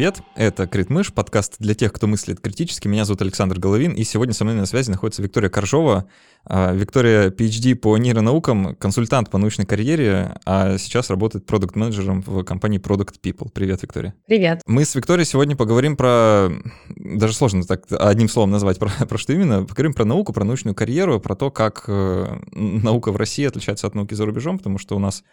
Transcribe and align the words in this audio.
Привет, 0.00 0.22
это 0.34 0.66
Критмыш, 0.66 1.12
подкаст 1.12 1.56
для 1.58 1.74
тех, 1.74 1.92
кто 1.92 2.06
мыслит 2.06 2.40
критически. 2.40 2.88
Меня 2.88 3.04
зовут 3.04 3.20
Александр 3.20 3.58
Головин, 3.58 3.92
и 3.92 4.02
сегодня 4.04 4.32
со 4.32 4.44
мной 4.44 4.56
на 4.56 4.64
связи 4.64 4.90
находится 4.90 5.20
Виктория 5.20 5.50
Коржова. 5.50 6.06
А, 6.46 6.72
Виктория 6.72 7.28
PhD 7.28 7.74
по 7.74 7.98
нейронаукам, 7.98 8.76
консультант 8.76 9.28
по 9.28 9.36
научной 9.36 9.66
карьере, 9.66 10.36
а 10.46 10.78
сейчас 10.78 11.10
работает 11.10 11.44
продукт-менеджером 11.44 12.22
в 12.22 12.44
компании 12.44 12.80
Product 12.80 13.16
People. 13.22 13.50
Привет, 13.52 13.82
Виктория. 13.82 14.14
Привет. 14.26 14.62
Мы 14.64 14.86
с 14.86 14.94
Викторией 14.94 15.26
сегодня 15.26 15.54
поговорим 15.54 15.98
про, 15.98 16.48
даже 16.96 17.34
сложно 17.34 17.62
так 17.64 17.84
одним 17.90 18.30
словом 18.30 18.52
назвать, 18.52 18.78
про, 18.78 18.88
про 19.06 19.18
что 19.18 19.34
именно, 19.34 19.66
поговорим 19.66 19.92
про 19.92 20.06
науку, 20.06 20.32
про 20.32 20.44
научную 20.44 20.74
карьеру, 20.74 21.20
про 21.20 21.34
то, 21.34 21.50
как 21.50 21.84
э, 21.88 22.38
наука 22.52 23.12
в 23.12 23.16
России 23.16 23.44
отличается 23.44 23.86
от 23.86 23.94
науки 23.94 24.14
за 24.14 24.24
рубежом, 24.24 24.56
потому 24.56 24.78
что 24.78 24.96
у 24.96 24.98
нас 24.98 25.24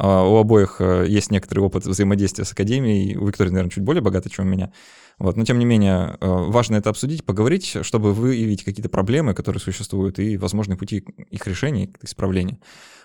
у 0.00 0.36
обоих 0.36 0.76
э, 0.80 1.06
есть 1.08 1.30
некоторый 1.30 1.60
опыт 1.60 1.84
взаимодействия 1.84 2.44
с 2.44 2.52
академией. 2.52 3.16
У 3.16 3.26
Виктории, 3.26 3.50
наверное, 3.50 3.70
чуть 3.70 3.84
более 3.84 4.02
богатый, 4.02 4.30
чем 4.30 4.46
у 4.46 4.48
меня. 4.48 4.72
Вот. 5.22 5.36
Но, 5.36 5.44
тем 5.44 5.60
не 5.60 5.64
менее, 5.64 6.16
э, 6.20 6.26
важно 6.26 6.74
это 6.74 6.90
обсудить, 6.90 7.24
поговорить, 7.24 7.76
чтобы 7.82 8.12
выявить 8.12 8.64
какие-то 8.64 8.88
проблемы, 8.88 9.34
которые 9.34 9.60
существуют, 9.60 10.18
и 10.18 10.36
возможные 10.36 10.76
пути 10.76 11.04
их 11.30 11.46
решения, 11.46 11.90
исправления. 12.02 12.58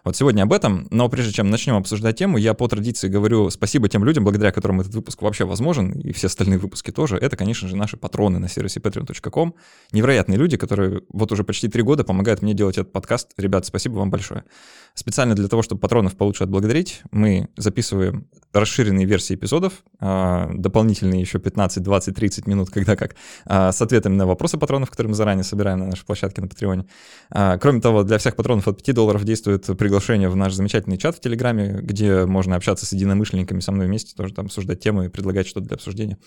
Вот 0.04 0.16
сегодня 0.16 0.44
об 0.44 0.54
этом, 0.54 0.88
но 0.90 1.10
прежде 1.10 1.34
чем 1.34 1.50
начнем 1.50 1.76
обсуждать 1.76 2.18
тему, 2.18 2.38
я 2.38 2.54
по 2.54 2.68
традиции 2.68 3.08
говорю 3.10 3.50
спасибо 3.50 3.90
тем 3.90 4.06
людям, 4.06 4.24
благодаря 4.24 4.52
которым 4.52 4.80
этот 4.80 4.96
выпуск 4.96 5.22
вообще 5.22 5.44
возможен, 5.44 5.92
и 5.92 6.12
все 6.14 6.28
остальные 6.28 6.60
выпуски 6.60 6.92
тоже. 6.92 7.18
Это, 7.18 7.36
конечно 7.36 7.68
же, 7.68 7.76
наши 7.76 7.98
патроны 7.98 8.40
на 8.40 8.48
сервисе 8.48 8.80
patreon.com. 8.80 9.54
Невероятные 9.92 10.40
люди, 10.40 10.56
которые 10.56 11.02
вот 11.10 11.32
уже 11.32 11.44
почти 11.44 11.68
три 11.68 11.84
года 11.84 12.04
помогают 12.04 12.42
мне 12.42 12.54
делать 12.54 12.78
этот 12.78 12.94
подкаст. 12.94 13.34
Ребят, 13.38 13.66
спасибо 13.66 13.96
вам 13.96 14.10
большое. 14.10 14.46
Специально 14.94 15.36
для 15.36 15.50
того, 15.50 15.62
чтобы 15.62 15.82
патронов 15.82 16.16
получше 16.16 16.46
отблагодарить, 16.46 17.02
мы 17.12 17.50
записываем 17.58 18.28
расширенные 18.54 19.06
версии 19.06 19.36
эпизодов, 19.36 19.84
а, 20.00 20.50
дополнительные 20.54 21.22
еще 21.22 21.38
15, 21.40 21.84
20, 22.08 22.16
30 22.16 22.48
минут, 22.48 22.70
когда 22.70 22.96
как, 22.96 23.16
а, 23.46 23.72
с 23.72 23.82
ответами 23.82 24.16
на 24.16 24.26
вопросы 24.26 24.58
патронов, 24.58 24.90
которые 24.90 25.10
мы 25.10 25.16
заранее 25.16 25.44
собираем 25.44 25.80
на 25.80 25.88
нашей 25.88 26.06
площадке 26.06 26.42
на 26.42 26.48
Патреоне. 26.48 26.86
А, 27.30 27.58
кроме 27.58 27.82
того, 27.82 28.04
для 28.04 28.18
всех 28.18 28.36
патронов 28.36 28.68
от 28.68 28.84
5 28.84 28.96
долларов 28.96 29.24
действует 29.24 29.66
приглашение 29.78 30.30
в 30.30 30.36
наш 30.36 30.54
замечательный 30.54 30.98
чат 30.98 31.16
в 31.16 31.20
Телеграме, 31.20 31.80
где 31.82 32.26
можно 32.26 32.56
общаться 32.56 32.86
с 32.86 32.94
единомышленниками 32.94 33.60
со 33.60 33.72
мной 33.72 33.88
вместе, 33.88 34.16
тоже 34.16 34.34
там 34.34 34.46
обсуждать 34.46 34.80
темы 34.80 35.06
и 35.06 35.10
предлагать 35.10 35.48
что-то 35.48 35.68
для 35.68 35.76
обсуждения, 35.76 36.18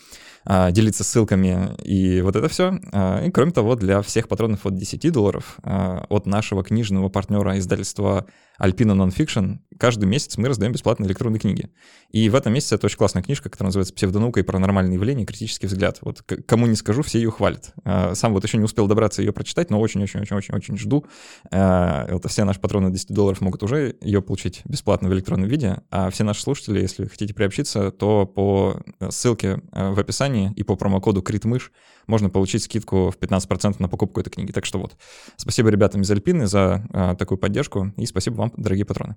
делиться 0.45 1.03
ссылками 1.03 1.75
и 1.83 2.21
вот 2.21 2.35
это 2.35 2.47
все. 2.47 2.79
И 3.25 3.31
кроме 3.31 3.51
того, 3.51 3.75
для 3.75 4.01
всех 4.01 4.27
патронов 4.27 4.65
от 4.65 4.75
10 4.75 5.11
долларов 5.11 5.57
от 5.63 6.25
нашего 6.25 6.63
книжного 6.63 7.09
партнера 7.09 7.57
издательства 7.57 8.25
Alpina 8.61 8.95
Nonfiction, 8.95 9.57
каждый 9.79 10.05
месяц 10.05 10.37
мы 10.37 10.47
раздаем 10.47 10.71
бесплатные 10.71 11.07
электронные 11.07 11.39
книги. 11.39 11.69
И 12.11 12.29
в 12.29 12.35
этом 12.35 12.53
месяце 12.53 12.75
это 12.75 12.85
очень 12.85 12.97
классная 12.97 13.23
книжка, 13.23 13.49
которая 13.49 13.69
называется 13.69 13.93
«Псевдонаука 13.95 14.39
и 14.39 14.43
паранормальные 14.43 14.95
явления. 14.95 15.25
Критический 15.25 15.65
взгляд». 15.65 15.97
Вот 16.01 16.21
кому 16.21 16.67
не 16.67 16.75
скажу, 16.75 17.01
все 17.01 17.17
ее 17.17 17.31
хвалят. 17.31 17.73
А, 17.83 18.13
сам 18.13 18.33
вот 18.33 18.43
еще 18.43 18.57
не 18.59 18.63
успел 18.63 18.85
добраться 18.87 19.23
ее 19.23 19.33
прочитать, 19.33 19.71
но 19.71 19.79
очень-очень-очень-очень 19.79 20.77
жду. 20.77 21.05
А, 21.49 22.05
это 22.05 22.29
все 22.29 22.43
наши 22.43 22.59
патроны 22.59 22.91
10 22.91 23.11
долларов 23.11 23.41
могут 23.41 23.63
уже 23.63 23.95
ее 24.01 24.21
получить 24.21 24.61
бесплатно 24.65 25.09
в 25.09 25.13
электронном 25.13 25.47
виде, 25.47 25.81
а 25.89 26.11
все 26.11 26.23
наши 26.23 26.43
слушатели, 26.43 26.79
если 26.79 27.05
хотите 27.05 27.33
приобщиться, 27.33 27.91
то 27.91 28.27
по 28.27 28.79
ссылке 29.09 29.61
а, 29.71 29.93
в 29.93 29.99
описании 29.99 30.53
и 30.55 30.61
по 30.61 30.75
промокоду 30.75 31.23
«Критмыш» 31.23 31.71
можно 32.07 32.29
получить 32.29 32.63
скидку 32.63 33.09
в 33.09 33.17
15% 33.17 33.75
на 33.79 33.87
покупку 33.87 34.19
этой 34.19 34.29
книги. 34.29 34.51
Так 34.51 34.65
что 34.65 34.79
вот, 34.79 34.95
спасибо 35.37 35.69
ребятам 35.69 36.01
из 36.01 36.11
Альпины 36.11 36.45
за 36.45 36.85
а, 36.91 37.15
такую 37.15 37.37
поддержку, 37.37 37.93
и 37.97 38.05
спасибо 38.05 38.35
вам, 38.35 38.50
дорогие 38.57 38.85
патроны. 38.85 39.15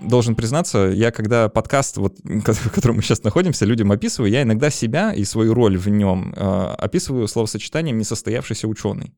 Должен 0.00 0.36
признаться, 0.36 0.78
я 0.94 1.10
когда 1.10 1.48
подкаст, 1.48 1.96
вот, 1.96 2.18
в 2.22 2.70
котором 2.70 2.96
мы 2.96 3.02
сейчас 3.02 3.24
находимся, 3.24 3.64
людям 3.64 3.90
описываю, 3.90 4.30
я 4.30 4.42
иногда 4.42 4.70
себя 4.70 5.12
и 5.12 5.24
свою 5.24 5.54
роль 5.54 5.76
в 5.76 5.88
нем 5.88 6.32
э, 6.36 6.74
описываю 6.78 7.26
словосочетанием 7.26 7.98
«несостоявшийся 7.98 8.68
ученый». 8.68 9.14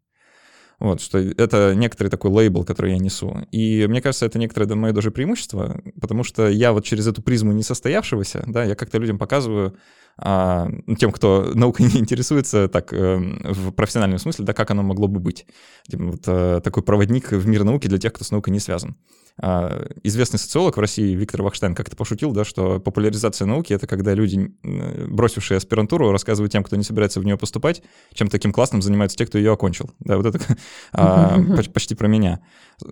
Вот, 0.80 1.02
что 1.02 1.18
это 1.18 1.74
некоторый 1.74 2.08
такой 2.08 2.30
лейбл, 2.30 2.64
который 2.64 2.92
я 2.92 2.98
несу. 2.98 3.46
И 3.52 3.86
мне 3.86 4.00
кажется, 4.00 4.24
это 4.24 4.38
некоторое 4.38 4.74
мое 4.74 4.92
даже 4.92 5.10
преимущество, 5.10 5.82
потому 6.00 6.24
что 6.24 6.48
я 6.48 6.72
вот 6.72 6.86
через 6.86 7.06
эту 7.06 7.20
призму 7.22 7.52
несостоявшегося, 7.52 8.44
да, 8.46 8.64
я 8.64 8.74
как-то 8.74 8.96
людям 8.96 9.18
показываю, 9.18 9.76
а, 10.16 10.68
ну, 10.86 10.96
тем, 10.96 11.12
кто 11.12 11.50
наукой 11.54 11.86
не 11.86 12.00
интересуется 12.00 12.68
так 12.68 12.94
э, 12.94 13.16
в 13.16 13.72
профессиональном 13.72 14.18
смысле, 14.18 14.46
да, 14.46 14.54
как 14.54 14.70
оно 14.70 14.82
могло 14.82 15.06
бы 15.06 15.20
быть. 15.20 15.46
Типа, 15.86 16.04
вот 16.04 16.22
э, 16.26 16.60
такой 16.64 16.82
проводник 16.82 17.32
в 17.32 17.46
мир 17.46 17.64
науки 17.64 17.86
для 17.86 17.98
тех, 17.98 18.14
кто 18.14 18.24
с 18.24 18.30
наукой 18.30 18.52
не 18.52 18.60
связан. 18.60 18.96
А, 19.42 19.86
известный 20.02 20.38
социолог 20.38 20.76
в 20.76 20.80
России 20.80 21.14
Виктор 21.14 21.42
Вахштайн 21.42 21.74
как-то 21.74 21.96
пошутил, 21.96 22.32
да, 22.32 22.44
что 22.44 22.78
популяризация 22.78 23.46
науки— 23.46 23.72
это 23.74 23.86
когда 23.86 24.14
люди, 24.14 24.52
бросившие 24.62 25.56
аспирантуру, 25.56 26.12
рассказывают 26.12 26.52
тем, 26.52 26.62
кто 26.62 26.76
не 26.76 26.84
собирается 26.84 27.20
в 27.20 27.24
нее 27.24 27.38
поступать, 27.38 27.82
чем 28.12 28.28
таким 28.28 28.52
классным 28.52 28.82
занимаются 28.82 29.16
те, 29.16 29.26
кто 29.26 29.38
ее 29.38 29.52
окончил. 29.52 29.90
Да, 30.00 30.16
вот 30.16 30.26
это 30.26 30.40
а, 30.92 31.38
почти 31.72 31.94
про 31.94 32.06
меня. 32.06 32.40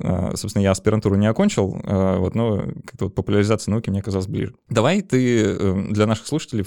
А, 0.01 0.37
собственно, 0.37 0.63
я 0.63 0.71
аспирантуру 0.71 1.17
не 1.17 1.27
окончил, 1.27 1.81
вот, 1.85 2.35
но 2.35 2.65
как-то 2.87 3.07
вот 3.07 3.15
популяризация 3.15 3.73
науки 3.73 3.91
мне 3.91 4.03
казалось 4.03 4.27
ближе. 4.27 4.55
Давай 4.69 5.03
ты 5.03 5.43
э, 5.45 5.87
для 5.91 6.07
наших 6.07 6.27
слушателей, 6.27 6.65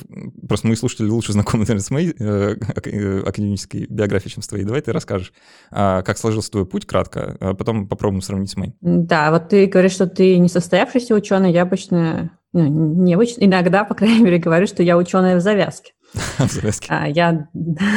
просто 0.47 0.68
мои 0.68 0.75
слушатели 0.75 1.08
лучше 1.08 1.34
знакомы, 1.34 1.64
наверное, 1.64 1.81
с 1.81 1.91
моей 1.91 2.14
э, 2.18 2.56
э, 2.86 3.20
академической 3.22 3.86
биографией, 3.90 4.31
чем 4.31 4.44
с 4.44 4.47
твоей. 4.47 4.66
Давай 4.66 4.81
ты 4.81 4.91
расскажешь, 4.91 5.34
как 5.70 6.18
сложился 6.18 6.52
твой 6.52 6.66
путь 6.66 6.86
кратко, 6.86 7.38
а 7.40 7.53
потом 7.53 7.88
попробуем 7.88 8.22
сравнить 8.22 8.50
с 8.52 8.58
моим. 8.58 8.74
Да, 8.81 9.31
вот 9.31 9.50
ты 9.50 9.68
говоришь, 9.72 9.94
что 9.94 10.08
ты 10.08 10.38
не 10.38 10.50
состоявшийся 10.50 11.16
ученый, 11.16 11.52
я 11.52 11.64
обычно, 11.64 12.38
ну, 12.54 12.68
не 12.68 13.14
обычно, 13.14 13.44
иногда, 13.44 13.84
по 13.84 13.96
крайней 13.96 14.22
мере, 14.22 14.38
говорю, 14.38 14.68
что 14.68 14.84
я 14.84 14.98
ученая 14.98 15.38
в 15.38 15.42
завязке. 15.42 15.94
Я 17.08 17.48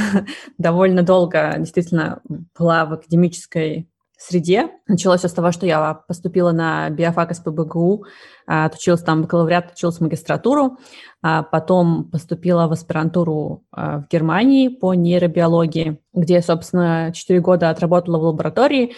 довольно 0.58 1.02
долго 1.02 1.56
действительно 1.58 2.20
была 2.56 2.84
в 2.84 2.92
академической 2.92 3.88
среде. 4.16 4.70
Началось 4.86 5.20
все 5.20 5.28
с 5.28 5.32
того, 5.32 5.52
что 5.52 5.66
я 5.66 5.94
поступила 5.94 6.52
на 6.52 6.88
биофак 6.90 7.34
СПБГУ, 7.34 8.04
а, 8.46 8.66
отучилась 8.66 9.02
там 9.02 9.22
бакалавриат, 9.22 9.66
отучилась 9.66 9.98
в 9.98 10.00
магистратуру, 10.00 10.78
а 11.22 11.42
потом 11.42 12.10
поступила 12.10 12.66
в 12.66 12.72
аспирантуру 12.72 13.64
а, 13.70 13.98
в 13.98 14.08
Германии 14.08 14.68
по 14.68 14.94
нейробиологии, 14.94 16.00
где, 16.12 16.40
собственно, 16.40 17.12
4 17.12 17.40
года 17.40 17.70
отработала 17.70 18.18
в 18.18 18.22
лаборатории, 18.22 18.94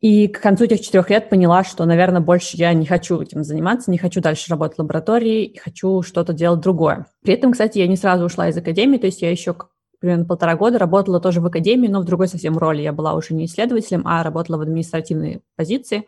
и 0.00 0.28
к 0.28 0.40
концу 0.40 0.64
этих 0.64 0.80
четырех 0.80 1.10
лет 1.10 1.28
поняла, 1.28 1.64
что, 1.64 1.84
наверное, 1.84 2.20
больше 2.20 2.56
я 2.56 2.72
не 2.72 2.86
хочу 2.86 3.20
этим 3.20 3.42
заниматься, 3.42 3.90
не 3.90 3.98
хочу 3.98 4.20
дальше 4.20 4.50
работать 4.50 4.76
в 4.76 4.80
лаборатории, 4.80 5.44
и 5.44 5.58
хочу 5.58 6.02
что-то 6.02 6.32
делать 6.32 6.60
другое. 6.60 7.06
При 7.22 7.34
этом, 7.34 7.52
кстати, 7.52 7.78
я 7.78 7.86
не 7.86 7.96
сразу 7.96 8.24
ушла 8.24 8.48
из 8.48 8.56
академии, 8.56 8.98
то 8.98 9.06
есть 9.06 9.22
я 9.22 9.30
еще 9.30 9.56
примерно 10.00 10.24
полтора 10.24 10.54
года 10.56 10.78
работала 10.78 11.20
тоже 11.20 11.40
в 11.40 11.46
академии, 11.46 11.88
но 11.88 12.00
в 12.00 12.04
другой 12.04 12.28
совсем 12.28 12.56
роли. 12.56 12.82
Я 12.82 12.92
была 12.92 13.14
уже 13.14 13.34
не 13.34 13.46
исследователем, 13.46 14.02
а 14.04 14.22
работала 14.22 14.58
в 14.58 14.60
административной 14.60 15.42
позиции. 15.56 16.06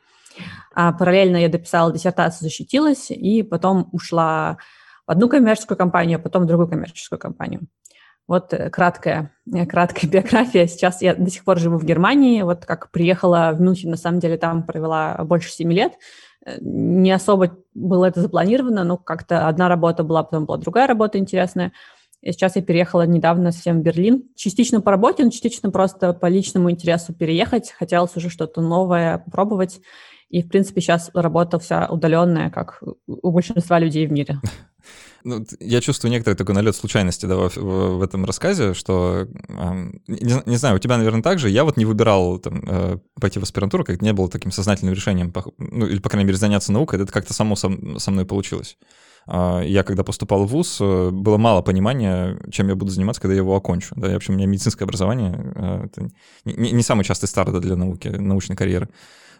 А 0.72 0.92
параллельно 0.92 1.36
я 1.38 1.48
дописала 1.48 1.92
диссертацию, 1.92 2.48
защитилась, 2.48 3.10
и 3.10 3.42
потом 3.42 3.88
ушла 3.90 4.58
в 5.06 5.10
одну 5.10 5.28
коммерческую 5.28 5.76
компанию, 5.76 6.18
а 6.18 6.22
потом 6.22 6.44
в 6.44 6.46
другую 6.46 6.68
коммерческую 6.68 7.18
компанию. 7.18 7.62
Вот 8.30 8.52
э, 8.52 8.70
краткая, 8.70 9.32
э, 9.52 9.66
краткая 9.66 10.08
биография. 10.08 10.68
Сейчас 10.68 11.02
я 11.02 11.16
до 11.16 11.28
сих 11.28 11.42
пор 11.42 11.58
живу 11.58 11.78
в 11.78 11.84
Германии. 11.84 12.42
Вот 12.42 12.64
как 12.64 12.92
приехала 12.92 13.50
в 13.52 13.60
Мюнхен, 13.60 13.90
на 13.90 13.96
самом 13.96 14.20
деле 14.20 14.36
там 14.38 14.62
провела 14.62 15.16
больше 15.24 15.50
семи 15.50 15.74
лет. 15.74 15.94
Э, 16.46 16.58
не 16.60 17.10
особо 17.10 17.58
было 17.74 18.04
это 18.04 18.20
запланировано, 18.20 18.84
но 18.84 18.98
как-то 18.98 19.48
одна 19.48 19.68
работа 19.68 20.04
была, 20.04 20.22
потом 20.22 20.46
была 20.46 20.58
другая 20.58 20.86
работа 20.86 21.18
интересная. 21.18 21.72
И 22.20 22.30
сейчас 22.30 22.54
я 22.54 22.62
переехала 22.62 23.04
недавно 23.04 23.50
совсем 23.50 23.80
в 23.80 23.82
Берлин. 23.82 24.22
Частично 24.36 24.80
по 24.80 24.92
работе, 24.92 25.24
но 25.24 25.30
частично 25.30 25.72
просто 25.72 26.12
по 26.12 26.26
личному 26.26 26.70
интересу 26.70 27.12
переехать. 27.12 27.72
Хотелось 27.72 28.16
уже 28.16 28.30
что-то 28.30 28.60
новое 28.60 29.18
попробовать. 29.18 29.80
И, 30.28 30.44
в 30.44 30.48
принципе, 30.48 30.80
сейчас 30.80 31.10
работа 31.14 31.58
вся 31.58 31.88
удаленная, 31.88 32.50
как 32.50 32.80
у 33.08 33.32
большинства 33.32 33.80
людей 33.80 34.06
в 34.06 34.12
мире. 34.12 34.38
Ну, 35.24 35.44
я 35.60 35.80
чувствую 35.80 36.10
некоторый 36.10 36.34
такой 36.34 36.54
налет 36.54 36.74
случайности 36.74 37.26
да, 37.26 37.36
в, 37.36 37.56
в, 37.56 38.02
этом 38.02 38.24
рассказе, 38.24 38.74
что, 38.74 39.26
не, 40.06 40.42
не 40.46 40.56
знаю, 40.56 40.76
у 40.76 40.78
тебя, 40.78 40.96
наверное, 40.96 41.22
так 41.22 41.38
же. 41.38 41.50
Я 41.50 41.64
вот 41.64 41.76
не 41.76 41.84
выбирал 41.84 42.38
там, 42.38 42.62
э, 42.66 42.98
пойти 43.20 43.38
в 43.38 43.42
аспирантуру, 43.42 43.84
как 43.84 44.00
не 44.02 44.12
было 44.12 44.28
таким 44.28 44.50
сознательным 44.50 44.94
решением, 44.94 45.32
ну, 45.58 45.86
или, 45.86 45.98
по 45.98 46.08
крайней 46.08 46.26
мере, 46.26 46.38
заняться 46.38 46.72
наукой, 46.72 47.00
это 47.00 47.12
как-то 47.12 47.34
само 47.34 47.56
со, 47.56 47.70
со 47.98 48.10
мной 48.10 48.24
получилось. 48.24 48.78
А, 49.26 49.60
я 49.60 49.82
когда 49.82 50.02
поступал 50.02 50.44
в 50.44 50.48
ВУЗ, 50.48 50.78
э, 50.80 51.10
было 51.10 51.36
мало 51.36 51.62
понимания, 51.62 52.38
чем 52.50 52.68
я 52.68 52.74
буду 52.74 52.90
заниматься, 52.90 53.20
когда 53.20 53.34
я 53.34 53.38
его 53.38 53.54
окончу. 53.54 53.94
Да, 53.96 54.08
и, 54.08 54.12
в 54.14 54.16
общем, 54.16 54.34
у 54.34 54.36
меня 54.36 54.46
медицинское 54.46 54.84
образование 54.84 55.52
э,— 55.54 55.84
это 55.86 56.10
не, 56.44 56.72
не 56.72 56.82
самый 56.82 57.04
частый 57.04 57.28
старт 57.28 57.58
для 57.60 57.76
науки, 57.76 58.08
научной 58.08 58.56
карьеры. 58.56 58.88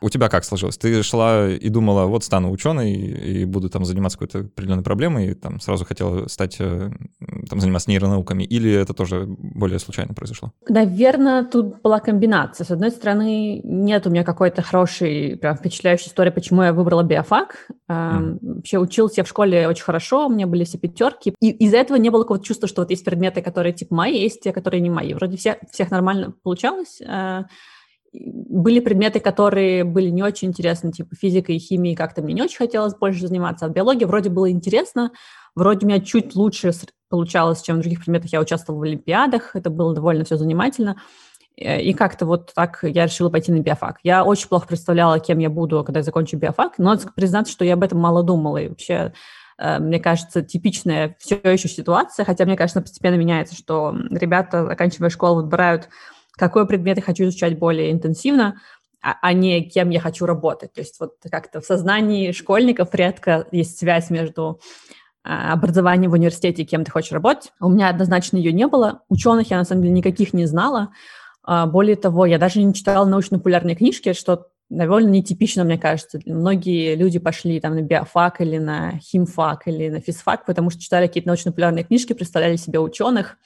У 0.00 0.08
тебя 0.08 0.29
как 0.29 0.44
сложилось? 0.44 0.79
Ты 0.79 1.02
шла 1.02 1.49
и 1.49 1.69
думала, 1.69 2.06
вот 2.06 2.25
стану 2.25 2.50
ученой 2.50 2.93
и 2.93 3.44
буду 3.44 3.69
там 3.69 3.85
заниматься 3.85 4.19
какой-то 4.19 4.47
определенной 4.47 4.82
проблемой, 4.82 5.29
и 5.29 5.35
там 5.35 5.61
сразу 5.61 5.85
хотела 5.85 6.26
стать 6.29 6.56
э, 6.58 6.91
там, 7.49 7.61
заниматься 7.61 7.91
нейронауками, 7.91 8.44
или 8.44 8.73
это 8.73 8.94
тоже 8.94 9.26
более 9.26 9.79
случайно 9.79 10.14
произошло? 10.14 10.52
Наверное, 10.69 11.44
тут 11.44 11.81
была 11.82 12.00
комбинация. 12.00 12.64
С 12.64 12.70
одной 12.70 12.91
стороны, 12.91 13.61
нет 13.64 14.06
у 14.06 14.11
меня 14.11 14.25
какой-то 14.25 14.62
хорошей, 14.62 15.37
прям 15.37 15.56
впечатляющей 15.56 16.08
истории, 16.08 16.31
почему 16.31 16.62
я 16.62 16.73
выбрала 16.73 17.02
биофак. 17.02 17.69
Mm. 17.91 18.38
Вообще 18.41 18.79
учился 18.79 19.20
я 19.20 19.25
в 19.25 19.29
школе 19.29 19.69
очень 19.69 19.85
хорошо, 19.85 20.26
у 20.26 20.31
меня 20.31 20.47
были 20.47 20.64
все 20.64 20.79
пятерки, 20.79 21.35
и 21.41 21.50
из-за 21.50 21.79
этого 21.79 21.97
не 21.97 22.11
было 22.11 22.23
какого-то 22.23 22.44
чувства, 22.44 22.69
что 22.69 22.82
вот 22.82 22.91
есть 22.91 23.05
предметы, 23.05 23.43
которые 23.43 23.73
типа 23.73 23.94
мои, 23.94 24.19
есть 24.19 24.41
те, 24.41 24.52
которые 24.52 24.81
не 24.81 24.91
мои. 24.91 25.14
Вроде 25.14 25.37
всех, 25.37 25.56
всех 25.70 25.91
нормально 25.91 26.35
получалось, 26.43 27.00
а, 27.06 27.44
были 28.12 28.81
предметы, 28.81 29.21
которые 29.21 29.85
были 29.85 30.11
не 30.11 30.23
очень 30.23 30.49
интересны, 30.49 30.91
типа 30.91 31.15
физика 31.15 31.53
и 31.53 31.59
химия, 31.59 31.97
как-то 31.97 32.23
мне 32.23 32.35
не 32.35 32.43
очень 32.43 32.59
хотелось 32.59 32.95
больше 32.95 33.27
заниматься, 33.27 33.67
а 33.67 33.69
биология 33.69 34.07
вроде 34.07 34.31
было 34.31 34.51
интересно, 34.51 35.12
вроде 35.55 35.87
у 35.87 35.89
меня 35.89 36.01
чуть 36.01 36.35
лучше 36.35 36.73
получалось, 37.09 37.62
чем 37.62 37.77
в 37.77 37.81
других 37.81 38.01
предметах. 38.01 38.33
Я 38.33 38.41
участвовала 38.41 38.81
в 38.81 38.85
олимпиадах, 38.85 39.55
это 39.55 39.71
было 39.71 39.95
довольно 39.95 40.25
все 40.25 40.37
занимательно. 40.37 40.97
Э, 41.57 41.81
и 41.81 41.93
как-то 41.93 42.27
вот 42.27 42.53
так 42.55 42.79
я 42.83 43.07
решила 43.07 43.31
пойти 43.31 43.53
на 43.53 43.61
биофак. 43.61 43.99
Я 44.03 44.25
очень 44.25 44.49
плохо 44.49 44.67
представляла, 44.67 45.21
кем 45.21 45.39
я 45.39 45.51
буду, 45.51 45.85
когда 45.85 46.01
я 46.01 46.05
закончу 46.05 46.37
биофак, 46.37 46.79
но 46.79 46.91
надо 46.91 47.09
признаться, 47.15 47.53
что 47.53 47.65
я 47.65 47.75
об 47.75 47.83
этом 47.83 47.99
мало 47.99 48.23
думала. 48.23 48.59
И 48.59 48.69
вообще, 48.69 49.12
э, 49.59 49.79
мне 49.79 50.01
кажется, 50.01 50.43
типичная 50.43 51.17
все 51.19 51.41
еще 51.45 51.69
ситуация, 51.69 52.25
хотя, 52.25 52.45
мне 52.45 52.57
кажется, 52.57 52.81
постепенно 52.81 53.17
меняется, 53.17 53.55
что 53.55 53.95
ребята, 54.11 54.67
заканчивая 54.67 55.11
школу, 55.11 55.43
выбирают 55.43 55.89
какой 56.40 56.66
предмет 56.66 56.96
я 56.96 57.02
хочу 57.02 57.25
изучать 57.25 57.58
более 57.58 57.92
интенсивно, 57.92 58.60
а, 59.02 59.14
а 59.20 59.32
не 59.34 59.62
кем 59.62 59.90
я 59.90 60.00
хочу 60.00 60.25
работать. 60.25 60.72
То 60.72 60.81
есть 60.81 60.98
вот 60.98 61.16
как-то 61.31 61.60
в 61.60 61.66
сознании 61.66 62.32
школьников 62.32 62.94
редко 62.94 63.46
есть 63.52 63.78
связь 63.78 64.08
между 64.08 64.58
а, 65.22 65.52
образованием 65.52 66.10
в 66.10 66.14
университете 66.14 66.64
кем 66.64 66.84
ты 66.84 66.90
хочешь 66.90 67.12
работать. 67.12 67.52
У 67.60 67.69
меня 67.69 67.90
однозначно 67.90 68.38
ее 68.38 68.52
не 68.52 68.66
было. 68.66 69.02
Ученых 69.10 69.50
я, 69.50 69.58
на 69.58 69.64
самом 69.64 69.82
деле, 69.82 69.94
никаких 69.94 70.32
не 70.32 70.46
знала. 70.46 70.92
А, 71.42 71.66
более 71.66 71.96
того, 71.96 72.25
я 72.25 72.38
даже 72.38 72.62
не 72.62 72.72
читала 72.72 73.04
научно-популярные 73.04 73.76
книжки, 73.76 74.14
что 74.14 74.46
довольно 74.70 75.10
нетипично, 75.10 75.62
мне 75.64 75.76
кажется. 75.76 76.20
Многие 76.25 76.94
люди 76.94 77.19
пошли 77.19 77.60
там 77.60 77.75
на 77.75 77.82
биофак 77.82 78.40
или 78.40 78.56
на 78.56 78.98
химфак 78.98 79.69
или 79.69 79.90
на 79.90 80.00
физфак, 80.00 80.46
потому 80.46 80.70
что 80.70 80.81
читали 80.81 81.06
какие-то 81.06 81.28
научно-популярные 81.28 81.84
книжки, 81.84 82.14
представляли 82.14 82.56
себе 82.56 82.78
ученых, 82.78 83.37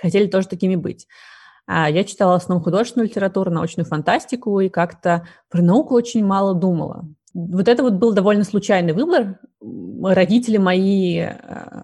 хотели 0.00 0.28
тоже 0.28 0.46
такими 0.46 0.76
быть. 0.76 1.08
А 1.66 1.90
я 1.90 2.04
читала 2.04 2.32
в 2.32 2.42
основном 2.42 2.62
художественную 2.62 3.08
литературу, 3.08 3.50
научную 3.50 3.86
фантастику 3.86 4.60
и 4.60 4.68
как-то 4.68 5.26
про 5.50 5.62
науку 5.62 5.94
очень 5.94 6.24
мало 6.24 6.54
думала. 6.54 7.08
Вот 7.34 7.68
это 7.68 7.82
вот 7.82 7.94
был 7.94 8.12
довольно 8.12 8.44
случайный 8.44 8.92
выбор. 8.92 9.40
Родители 10.02 10.58
мои 10.58 11.18
э, 11.18 11.82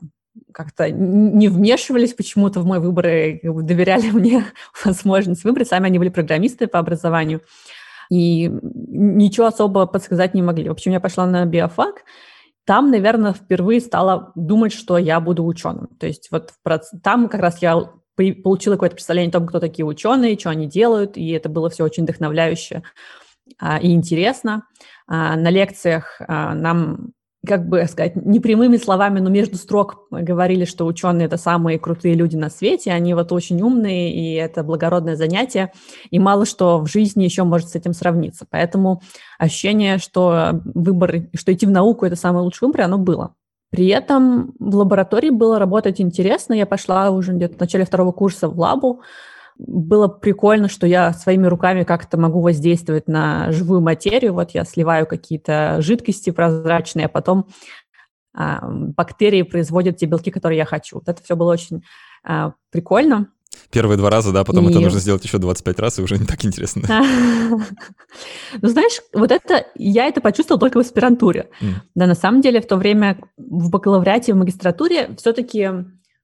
как-то 0.52 0.90
не 0.90 1.49
вмешивались 1.49 2.14
почему-то 2.14 2.61
в 2.61 2.64
мой 2.64 2.79
выбор 2.79 3.06
и 3.08 3.40
доверяли 3.43 4.11
мне 4.12 4.44
возможность 4.84 5.44
выбрать. 5.44 5.69
Сами 5.69 5.87
они 5.87 5.99
были 5.99 6.11
программисты 6.11 6.69
по 6.69 6.79
образованию. 6.79 7.43
И 8.08 8.49
ничего 8.49 9.46
особо 9.46 9.87
подсказать 9.87 10.34
не 10.34 10.43
могли. 10.43 10.69
В 10.69 10.73
общем, 10.73 10.93
я 10.93 11.00
пошла 11.00 11.26
на 11.26 11.44
биофак. 11.44 12.05
Там, 12.64 12.90
наверное, 12.90 13.32
впервые 13.32 13.81
стала 13.81 14.32
думать, 14.37 14.73
что 14.73 14.96
я 14.96 15.19
буду 15.19 15.44
ученым. 15.44 15.88
То 15.99 16.06
есть 16.06 16.29
вот 16.31 16.52
там 17.02 17.29
как 17.29 17.40
раз 17.40 17.61
я 17.61 17.90
получила 18.30 18.74
какое-то 18.74 18.94
представление 18.94 19.30
о 19.30 19.32
том, 19.32 19.46
кто 19.46 19.58
такие 19.58 19.84
ученые, 19.84 20.38
что 20.38 20.50
они 20.50 20.66
делают, 20.66 21.16
и 21.16 21.30
это 21.30 21.48
было 21.48 21.69
все 21.69 21.84
очень 21.84 22.04
вдохновляюще 22.04 22.82
а, 23.58 23.78
и 23.78 23.92
интересно. 23.92 24.64
А, 25.06 25.36
на 25.36 25.50
лекциях 25.50 26.20
а, 26.26 26.54
нам 26.54 27.12
как 27.44 27.69
бы 27.69 27.84
сказать, 27.86 28.14
непрямыми 28.14 28.76
словами, 28.76 29.19
но 29.19 29.28
между 29.28 29.56
строк 29.56 30.06
говорили, 30.10 30.64
что 30.64 30.86
ученые– 30.86 31.24
это 31.26 31.36
самые 31.36 31.78
крутые 31.78 32.14
люди 32.14 32.36
на 32.36 32.50
свете, 32.50 32.92
они 32.92 33.14
вот 33.14 33.32
очень 33.32 33.60
умные, 33.62 34.14
и 34.14 34.34
это 34.34 34.62
благородное 34.62 35.16
занятие, 35.16 35.72
и 36.10 36.20
мало 36.20 36.46
что 36.46 36.78
в 36.78 36.86
жизни 36.86 37.24
еще 37.24 37.42
может 37.42 37.70
с 37.70 37.74
этим 37.74 37.94
сравниться. 37.94 38.46
Поэтому 38.48 39.02
ощущение, 39.38 39.98
что 39.98 40.60
выбор, 40.64 41.28
что 41.34 41.52
идти 41.52 41.66
в 41.66 41.70
науку– 41.70 42.04
это 42.06 42.14
самый 42.14 42.42
лучший 42.42 42.69
выбор, 42.69 42.82
оно 42.82 42.98
было. 42.98 43.34
При 43.72 43.86
этом 43.86 44.52
в 44.58 44.76
лаборатории 44.76 45.30
было 45.30 45.58
работать 45.58 45.98
интересно. 45.98 46.52
Я 46.52 46.66
пошла 46.66 47.08
уже 47.08 47.32
где-то 47.32 47.56
в 47.56 47.60
начале 47.60 47.86
второго 47.86 48.12
курса 48.12 48.46
в 48.46 48.60
лабу. 48.60 49.00
Было 49.56 50.08
прикольно, 50.08 50.69
что 50.69 50.86
я 50.86 51.14
своими 51.14 51.46
руками 51.46 51.82
как-то 51.82 52.19
могу 52.19 52.42
воздействовать 52.42 53.08
на 53.08 53.50
живую 53.50 53.80
материю. 53.80 54.34
Вот 54.34 54.50
я 54.50 54.66
сливаю 54.66 55.06
какие-то 55.06 55.78
жидкости 55.80 56.28
прозрачные, 56.28 57.06
а 57.06 57.08
потом 57.08 57.46
а, 58.34 58.60
бактерии 58.69 59.40
производят 59.40 59.96
те 59.96 60.04
белки, 60.04 60.30
которые 60.30 60.58
я 60.58 60.66
хочу. 60.66 60.96
Вот 60.96 61.08
это 61.08 61.22
все 61.22 61.34
было 61.34 61.50
очень 61.50 61.82
а, 62.24 62.52
прикольно. 62.70 63.28
Первые 63.70 63.96
два 63.96 64.10
раза, 64.10 64.32
да, 64.32 64.44
потом 64.44 64.69
и... 64.69 64.70
это 64.70 64.81
нужно 64.81 65.00
сделать 65.00 65.25
еще 65.25 65.38
25 65.38 65.81
раз, 65.81 65.99
и 65.99 66.02
уже 66.02 66.19
не 66.19 66.26
так 66.26 66.44
интересно. 66.44 66.82
Ну, 68.60 68.69
знаешь, 68.69 69.00
вот 69.14 69.32
это, 69.32 69.66
я 69.75 70.06
это 70.06 70.20
почувствовала 70.20 70.60
только 70.60 70.76
в 70.76 70.81
аспирантуре. 70.81 71.49
Да, 71.94 72.06
на 72.06 72.14
самом 72.14 72.43
деле, 72.43 72.60
в 72.60 72.66
то 72.66 72.76
время 72.76 73.19
в 73.38 73.70
бакалавриате, 73.70 74.34
в 74.34 74.37
магистратуре 74.37 75.10
все-таки 75.16 75.70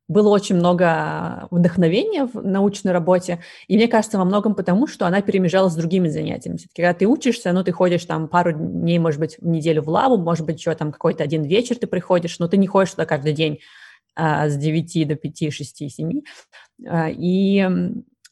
было 0.09 0.31
очень 0.31 0.57
много 0.57 1.49
вдохновения 1.51 2.25
в 2.25 2.43
научной 2.43 2.93
работе, 2.93 3.41
и 3.67 3.77
мне 3.77 3.89
кажется, 3.89 4.19
во 4.19 4.25
многом 4.25 4.55
потому, 4.55 4.87
что 4.87 5.07
она 5.07 5.21
перемежалась 5.21 5.75
с 5.75 5.77
другими 5.77 6.09
занятиями. 6.09 6.57
Все-таки, 6.57 6.83
когда 6.83 6.95
ты 6.99 7.07
учишься, 7.07 7.53
ну, 7.53 7.63
ты 7.63 7.73
ходишь 7.73 8.05
там 8.07 8.29
пару 8.29 8.53
дней, 8.53 8.99
может 8.99 9.21
быть, 9.21 9.37
в 9.39 9.47
неделю 9.47 9.83
в 9.83 9.89
лабу, 9.89 10.17
может 10.17 10.47
быть, 10.47 10.59
еще 10.59 10.75
там 10.75 10.93
какой-то 10.93 11.23
один 11.23 11.43
вечер 11.45 11.77
ты 11.77 11.87
приходишь, 11.87 12.39
но 12.39 12.49
ты 12.49 12.57
не 12.57 12.67
ходишь 12.67 12.93
туда 12.93 13.05
каждый 13.05 13.35
день 13.35 13.61
а, 14.17 14.49
с 14.49 14.57
9 14.57 15.09
до 15.09 15.15
5, 15.15 15.53
6, 15.53 15.91
7. 15.91 16.21
И 16.87 17.69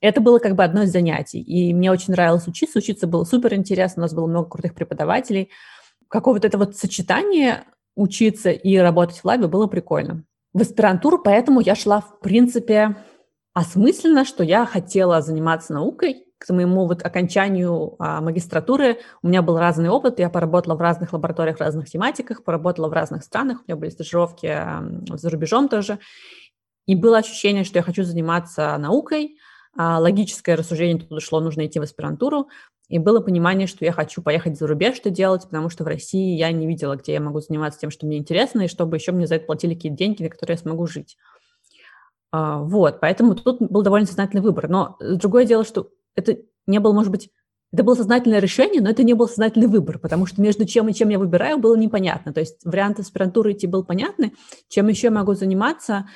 это 0.01 0.21
было 0.21 0.39
как 0.39 0.55
бы 0.55 0.65
одно 0.65 0.83
из 0.83 0.93
занятий. 0.93 1.41
И 1.41 1.73
мне 1.75 1.91
очень 1.91 2.13
нравилось 2.13 2.47
учиться. 2.47 2.79
Учиться 2.79 3.07
было 3.07 3.25
супер 3.25 3.55
интересно. 3.55 4.03
У 4.03 4.05
нас 4.05 4.15
было 4.15 4.27
много 4.27 4.49
крутых 4.51 4.75
преподавателей. 4.75 5.51
Какого-то 6.09 6.47
это 6.47 6.59
вот 6.59 6.77
сочетание 6.77 7.65
учиться 7.97 8.51
и 8.51 8.77
работать 8.77 9.19
в 9.19 9.25
лабе 9.25 9.49
было 9.49 9.67
прикольно. 9.67 10.25
В 10.53 10.61
аспирантуру 10.61 11.19
поэтому 11.23 11.61
я 11.61 11.75
шла, 11.75 12.01
в 12.01 12.21
принципе, 12.21 12.97
осмысленно, 13.55 14.25
что 14.25 14.45
я 14.45 14.67
хотела 14.67 15.23
заниматься 15.23 15.73
наукой, 15.73 16.27
к 16.39 16.53
моему 16.53 16.87
вот 16.87 17.05
окончанию 17.05 17.97
а, 17.99 18.21
магистратуры 18.21 18.99
у 19.23 19.29
меня 19.29 19.43
был 19.43 19.59
разный 19.59 19.89
опыт. 19.89 20.19
Я 20.19 20.29
поработала 20.29 20.75
в 20.75 20.81
разных 20.81 21.13
лабораториях, 21.13 21.57
в 21.57 21.61
разных 21.61 21.89
тематиках, 21.89 22.45
поработала 22.45 22.89
в 22.89 22.93
разных 22.93 23.25
странах. 23.25 23.61
У 23.61 23.63
меня 23.67 23.77
были 23.77 23.91
стажировки 23.91 24.47
а, 24.47 24.85
за 25.15 25.31
рубежом 25.31 25.69
тоже. 25.69 25.99
И 26.87 26.95
было 26.95 27.19
ощущение, 27.19 27.65
что 27.65 27.79
я 27.79 27.83
хочу 27.83 28.05
заниматься 28.05 28.77
наукой. 28.79 29.37
А, 29.77 29.99
логическое 29.99 30.55
рассуждение 30.55 31.05
туда 31.05 31.21
шло, 31.21 31.41
нужно 31.41 31.67
идти 31.67 31.79
в 31.79 31.83
аспирантуру. 31.83 32.49
И 32.89 32.99
было 32.99 33.21
понимание, 33.21 33.67
что 33.67 33.85
я 33.85 33.93
хочу 33.93 34.23
поехать 34.23 34.57
за 34.57 34.67
рубеж, 34.67 34.97
что 34.97 35.11
делать, 35.11 35.43
потому 35.43 35.69
что 35.69 35.83
в 35.83 35.89
России 35.89 36.37
я 36.37 36.53
не 36.53 36.67
видела, 36.67 36.95
где 36.95 37.15
я 37.15 37.21
могу 37.21 37.41
заниматься 37.41 37.81
тем, 37.81 37.91
что 37.91 38.07
мне 38.07 38.19
интересно, 38.19 38.63
и 38.63 38.69
чтобы 38.69 38.97
еще 38.97 39.11
мне 39.11 39.27
за 39.27 39.37
это 39.37 39.47
платили 39.47 39.75
какие-то 39.75 39.99
деньги, 39.99 40.23
на 40.23 40.31
которые 40.31 40.55
я 40.55 40.63
смогу 40.63 40.87
жить. 40.87 41.17
А, 42.31 42.59
вот, 42.59 43.01
поэтому 43.01 43.35
тут 43.35 43.61
был 43.61 43.83
довольно 43.83 44.07
сознательный 44.07 44.43
выбор. 44.43 44.69
Но 44.69 44.97
другое 45.01 45.45
дело, 45.45 45.65
что 45.65 45.91
это 46.15 46.39
не 46.67 46.79
было, 46.79 46.93
может 46.93 47.11
быть, 47.11 47.31
это 47.73 47.83
было 47.83 47.95
сознательное 47.95 48.39
решение, 48.39 48.81
но 48.81 48.91
это 48.91 49.03
не 49.03 49.15
был 49.15 49.27
сознательный 49.27 49.67
выбор, 49.67 49.99
потому 49.99 50.27
что 50.27 50.41
между 50.41 50.65
чем 50.65 50.89
и 50.89 50.95
чем 50.95 51.09
я 51.09 51.19
выбираю, 51.19 51.59
было 51.59 51.77
непонятно. 51.77 52.33
То 52.33 52.41
есть 52.41 52.65
вариант 52.65 53.01
аспирантуры 53.01 53.53
идти 53.53 53.67
был 53.67 53.85
понятный, 53.85 54.33
чем 54.69 54.89
еще 54.89 55.11
могу 55.11 55.35
заниматься, 55.35 56.07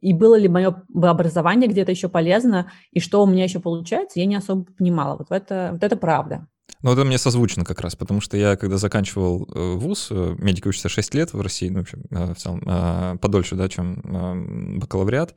и 0.00 0.12
было 0.12 0.38
ли 0.38 0.48
мое 0.48 0.82
образование 0.94 1.68
где-то 1.68 1.90
еще 1.90 2.08
полезно, 2.08 2.70
и 2.92 3.00
что 3.00 3.22
у 3.22 3.26
меня 3.26 3.44
еще 3.44 3.60
получается, 3.60 4.20
я 4.20 4.26
не 4.26 4.36
особо 4.36 4.64
понимала. 4.64 5.16
Вот 5.18 5.30
это, 5.30 5.70
вот 5.72 5.82
это 5.82 5.96
правда. 5.96 6.46
Ну, 6.82 6.92
это 6.92 7.04
мне 7.04 7.18
созвучно 7.18 7.64
как 7.64 7.80
раз, 7.80 7.96
потому 7.96 8.20
что 8.20 8.36
я, 8.36 8.56
когда 8.56 8.76
заканчивал 8.76 9.48
э, 9.52 9.74
вуз, 9.74 10.08
э, 10.10 10.36
медик 10.38 10.66
учится 10.66 10.88
6 10.88 11.14
лет 11.14 11.32
в 11.32 11.40
России, 11.40 11.68
ну, 11.68 11.80
в 11.80 11.82
общем, 11.82 12.04
э, 12.10 12.34
в 12.34 12.36
целом, 12.36 13.18
подольше, 13.18 13.56
да, 13.56 13.68
чем 13.68 14.78
бакалавриат, 14.78 15.34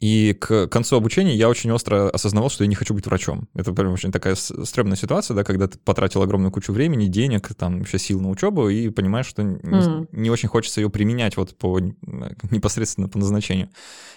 и 0.00 0.32
к 0.32 0.66
концу 0.68 0.96
обучения 0.96 1.34
я 1.34 1.50
очень 1.50 1.70
остро 1.72 2.08
осознавал, 2.08 2.48
что 2.48 2.64
я 2.64 2.68
не 2.68 2.74
хочу 2.74 2.94
быть 2.94 3.04
врачом. 3.04 3.48
Это 3.54 3.72
прям 3.74 3.92
очень 3.92 4.10
такая 4.10 4.34
стрёмная 4.34 4.96
ситуация, 4.96 5.34
да, 5.34 5.44
когда 5.44 5.68
ты 5.68 5.78
потратил 5.78 6.22
огромную 6.22 6.50
кучу 6.50 6.72
времени, 6.72 7.06
денег, 7.06 7.54
там, 7.54 7.80
вообще 7.80 7.98
сил 7.98 8.18
на 8.18 8.30
учебу, 8.30 8.70
и 8.70 8.88
понимаешь, 8.88 9.26
что 9.26 9.42
mm. 9.42 10.08
не, 10.12 10.22
не 10.22 10.30
очень 10.30 10.48
хочется 10.48 10.80
ее 10.80 10.88
применять 10.88 11.36
вот 11.36 11.54
по 11.58 11.78
непосредственно 12.50 13.08
по 13.08 13.18
назначению. 13.18 13.68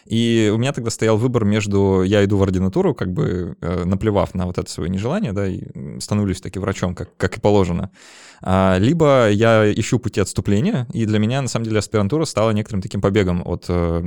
И 0.05 0.49
у 0.53 0.57
меня 0.57 0.71
тогда 0.71 0.89
стоял 0.89 1.17
выбор 1.17 1.43
между 1.43 2.03
я 2.03 2.23
иду 2.23 2.37
в 2.37 2.43
ординатуру, 2.43 2.95
как 2.95 3.11
бы 3.11 3.57
э, 3.59 3.83
наплевав 3.83 4.33
на 4.35 4.45
вот 4.45 4.57
это 4.57 4.69
свое 4.71 4.89
нежелание, 4.89 5.33
да, 5.33 5.47
и 5.47 5.63
становлюсь 5.99 6.39
таки 6.39 6.59
врачом, 6.59 6.95
как, 6.95 7.15
как 7.17 7.37
и 7.37 7.41
положено. 7.41 7.91
А, 8.41 8.77
либо 8.77 9.29
я 9.29 9.71
ищу 9.73 9.99
пути 9.99 10.21
отступления, 10.21 10.87
и 10.93 11.05
для 11.05 11.19
меня, 11.19 11.41
на 11.41 11.47
самом 11.47 11.65
деле, 11.65 11.79
аспирантура 11.79 12.25
стала 12.25 12.51
некоторым 12.51 12.81
таким 12.81 13.01
побегом 13.01 13.41
от 13.45 13.65
э, 13.67 14.01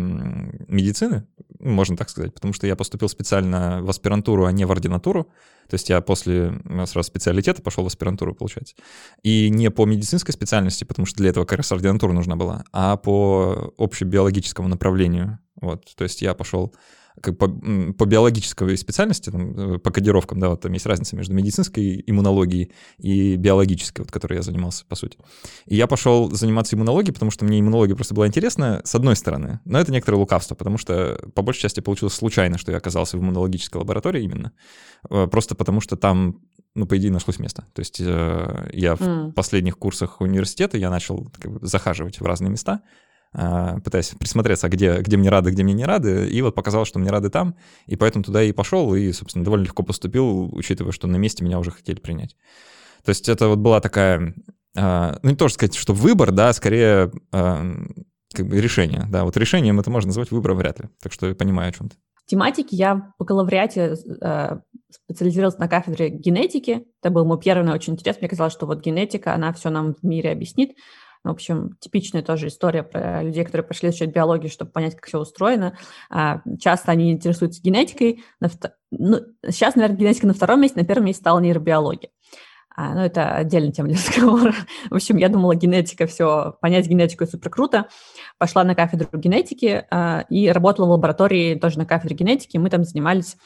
медицины, 0.69 1.27
можно 1.67 1.97
так 1.97 2.09
сказать, 2.09 2.33
потому 2.33 2.53
что 2.53 2.67
я 2.67 2.77
поступил 2.77 3.09
специально 3.09 3.83
в 3.83 3.91
аспирантуру, 3.91 4.47
а 4.47 4.53
не 4.53 4.65
в 4.65 4.73
ординатуру. 4.73 5.25
То 5.69 5.75
есть 5.75 5.91
я 5.91 6.01
после 6.01 6.61
сразу 6.87 7.03
специалитета 7.03 7.61
пошел 7.61 7.83
в 7.83 7.89
аспирантуру, 7.89 8.35
получается. 8.35 8.77
И 9.23 9.51
не 9.51 9.71
по 9.71 9.85
медицинской 9.85 10.33
специальности, 10.33 10.85
потому 10.85 11.07
что 11.07 11.19
для 11.19 11.31
этого 11.31 11.45
как 11.45 11.59
раз 11.59 11.73
ординатура 11.73 12.13
нужна 12.13 12.37
была, 12.37 12.65
а 12.73 12.97
по 12.97 13.75
общебиологическому 13.77 14.69
направлению. 14.69 15.39
Вот, 15.61 15.85
то 15.97 16.05
есть 16.05 16.23
я 16.23 16.35
пошел 16.35 16.75
как 17.23 17.39
по, 17.39 17.49
по 17.49 18.05
биологической 18.05 18.77
специальности, 18.77 19.31
там, 19.31 19.75
э, 19.75 19.79
по 19.79 19.91
кодировкам, 19.91 20.39
да, 20.39 20.51
вот 20.51 20.61
там 20.61 20.73
есть 20.73 20.87
разница 20.87 21.17
между 21.17 21.35
медицинской 21.35 22.03
иммунологией 22.07 22.73
и 22.99 23.37
биологической, 23.37 24.03
вот, 24.03 24.11
которой 24.11 24.35
я 24.35 24.43
занимался, 24.43 24.85
по 24.87 24.97
сути. 24.97 25.19
И 25.67 25.77
я 25.77 25.87
пошел 25.87 26.31
заниматься 26.31 26.77
иммунологией, 26.77 27.15
потому 27.15 27.31
что 27.31 27.45
мне 27.45 27.61
иммунология 27.61 27.95
просто 27.95 28.15
была 28.15 28.27
интересна, 28.27 28.81
с 28.85 28.95
одной 28.95 29.17
стороны, 29.17 29.61
но 29.65 29.79
это 29.79 29.93
некоторое 29.93 30.19
лукавство, 30.19 30.55
потому 30.55 30.79
что 30.79 31.19
по 31.35 31.43
большей 31.43 31.63
части 31.63 31.81
получилось 31.81 32.15
случайно, 32.15 32.59
что 32.59 32.73
я 32.73 32.79
оказался 32.79 33.17
в 33.17 33.21
иммунологической 33.21 33.79
лаборатории 33.81 34.23
именно, 34.23 34.53
э, 35.11 35.27
просто 35.27 35.55
потому 35.55 35.81
что 35.81 35.97
там 35.97 36.41
ну, 36.75 36.87
по 36.87 36.99
идее, 36.99 37.11
нашлось 37.11 37.39
место. 37.39 37.65
То 37.73 37.81
есть 37.81 38.01
э, 38.01 38.71
я 38.75 38.93
mm. 38.93 39.31
в 39.31 39.33
последних 39.33 39.79
курсах 39.79 40.21
университета 40.21 40.77
я 40.77 40.91
начал 40.91 41.27
как 41.41 41.51
бы, 41.51 41.67
захаживать 41.67 42.21
в 42.21 42.27
разные 42.27 42.51
места, 42.51 42.83
пытаясь 43.37 44.15
присмотреться, 44.19 44.69
где, 44.69 45.01
где 45.01 45.17
мне 45.17 45.29
рады, 45.29 45.51
где 45.51 45.63
мне 45.63 45.75
не 45.75 45.85
рады, 45.85 46.27
и 46.27 46.41
вот 46.41 46.55
показалось, 46.55 46.89
что 46.89 46.99
мне 46.99 47.11
рады 47.11 47.29
там, 47.29 47.55
и 47.87 47.95
поэтому 47.97 48.25
туда 48.25 48.43
и 48.43 48.53
пошел, 48.53 48.95
и, 48.95 49.13
собственно, 49.13 49.45
довольно 49.45 49.65
легко 49.65 49.83
поступил, 49.83 50.49
учитывая, 50.55 50.93
что 50.93 51.07
на 51.07 51.17
месте 51.17 51.45
меня 51.45 51.59
уже 51.59 51.71
хотели 51.71 52.01
принять. 52.01 52.37
То 53.05 53.11
есть 53.11 53.29
это 53.29 53.49
вот 53.49 53.59
была 53.59 53.81
такая, 53.81 54.35
а, 54.77 55.19
ну 55.23 55.31
не 55.31 55.37
то 55.37 55.49
сказать, 55.49 55.75
что 55.75 55.93
выбор, 55.93 56.33
да, 56.33 56.53
скорее 56.53 57.13
а, 57.31 57.63
как 58.35 58.47
бы 58.47 58.61
решение, 58.61 59.05
да, 59.09 59.25
вот 59.25 59.37
решением 59.37 59.81
это 59.81 59.91
можно 59.91 60.09
назвать 60.09 60.31
выбором 60.31 60.57
вряд 60.57 60.81
ли, 60.81 60.89
так 61.03 61.13
что 61.13 61.27
я 61.27 61.35
понимаю 61.35 61.69
о 61.69 61.73
чем 61.73 61.89
то 61.91 61.97
В 62.25 62.31
тематике 62.31 62.75
я 62.77 62.97
по 62.97 63.25
бакалавриате 63.25 63.97
э, 64.21 64.59
специализировалась 64.91 65.59
на 65.59 65.69
кафедре 65.69 66.11
генетики. 66.11 66.85
Это 67.01 67.11
был 67.11 67.25
мой 67.25 67.39
первый 67.39 67.71
очень 67.73 67.95
интерес. 67.95 68.17
Мне 68.21 68.29
казалось, 68.29 68.53
что 68.53 68.67
вот 68.67 68.85
генетика, 68.85 69.35
она 69.35 69.53
все 69.53 69.71
нам 69.71 69.95
в 69.95 70.03
мире 70.03 70.33
объяснит. 70.33 70.73
В 71.27 71.31
общем, 71.33 71.77
типичная 71.81 72.23
тоже 72.23 72.49
история 72.49 72.83
про 72.83 73.23
людей, 73.23 73.45
которые 73.45 73.67
пошли 73.67 73.89
изучать 73.89 74.15
биологию, 74.15 74.51
чтобы 74.51 74.71
понять, 74.71 74.95
как 74.95 75.07
все 75.07 75.19
устроено. 75.19 75.77
А, 76.09 76.41
часто 76.61 76.93
они 76.93 77.13
интересуются 77.13 77.61
генетикой. 77.61 78.23
Ну, 78.91 79.21
сейчас, 79.49 79.75
наверное, 79.75 79.99
генетика 79.99 80.27
на 80.27 80.35
втором 80.35 80.61
месте, 80.61 80.79
на 80.79 80.87
первом 80.87 81.07
месте 81.07 81.21
стала 81.21 81.41
нейробиология. 81.41 82.11
А, 82.77 82.95
ну, 82.95 83.01
это 83.01 83.35
отдельная 83.35 83.73
тема 83.73 83.89
для 83.89 83.97
разговора. 84.07 84.55
В 84.91 84.95
общем, 84.95 85.17
я 85.17 85.29
думала, 85.29 85.55
генетика, 85.55 86.07
все, 86.07 86.57
понять 86.61 86.87
генетику 86.87 87.27
супер 87.27 87.51
круто. 87.51 87.89
Пошла 88.39 88.63
на 88.65 88.75
кафедру 88.75 89.19
генетики 89.19 89.85
а, 89.91 90.27
и 90.29 90.49
работала 90.49 90.87
в 90.87 90.91
лаборатории 90.91 91.57
тоже 91.57 91.79
на 91.79 91.87
кафедре 91.87 92.15
генетики. 92.15 92.57
Мы 92.59 92.71
там 92.71 92.85
занимались 92.85 93.37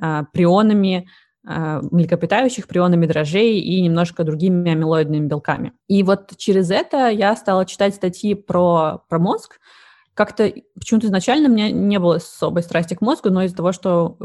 а, 0.00 0.24
прионами, 0.32 1.08
млекопитающих 1.42 2.66
прионами 2.66 3.06
дрожжей 3.06 3.58
и 3.60 3.80
немножко 3.80 4.24
другими 4.24 4.72
амилоидными 4.72 5.26
белками. 5.26 5.72
И 5.88 6.02
вот 6.02 6.36
через 6.36 6.70
это 6.70 7.08
я 7.08 7.34
стала 7.36 7.64
читать 7.64 7.94
статьи 7.94 8.34
про, 8.34 9.02
про 9.08 9.18
мозг. 9.18 9.58
Как-то 10.12 10.52
почему-то 10.78 11.06
изначально 11.06 11.48
у 11.48 11.52
меня 11.52 11.70
не 11.70 11.98
было 11.98 12.16
особой 12.16 12.62
страсти 12.62 12.92
к 12.92 13.00
мозгу, 13.00 13.30
но 13.30 13.42
из-за 13.44 13.56
того, 13.56 13.72
что 13.72 14.18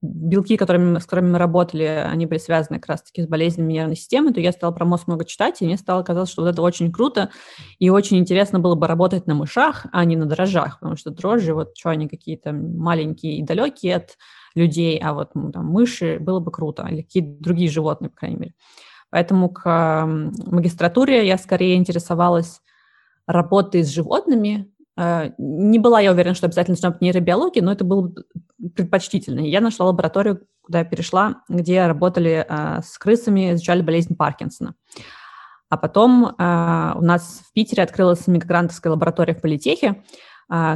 белки, 0.00 0.56
которыми, 0.56 0.98
с 0.98 1.04
которыми 1.04 1.32
мы 1.32 1.38
работали, 1.38 1.82
они 1.84 2.24
были 2.24 2.38
связаны 2.38 2.78
как 2.78 2.88
раз-таки 2.88 3.22
с 3.22 3.26
болезнями 3.26 3.74
нервной 3.74 3.96
системы, 3.96 4.32
то 4.32 4.40
я 4.40 4.52
стала 4.52 4.70
про 4.70 4.86
мозг 4.86 5.08
много 5.08 5.26
читать, 5.26 5.60
и 5.60 5.66
мне 5.66 5.76
стало 5.76 6.02
казаться, 6.04 6.32
что 6.32 6.42
вот 6.42 6.48
это 6.48 6.62
очень 6.62 6.90
круто, 6.90 7.28
и 7.78 7.90
очень 7.90 8.16
интересно 8.16 8.60
было 8.60 8.76
бы 8.76 8.86
работать 8.86 9.26
на 9.26 9.34
мышах, 9.34 9.86
а 9.92 10.04
не 10.06 10.16
на 10.16 10.24
дрожжах, 10.24 10.78
потому 10.78 10.96
что 10.96 11.10
дрожжи, 11.10 11.52
вот 11.52 11.76
что 11.76 11.90
они 11.90 12.08
какие-то 12.08 12.52
маленькие 12.52 13.36
и 13.36 13.42
далекие 13.42 13.96
от 13.96 14.16
людей, 14.54 14.98
а 14.98 15.14
вот 15.14 15.32
там, 15.32 15.66
мыши 15.66 16.18
было 16.18 16.40
бы 16.40 16.50
круто, 16.50 16.86
или 16.88 17.02
какие-то 17.02 17.42
другие 17.42 17.70
животные, 17.70 18.10
по 18.10 18.16
крайней 18.16 18.38
мере. 18.38 18.54
Поэтому 19.10 19.50
к 19.50 20.06
магистратуре 20.06 21.26
я 21.26 21.36
скорее 21.36 21.76
интересовалась 21.76 22.62
работой 23.26 23.82
с 23.82 23.88
животными. 23.88 24.72
Э, 24.96 25.30
не 25.38 25.78
была 25.78 26.00
я 26.00 26.12
уверена, 26.12 26.34
что 26.34 26.46
обязательно 26.46 26.90
быть 26.90 27.00
нейробиология, 27.00 27.62
но 27.62 27.72
это 27.72 27.84
было 27.84 28.12
предпочтительно. 28.74 29.40
Я 29.40 29.60
нашла 29.60 29.86
лабораторию, 29.86 30.46
куда 30.62 30.80
я 30.80 30.84
перешла, 30.84 31.42
где 31.48 31.86
работали 31.86 32.46
э, 32.48 32.80
с 32.82 32.96
крысами, 32.98 33.52
изучали 33.52 33.82
болезнь 33.82 34.16
Паркинсона. 34.16 34.74
А 35.68 35.76
потом 35.76 36.26
э, 36.26 36.92
у 36.96 37.02
нас 37.02 37.42
в 37.46 37.52
Питере 37.52 37.82
открылась 37.82 38.26
микрогрантовская 38.26 38.92
лаборатория 38.92 39.34
в 39.34 39.40
политехе, 39.40 40.02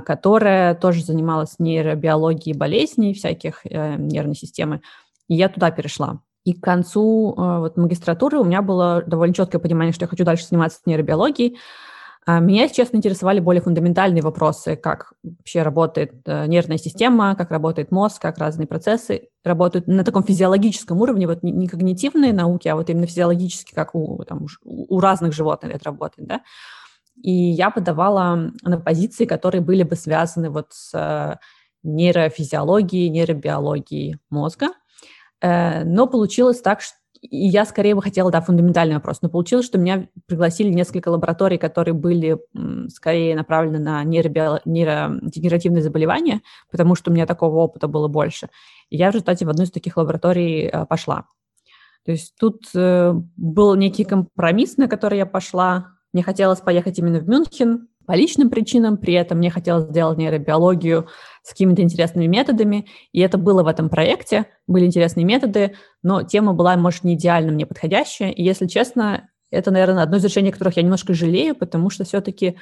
которая 0.00 0.74
тоже 0.74 1.04
занималась 1.04 1.58
нейробиологией 1.58 2.56
болезней 2.56 3.12
всяких 3.12 3.60
э, 3.64 3.96
нервной 3.96 4.34
системы. 4.34 4.80
И 5.28 5.34
я 5.34 5.50
туда 5.50 5.70
перешла. 5.70 6.20
И 6.44 6.54
к 6.54 6.62
концу 6.62 7.34
э, 7.36 7.58
вот, 7.58 7.76
магистратуры 7.76 8.38
у 8.38 8.44
меня 8.44 8.62
было 8.62 9.02
довольно 9.06 9.34
четкое 9.34 9.60
понимание, 9.60 9.92
что 9.92 10.04
я 10.04 10.08
хочу 10.08 10.24
дальше 10.24 10.46
заниматься 10.46 10.80
нейробиологией. 10.86 11.58
А 12.24 12.40
меня, 12.40 12.62
если 12.62 12.76
честно, 12.76 12.96
интересовали 12.96 13.38
более 13.38 13.60
фундаментальные 13.60 14.22
вопросы, 14.22 14.76
как 14.76 15.12
вообще 15.22 15.62
работает 15.62 16.14
э, 16.24 16.46
нервная 16.46 16.78
система, 16.78 17.36
как 17.36 17.50
работает 17.50 17.90
мозг, 17.90 18.22
как 18.22 18.38
разные 18.38 18.66
процессы 18.66 19.28
работают 19.44 19.88
на 19.88 20.04
таком 20.04 20.24
физиологическом 20.24 21.00
уровне, 21.00 21.26
вот 21.26 21.42
не 21.42 21.68
когнитивные 21.68 22.32
науки, 22.32 22.66
а 22.66 22.76
вот 22.76 22.88
именно 22.88 23.06
физиологически, 23.06 23.74
как 23.74 23.94
у, 23.94 24.24
там, 24.24 24.46
у 24.64 25.00
разных 25.00 25.34
животных 25.34 25.74
это 25.74 25.84
работает, 25.84 26.26
да. 26.26 26.40
И 27.22 27.32
я 27.32 27.70
подавала 27.70 28.52
на 28.62 28.80
позиции, 28.80 29.24
которые 29.24 29.60
были 29.60 29.82
бы 29.82 29.96
связаны 29.96 30.50
вот 30.50 30.68
с 30.70 30.92
э, 30.94 31.36
нейрофизиологией, 31.82 33.08
нейробиологией 33.08 34.18
мозга. 34.30 34.68
Э, 35.40 35.84
но 35.84 36.06
получилось 36.06 36.60
так, 36.60 36.80
что 36.80 36.96
и 37.22 37.48
я 37.48 37.64
скорее 37.64 37.94
бы 37.94 38.02
хотела, 38.02 38.30
да, 38.30 38.40
фундаментальный 38.40 38.96
вопрос, 38.96 39.22
но 39.22 39.28
получилось, 39.28 39.66
что 39.66 39.78
меня 39.78 40.06
пригласили 40.26 40.68
несколько 40.68 41.08
лабораторий, 41.08 41.56
которые 41.58 41.94
были 41.94 42.38
скорее 42.88 43.34
направлены 43.34 43.78
на 43.78 44.04
нейробио... 44.04 44.60
нейродегенеративные 44.64 45.82
заболевания, 45.82 46.42
потому 46.70 46.94
что 46.94 47.10
у 47.10 47.14
меня 47.14 47.26
такого 47.26 47.56
опыта 47.56 47.88
было 47.88 48.06
больше. 48.06 48.48
И 48.90 48.96
я 48.96 49.10
в 49.10 49.14
результате 49.14 49.46
в 49.46 49.48
одну 49.48 49.64
из 49.64 49.70
таких 49.70 49.96
лабораторий 49.96 50.66
э, 50.66 50.86
пошла. 50.86 51.24
То 52.04 52.12
есть 52.12 52.36
тут 52.38 52.68
был 52.72 53.74
некий 53.74 54.04
компромисс, 54.04 54.76
на 54.76 54.86
который 54.86 55.18
я 55.18 55.26
пошла, 55.26 55.95
мне 56.16 56.22
хотелось 56.22 56.60
поехать 56.60 56.98
именно 56.98 57.20
в 57.20 57.28
Мюнхен 57.28 57.88
по 58.06 58.12
личным 58.12 58.48
причинам, 58.48 58.96
при 58.96 59.12
этом 59.12 59.36
мне 59.36 59.50
хотелось 59.50 59.90
сделать 59.90 60.16
нейробиологию 60.16 61.08
с 61.42 61.50
какими-то 61.50 61.82
интересными 61.82 62.26
методами, 62.26 62.86
и 63.12 63.20
это 63.20 63.36
было 63.36 63.62
в 63.62 63.66
этом 63.66 63.90
проекте, 63.90 64.46
были 64.66 64.86
интересные 64.86 65.26
методы, 65.26 65.74
но 66.02 66.22
тема 66.22 66.54
была, 66.54 66.74
может, 66.78 67.04
не 67.04 67.16
идеально 67.16 67.52
мне 67.52 67.66
подходящая, 67.66 68.30
и, 68.30 68.42
если 68.42 68.66
честно, 68.66 69.28
это, 69.50 69.70
наверное, 69.70 70.04
одно 70.04 70.16
из 70.16 70.24
решений, 70.24 70.52
которых 70.52 70.78
я 70.78 70.82
немножко 70.82 71.12
жалею, 71.12 71.54
потому 71.54 71.90
что 71.90 72.04
все-таки 72.04 72.56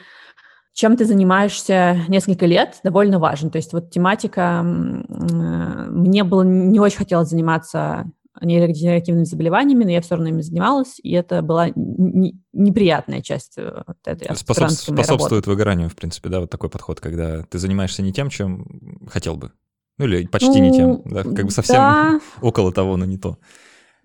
чем 0.72 0.96
ты 0.96 1.04
занимаешься 1.04 1.98
несколько 2.08 2.46
лет, 2.46 2.80
довольно 2.82 3.20
важен. 3.20 3.50
То 3.50 3.58
есть 3.58 3.72
вот 3.72 3.90
тематика, 3.90 4.62
мне 4.64 6.24
было 6.24 6.42
не 6.42 6.80
очень 6.80 6.98
хотелось 6.98 7.28
заниматься 7.28 8.10
нейродегенеративными 8.40 9.24
заболеваниями, 9.24 9.84
но 9.84 9.90
я 9.90 10.00
все 10.00 10.16
равно 10.16 10.30
ими 10.30 10.40
занималась, 10.40 10.98
и 11.02 11.12
это 11.12 11.42
была 11.42 11.68
неприятная 11.74 13.22
часть 13.22 13.54
э, 13.58 13.82
вот 13.86 13.96
этой 14.04 14.36
Способ, 14.36 14.70
Способствует 14.70 15.08
работы. 15.08 15.50
выгоранию, 15.50 15.88
в 15.88 15.94
принципе, 15.94 16.28
да, 16.28 16.40
вот 16.40 16.50
такой 16.50 16.70
подход, 16.70 17.00
когда 17.00 17.42
ты 17.42 17.58
занимаешься 17.58 18.02
не 18.02 18.12
тем, 18.12 18.30
чем 18.30 19.06
хотел 19.08 19.36
бы. 19.36 19.52
Ну 19.98 20.06
или 20.06 20.26
почти 20.26 20.48
ну, 20.48 20.58
не 20.58 20.72
тем, 20.72 20.88
ну, 20.88 21.02
да, 21.04 21.22
как 21.22 21.44
бы 21.44 21.50
совсем 21.50 21.76
да. 21.76 22.20
около 22.40 22.72
того, 22.72 22.96
но 22.96 23.04
не 23.04 23.18
то. 23.18 23.38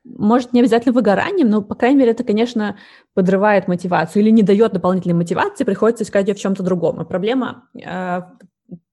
Может, 0.04 0.54
не 0.54 0.62
обязательно 0.62 0.94
выгоранием, 0.94 1.50
но, 1.50 1.62
по 1.62 1.76
крайней 1.76 1.98
мере, 1.98 2.12
это, 2.12 2.24
конечно, 2.24 2.78
подрывает 3.14 3.68
мотивацию 3.68 4.24
или 4.24 4.30
не 4.30 4.44
дает 4.44 4.74
дополнительной 4.74 5.16
мотивации, 5.16 5.64
приходится 5.64 6.04
искать 6.04 6.28
ее 6.28 6.36
в 6.36 6.40
чем-то 6.40 6.64
другом. 6.64 7.02
И 7.02 7.06
проблема 7.06 7.68
э, 7.76 8.22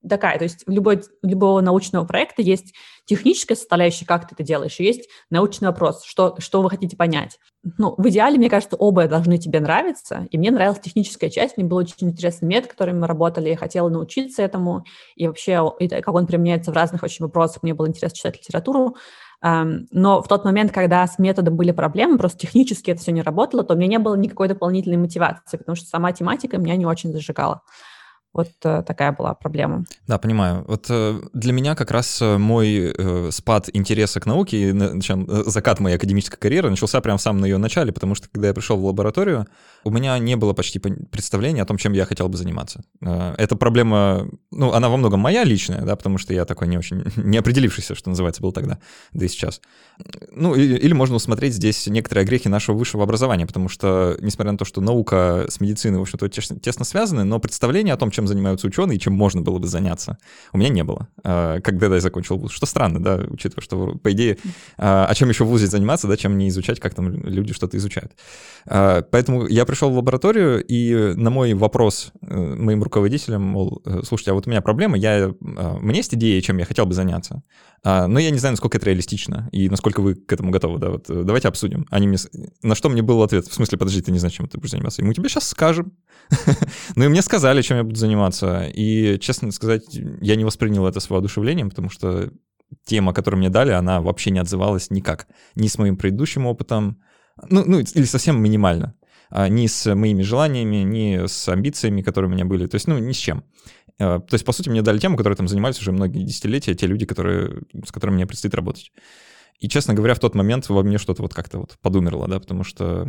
такая, 0.09 0.39
то 0.39 0.45
есть 0.45 0.67
в 0.67 0.71
любой, 0.71 1.03
любого 1.23 1.61
научного 1.61 2.05
проекта 2.05 2.43
есть 2.43 2.75
техническая 3.07 3.57
составляющая, 3.57 4.05
как 4.05 4.29
ты 4.29 4.35
это 4.35 4.45
делаешь, 4.45 4.77
есть 4.79 5.09
научный 5.31 5.69
вопрос, 5.69 6.05
что, 6.05 6.37
что 6.39 6.61
вы 6.61 6.69
хотите 6.69 6.97
понять. 6.97 7.39
Ну, 7.79 7.95
в 7.97 8.09
идеале, 8.09 8.37
мне 8.37 8.51
кажется, 8.51 8.77
оба 8.77 9.09
должны 9.09 9.39
тебе 9.39 9.61
нравиться, 9.61 10.27
и 10.31 10.39
мне 10.39 10.51
нравилась 10.51 10.81
техническая 10.81 11.31
часть, 11.31 11.57
мне 11.57 11.67
был 11.67 11.79
очень 11.79 11.95
интересный 12.01 12.47
метод, 12.47 12.71
которым 12.71 13.01
мы 13.01 13.07
работали, 13.07 13.49
я 13.49 13.57
хотела 13.57 13.89
научиться 13.89 14.43
этому, 14.43 14.85
и 15.15 15.27
вообще, 15.27 15.61
и 15.81 15.89
как 15.89 16.15
он 16.15 16.27
применяется 16.27 16.71
в 16.71 16.75
разных 16.75 17.03
очень 17.03 17.25
вопросах, 17.25 17.63
мне 17.63 17.75
было 17.75 17.89
интересно 17.89 18.17
читать 18.17 18.37
литературу, 18.37 18.97
но 19.43 20.23
в 20.23 20.29
тот 20.29 20.45
момент, 20.45 20.73
когда 20.73 21.07
с 21.07 21.19
методом 21.19 21.57
были 21.57 21.71
проблемы, 21.71 22.19
просто 22.19 22.39
технически 22.39 22.91
это 22.91 23.01
все 23.01 23.13
не 23.13 23.23
работало, 23.23 23.65
то 23.65 23.75
у 23.75 23.77
меня 23.77 23.89
не 23.89 23.99
было 23.99 24.15
никакой 24.17 24.49
дополнительной 24.49 24.97
мотивации, 24.97 25.57
потому 25.57 25.77
что 25.77 25.87
сама 25.87 26.13
тематика 26.13 26.59
меня 26.59 26.77
не 26.77 26.87
очень 26.87 27.13
зажигала. 27.13 27.63
Вот 28.37 28.51
э, 28.65 28.83
такая 28.87 29.13
была 29.13 29.33
проблема. 29.33 29.87
Да, 30.07 30.19
понимаю. 30.19 30.63
Вот 30.69 30.89
э, 30.91 31.23
для 31.33 31.55
меня 31.55 31.75
как 31.75 31.91
раз 31.91 32.21
э, 32.21 32.37
мой 32.37 32.95
спад 33.31 33.71
интереса 33.73 34.21
к 34.21 34.27
науке, 34.27 34.75
э, 34.75 35.43
закат 35.47 35.81
моей 35.81 35.97
академической 35.97 36.37
карьеры 36.39 36.69
начался 36.69 37.01
прямо 37.01 37.17
в 37.17 37.23
самом 37.23 37.47
ее 37.47 37.57
начале, 37.57 37.93
потому 37.93 38.15
что 38.15 38.29
когда 38.29 38.49
я 38.49 38.55
пришел 38.55 38.77
в 38.77 38.85
лабораторию, 38.85 39.47
у 39.85 39.91
меня 39.91 40.19
не 40.19 40.37
было 40.37 40.53
почти 40.53 40.79
представления 40.79 41.63
о 41.63 41.65
том, 41.65 41.79
чем 41.79 41.95
я 41.95 42.05
хотел 42.05 42.29
бы 42.29 42.37
заниматься. 42.37 42.83
Эта 43.01 43.57
проблема, 43.57 44.29
ну, 44.51 44.73
она 44.73 44.91
во 44.91 44.99
многом 44.99 45.21
моя 45.21 45.43
личная, 45.43 45.81
да, 45.81 45.97
потому 45.97 46.19
что 46.19 46.35
я 46.35 46.45
такой 46.45 46.69
не 46.69 46.77
очень, 46.77 47.05
не 47.17 47.39
определившийся, 47.39 47.95
что 47.95 48.11
называется, 48.11 48.43
был 48.43 48.53
тогда, 48.53 48.79
да 49.13 49.25
и 49.25 49.29
сейчас. 49.29 49.63
Ну, 50.31 50.55
или, 50.55 50.77
или 50.77 50.93
можно 50.93 51.17
усмотреть 51.17 51.55
здесь 51.55 51.87
некоторые 51.87 52.27
грехи 52.27 52.51
нашего 52.51 52.77
высшего 52.77 53.03
образования, 53.03 53.47
потому 53.47 53.71
что, 53.71 54.19
несмотря 54.21 54.53
на 54.53 54.59
то, 54.59 54.67
что 54.67 54.83
наука 54.83 55.47
с 55.49 55.59
медициной, 55.61 56.01
в 56.01 56.03
общем-то, 56.03 56.29
тесно 56.29 56.85
связаны, 56.85 57.25
но 57.25 57.39
представление 57.39 57.95
о 57.95 57.97
том, 57.97 58.11
чем 58.11 58.26
занимаются 58.27 58.67
ученые 58.67 58.99
чем 58.99 59.13
можно 59.13 59.43
было 59.43 59.59
бы 59.59 59.67
заняться, 59.67 60.19
у 60.53 60.59
меня 60.59 60.69
не 60.69 60.85
было, 60.85 61.09
э, 61.25 61.61
когда 61.63 61.87
я 61.87 62.01
закончил 62.01 62.37
вуз. 62.37 62.53
Что 62.53 62.67
странно, 62.67 63.03
да, 63.03 63.17
учитывая, 63.29 63.63
что, 63.63 63.95
по 64.03 64.13
идее, 64.13 64.39
о 64.77 65.13
чем 65.15 65.29
еще 65.29 65.45
в 65.45 65.49
вузе 65.49 65.67
заниматься, 65.67 66.09
да, 66.09 66.17
чем 66.17 66.39
не 66.39 66.49
изучать, 66.49 66.81
как 66.81 66.95
там 66.95 67.11
люди 67.11 67.53
что-то 67.53 67.77
изучают. 67.77 68.13
Поэтому 68.65 69.47
я 69.47 69.65
пришел 69.65 69.91
в 69.91 69.97
лабораторию, 69.97 70.65
и 70.65 71.15
на 71.15 71.31
мой 71.31 71.55
вопрос 71.55 72.13
моим 72.29 72.83
руководителям, 72.83 73.43
мол, 73.43 73.83
э, 73.85 74.01
слушайте, 74.05 74.31
а 74.31 74.35
вот 74.35 74.47
у 74.47 74.51
меня 74.51 74.61
проблема, 74.61 74.97
я, 74.97 75.33
а, 75.57 75.77
у 75.77 75.81
меня 75.81 75.97
есть 75.97 76.15
идея, 76.15 76.41
чем 76.41 76.59
я 76.59 76.65
хотел 76.65 76.87
бы 76.87 76.95
заняться, 76.95 77.43
а, 77.83 78.07
но 78.07 78.19
я 78.19 78.31
не 78.31 78.39
знаю, 78.39 78.55
насколько 78.55 78.79
это 78.79 78.87
реалистично 78.87 79.49
и 79.53 79.69
насколько 79.69 80.01
вы 80.01 80.15
к 80.15 80.33
этому 80.33 80.51
готовы, 80.51 80.79
да, 80.79 80.91
вот 80.91 81.09
э, 81.09 81.23
давайте 81.25 81.49
обсудим. 81.49 81.87
Они 81.91 82.09
мне, 82.09 82.19
на 82.63 82.75
что 82.75 82.89
мне 82.89 83.03
был 83.03 83.23
ответ, 83.23 83.47
в 83.47 83.55
смысле, 83.55 83.79
подожди, 83.79 84.03
ты 84.03 84.13
не 84.13 84.19
знаешь, 84.19 84.35
чем 84.35 84.49
ты 84.49 84.59
будешь 84.59 84.73
заниматься, 84.73 85.03
и 85.03 85.05
мы 85.05 85.15
тебе 85.15 85.29
сейчас 85.29 85.49
скажем. 85.49 85.93
ну 86.97 87.05
и 87.05 87.09
мне 87.09 87.23
сказали, 87.23 87.63
чем 87.63 87.77
я 87.77 87.85
буду 87.85 87.97
заниматься, 87.97 88.67
и, 88.75 89.19
честно 89.21 89.53
сказать, 89.53 89.85
я 90.21 90.37
не 90.37 90.45
воспринял 90.45 90.87
это 90.87 91.01
с 91.01 91.09
воодушевлением, 91.09 91.71
потому 91.71 91.91
что 91.91 92.31
тема, 92.85 93.13
которую 93.13 93.39
мне 93.39 93.51
дали, 93.51 93.71
она 93.71 94.01
вообще 94.01 94.31
не 94.31 94.41
отзывалась 94.41 94.91
никак, 94.91 95.29
ни 95.55 95.69
с 95.69 95.79
моим 95.79 95.97
предыдущим 95.97 96.47
опытом, 96.47 96.99
ну, 97.49 97.65
ну 97.67 97.79
или 97.81 98.05
совсем 98.05 98.43
минимально. 98.43 98.95
А, 99.31 99.49
ни 99.49 99.67
с 99.67 99.95
моими 99.95 100.23
желаниями, 100.23 100.77
ни 100.77 101.27
с 101.27 101.49
амбициями, 101.49 102.03
которые 102.03 102.31
у 102.31 102.35
меня 102.35 102.45
были, 102.45 102.67
то 102.67 102.77
есть, 102.77 102.87
ну, 102.87 102.99
ни 102.99 103.13
с 103.13 103.17
чем. 103.17 103.45
А, 103.99 104.21
то 104.21 104.35
есть, 104.35 104.45
по 104.45 104.53
сути, 104.53 104.69
мне 104.69 104.83
дали 104.83 104.99
тему, 104.99 105.17
которой 105.17 105.35
там 105.35 105.49
занимались 105.49 105.81
уже 105.81 105.93
многие 105.93 106.23
десятилетия, 106.25 106.75
те 106.75 106.87
люди, 106.87 107.07
которые, 107.07 107.63
с 107.85 107.93
которыми 107.93 108.17
мне 108.17 108.27
предстоит 108.27 108.55
работать. 108.55 108.93
И, 109.59 109.69
честно 109.69 109.95
говоря, 109.95 110.15
в 110.15 110.21
тот 110.21 110.35
момент 110.35 110.69
во 110.69 110.83
мне 110.83 110.99
что-то 110.99 111.23
вот 111.23 111.35
как-то 111.35 111.59
вот 111.59 111.79
подумерло, 111.81 112.29
да, 112.29 112.39
потому 112.39 112.63
что 112.63 113.09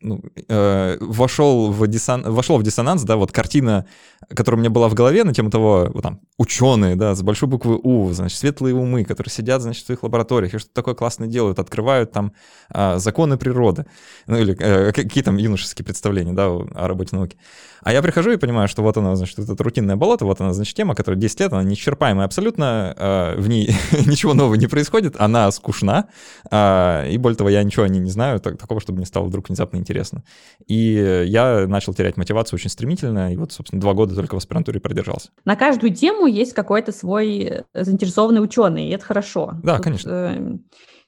ну, 0.00 0.22
э, 0.48 0.96
вошел, 1.00 1.70
в 1.70 1.86
диссон... 1.86 2.22
вошел 2.22 2.58
в 2.58 2.62
диссонанс, 2.62 3.02
да, 3.02 3.16
вот 3.16 3.32
картина, 3.32 3.86
которая 4.34 4.58
у 4.58 4.60
меня 4.60 4.70
была 4.70 4.88
в 4.88 4.94
голове 4.94 5.24
на 5.24 5.34
тему 5.34 5.50
того, 5.50 5.90
вот 5.92 6.02
там, 6.02 6.20
ученые, 6.38 6.96
да, 6.96 7.14
с 7.14 7.22
большой 7.22 7.48
буквы 7.48 7.78
У, 7.82 8.10
значит, 8.12 8.38
светлые 8.38 8.74
умы, 8.74 9.04
которые 9.04 9.30
сидят, 9.30 9.60
значит, 9.60 9.82
в 9.82 9.86
своих 9.86 10.02
лабораториях 10.02 10.54
и 10.54 10.58
что-то 10.58 10.74
такое 10.74 10.94
классное 10.94 11.28
делают, 11.28 11.58
открывают 11.58 12.12
там 12.12 12.32
э, 12.72 12.98
законы 12.98 13.36
природы, 13.36 13.86
ну, 14.26 14.38
или 14.38 14.56
э, 14.58 14.92
какие 14.92 15.22
там 15.22 15.36
юношеские 15.36 15.84
представления, 15.84 16.32
да, 16.32 16.46
о 16.46 16.88
работе 16.88 17.14
науки. 17.16 17.36
А 17.82 17.92
я 17.92 18.02
прихожу 18.02 18.32
и 18.32 18.36
понимаю, 18.36 18.68
что 18.68 18.82
вот 18.82 18.96
она, 18.96 19.16
значит, 19.16 19.38
это 19.38 19.62
рутинное 19.62 19.96
болото, 19.96 20.24
вот 20.24 20.40
она, 20.40 20.52
значит, 20.52 20.76
тема, 20.76 20.94
которая 20.94 21.20
10 21.20 21.40
лет, 21.40 21.52
она 21.52 21.62
неисчерпаемая 21.62 22.26
абсолютно, 22.26 22.94
э, 22.96 23.40
в 23.40 23.48
ней 23.48 23.66
ничего 24.06 24.34
нового 24.34 24.54
не 24.54 24.66
происходит, 24.66 25.16
она 25.18 25.50
скучна, 25.50 26.08
э, 26.50 27.10
и 27.10 27.18
более 27.18 27.36
того, 27.36 27.50
я 27.50 27.62
ничего 27.62 27.84
о 27.84 27.88
ней 27.88 28.00
не 28.00 28.10
знаю, 28.10 28.40
так, 28.40 28.58
такого, 28.58 28.80
чтобы 28.80 28.98
мне 28.98 29.06
стало 29.06 29.26
вдруг 29.26 29.48
внезапно 29.48 29.76
интересно. 29.76 30.24
И 30.66 31.24
я 31.26 31.66
начал 31.66 31.94
терять 31.94 32.16
мотивацию 32.16 32.56
очень 32.56 32.70
стремительно, 32.70 33.32
и 33.32 33.36
вот, 33.36 33.52
собственно, 33.52 33.80
два 33.80 33.94
года 33.94 34.14
только 34.14 34.34
в 34.34 34.38
аспирантуре 34.38 34.80
продержался. 34.80 35.30
На 35.44 35.56
каждую 35.56 35.94
тему 35.94 36.26
есть 36.26 36.52
какой-то 36.52 36.92
свой 36.92 37.38
э, 37.38 37.62
заинтересованный 37.74 38.42
ученый, 38.42 38.88
и 38.88 38.90
это 38.90 39.04
хорошо. 39.04 39.54
Да, 39.62 39.76
Тут, 39.76 39.84
конечно. 39.84 40.10
Э, 40.10 40.58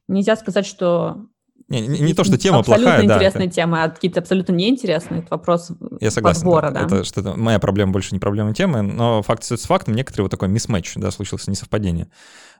нельзя 0.09 0.37
сказать, 0.37 0.67
что 0.67 1.27
не, 1.71 1.87
не, 1.87 2.00
не 2.00 2.15
то, 2.15 2.25
что 2.25 2.37
тема 2.37 2.59
абсолютно 2.59 2.91
плохая, 2.91 3.07
да. 3.07 3.15
интересная 3.15 3.47
тема, 3.47 3.85
а 3.85 3.89
какие-то 3.89 4.19
абсолютно 4.19 4.53
неинтересные. 4.53 5.21
Это 5.21 5.29
вопрос 5.31 5.71
Я 6.00 6.11
согласен, 6.11 6.41
подбора, 6.41 6.71
да. 6.73 6.85
да. 6.85 6.97
Это 6.97 7.05
что-то 7.05 7.37
моя 7.37 7.61
проблема 7.61 7.93
больше 7.93 8.12
не 8.12 8.19
проблема 8.19 8.53
темы, 8.53 8.83
но 8.83 9.23
факт 9.23 9.45
с 9.45 9.65
фактом, 9.67 9.95
некоторый 9.95 10.23
вот 10.23 10.33
такой 10.33 10.49
мисс-матч, 10.49 10.95
да, 10.97 11.12
случился, 11.12 11.49
несовпадение. 11.49 12.09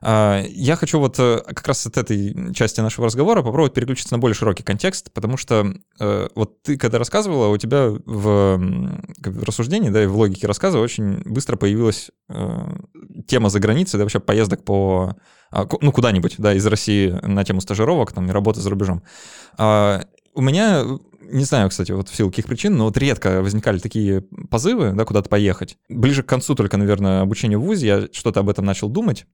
А, 0.01 0.41
я 0.47 0.77
хочу 0.77 0.97
вот 0.97 1.19
э, 1.19 1.41
как 1.45 1.67
раз 1.67 1.85
от 1.85 1.97
этой 1.97 2.53
части 2.53 2.79
нашего 2.79 3.07
разговора 3.07 3.41
попробовать 3.41 3.73
переключиться 3.73 4.13
на 4.13 4.19
более 4.19 4.33
широкий 4.33 4.63
контекст, 4.63 5.11
потому 5.11 5.35
что 5.35 5.73
э, 5.99 6.27
вот 6.33 6.63
ты, 6.63 6.77
когда 6.77 6.97
рассказывала, 6.97 7.49
у 7.49 7.57
тебя 7.57 7.89
в, 7.89 8.57
в 8.57 9.43
рассуждении, 9.43 9.89
да, 9.89 10.03
и 10.03 10.07
в 10.07 10.15
логике 10.15 10.47
рассказа 10.47 10.79
очень 10.79 11.21
быстро 11.25 11.57
появилась 11.57 12.11
э, 12.29 12.59
тема 13.27 13.49
за 13.49 13.59
границей, 13.59 13.97
да, 13.97 14.05
вообще 14.05 14.21
поездок 14.21 14.63
по 14.63 15.17
ну, 15.51 15.91
куда-нибудь, 15.91 16.35
да, 16.37 16.53
из 16.53 16.65
России 16.65 17.09
на 17.23 17.43
тему 17.43 17.61
стажировок, 17.61 18.11
там, 18.11 18.29
и 18.29 18.31
работы 18.31 18.61
за 18.61 18.69
рубежом. 18.69 19.03
А, 19.57 20.03
у 20.33 20.41
меня, 20.41 20.83
не 21.21 21.43
знаю, 21.43 21.69
кстати, 21.69 21.91
вот 21.91 22.09
в 22.09 22.15
силу 22.15 22.29
каких 22.29 22.45
причин, 22.45 22.77
но 22.77 22.85
вот 22.85 22.97
редко 22.97 23.41
возникали 23.41 23.79
такие 23.79 24.21
позывы, 24.49 24.93
да, 24.93 25.05
куда-то 25.05 25.29
поехать. 25.29 25.77
Ближе 25.89 26.23
к 26.23 26.27
концу 26.27 26.55
только, 26.55 26.77
наверное, 26.77 27.21
обучения 27.21 27.57
в 27.57 27.63
ВУЗе 27.63 27.87
я 27.87 28.07
что-то 28.11 28.39
об 28.39 28.49
этом 28.49 28.65
начал 28.65 28.89
думать, 28.89 29.25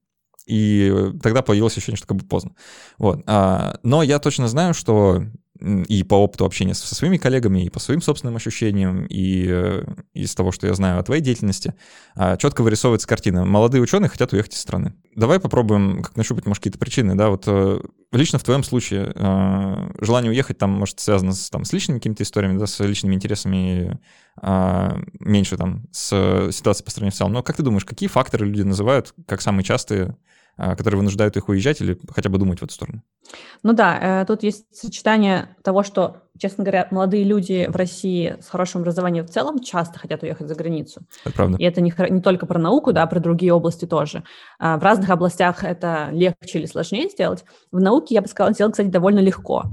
и 0.46 1.12
тогда 1.22 1.42
появилось 1.42 1.76
ощущение, 1.76 1.98
что 1.98 2.06
как 2.06 2.16
бы 2.16 2.24
поздно. 2.24 2.52
Вот. 2.96 3.22
А, 3.26 3.78
но 3.82 4.02
я 4.02 4.18
точно 4.18 4.48
знаю, 4.48 4.74
что 4.74 5.22
и 5.60 6.02
по 6.04 6.14
опыту 6.14 6.44
общения 6.44 6.74
со 6.74 6.94
своими 6.94 7.16
коллегами, 7.16 7.64
и 7.64 7.70
по 7.70 7.80
своим 7.80 8.00
собственным 8.00 8.36
ощущениям, 8.36 9.06
и 9.06 9.46
э, 9.48 9.84
из 10.14 10.34
того, 10.34 10.52
что 10.52 10.66
я 10.66 10.74
знаю 10.74 11.00
о 11.00 11.02
твоей 11.02 11.20
деятельности, 11.20 11.74
а, 12.14 12.36
четко 12.36 12.62
вырисовывается 12.62 13.08
картина. 13.08 13.44
Молодые 13.44 13.82
ученые 13.82 14.08
хотят 14.08 14.32
уехать 14.32 14.54
из 14.54 14.60
страны. 14.60 14.94
Давай 15.16 15.40
попробуем 15.40 16.02
как 16.02 16.16
нащупать, 16.16 16.46
может, 16.46 16.62
какие-то 16.62 16.78
причины, 16.78 17.16
да, 17.16 17.30
вот 17.30 17.44
э, 17.46 17.80
лично 18.12 18.38
в 18.38 18.44
твоем 18.44 18.62
случае 18.62 19.12
э, 19.14 19.90
желание 20.00 20.30
уехать 20.30 20.58
там, 20.58 20.70
может, 20.70 21.00
связано 21.00 21.32
с, 21.32 21.50
там, 21.50 21.64
с 21.64 21.72
личными 21.72 21.98
какими-то 21.98 22.22
историями, 22.22 22.58
да, 22.58 22.66
с 22.66 22.78
личными 22.80 23.14
интересами, 23.14 23.98
а, 24.40 25.00
меньше 25.18 25.56
там 25.56 25.86
с 25.90 26.50
ситуацией 26.52 26.84
по 26.84 26.90
стране 26.92 27.10
в 27.10 27.14
целом. 27.14 27.32
Но 27.32 27.42
как 27.42 27.56
ты 27.56 27.64
думаешь, 27.64 27.84
какие 27.84 28.08
факторы 28.08 28.46
люди 28.46 28.62
называют 28.62 29.12
как 29.26 29.40
самые 29.40 29.64
частые 29.64 30.16
которые 30.58 30.98
вынуждают 30.98 31.36
их 31.36 31.48
уезжать 31.48 31.80
или 31.80 31.98
хотя 32.10 32.28
бы 32.28 32.38
думать 32.38 32.58
в 32.58 32.62
эту 32.62 32.74
сторону? 32.74 33.02
Ну 33.62 33.72
да, 33.72 34.22
э, 34.22 34.24
тут 34.26 34.42
есть 34.42 34.64
сочетание 34.72 35.56
того, 35.62 35.82
что, 35.82 36.22
честно 36.38 36.64
говоря, 36.64 36.88
молодые 36.90 37.24
люди 37.24 37.66
в 37.68 37.76
России 37.76 38.36
с 38.40 38.48
хорошим 38.48 38.80
образованием 38.80 39.26
в 39.26 39.30
целом 39.30 39.60
часто 39.60 39.98
хотят 39.98 40.22
уехать 40.22 40.48
за 40.48 40.54
границу. 40.54 41.02
Это 41.24 41.34
правда. 41.34 41.58
И 41.58 41.64
это 41.64 41.80
не, 41.80 41.92
не 42.10 42.20
только 42.20 42.46
про 42.46 42.58
науку, 42.58 42.92
да, 42.92 43.02
а 43.02 43.06
про 43.06 43.20
другие 43.20 43.52
области 43.52 43.84
тоже. 43.84 44.24
А, 44.58 44.78
в 44.78 44.82
разных 44.82 45.10
областях 45.10 45.64
это 45.64 46.08
легче 46.12 46.58
или 46.58 46.66
сложнее 46.66 47.08
сделать. 47.08 47.44
В 47.70 47.80
науке, 47.80 48.14
я 48.14 48.22
бы 48.22 48.28
сказала, 48.28 48.52
сделать, 48.52 48.72
кстати, 48.72 48.88
довольно 48.88 49.20
легко 49.20 49.64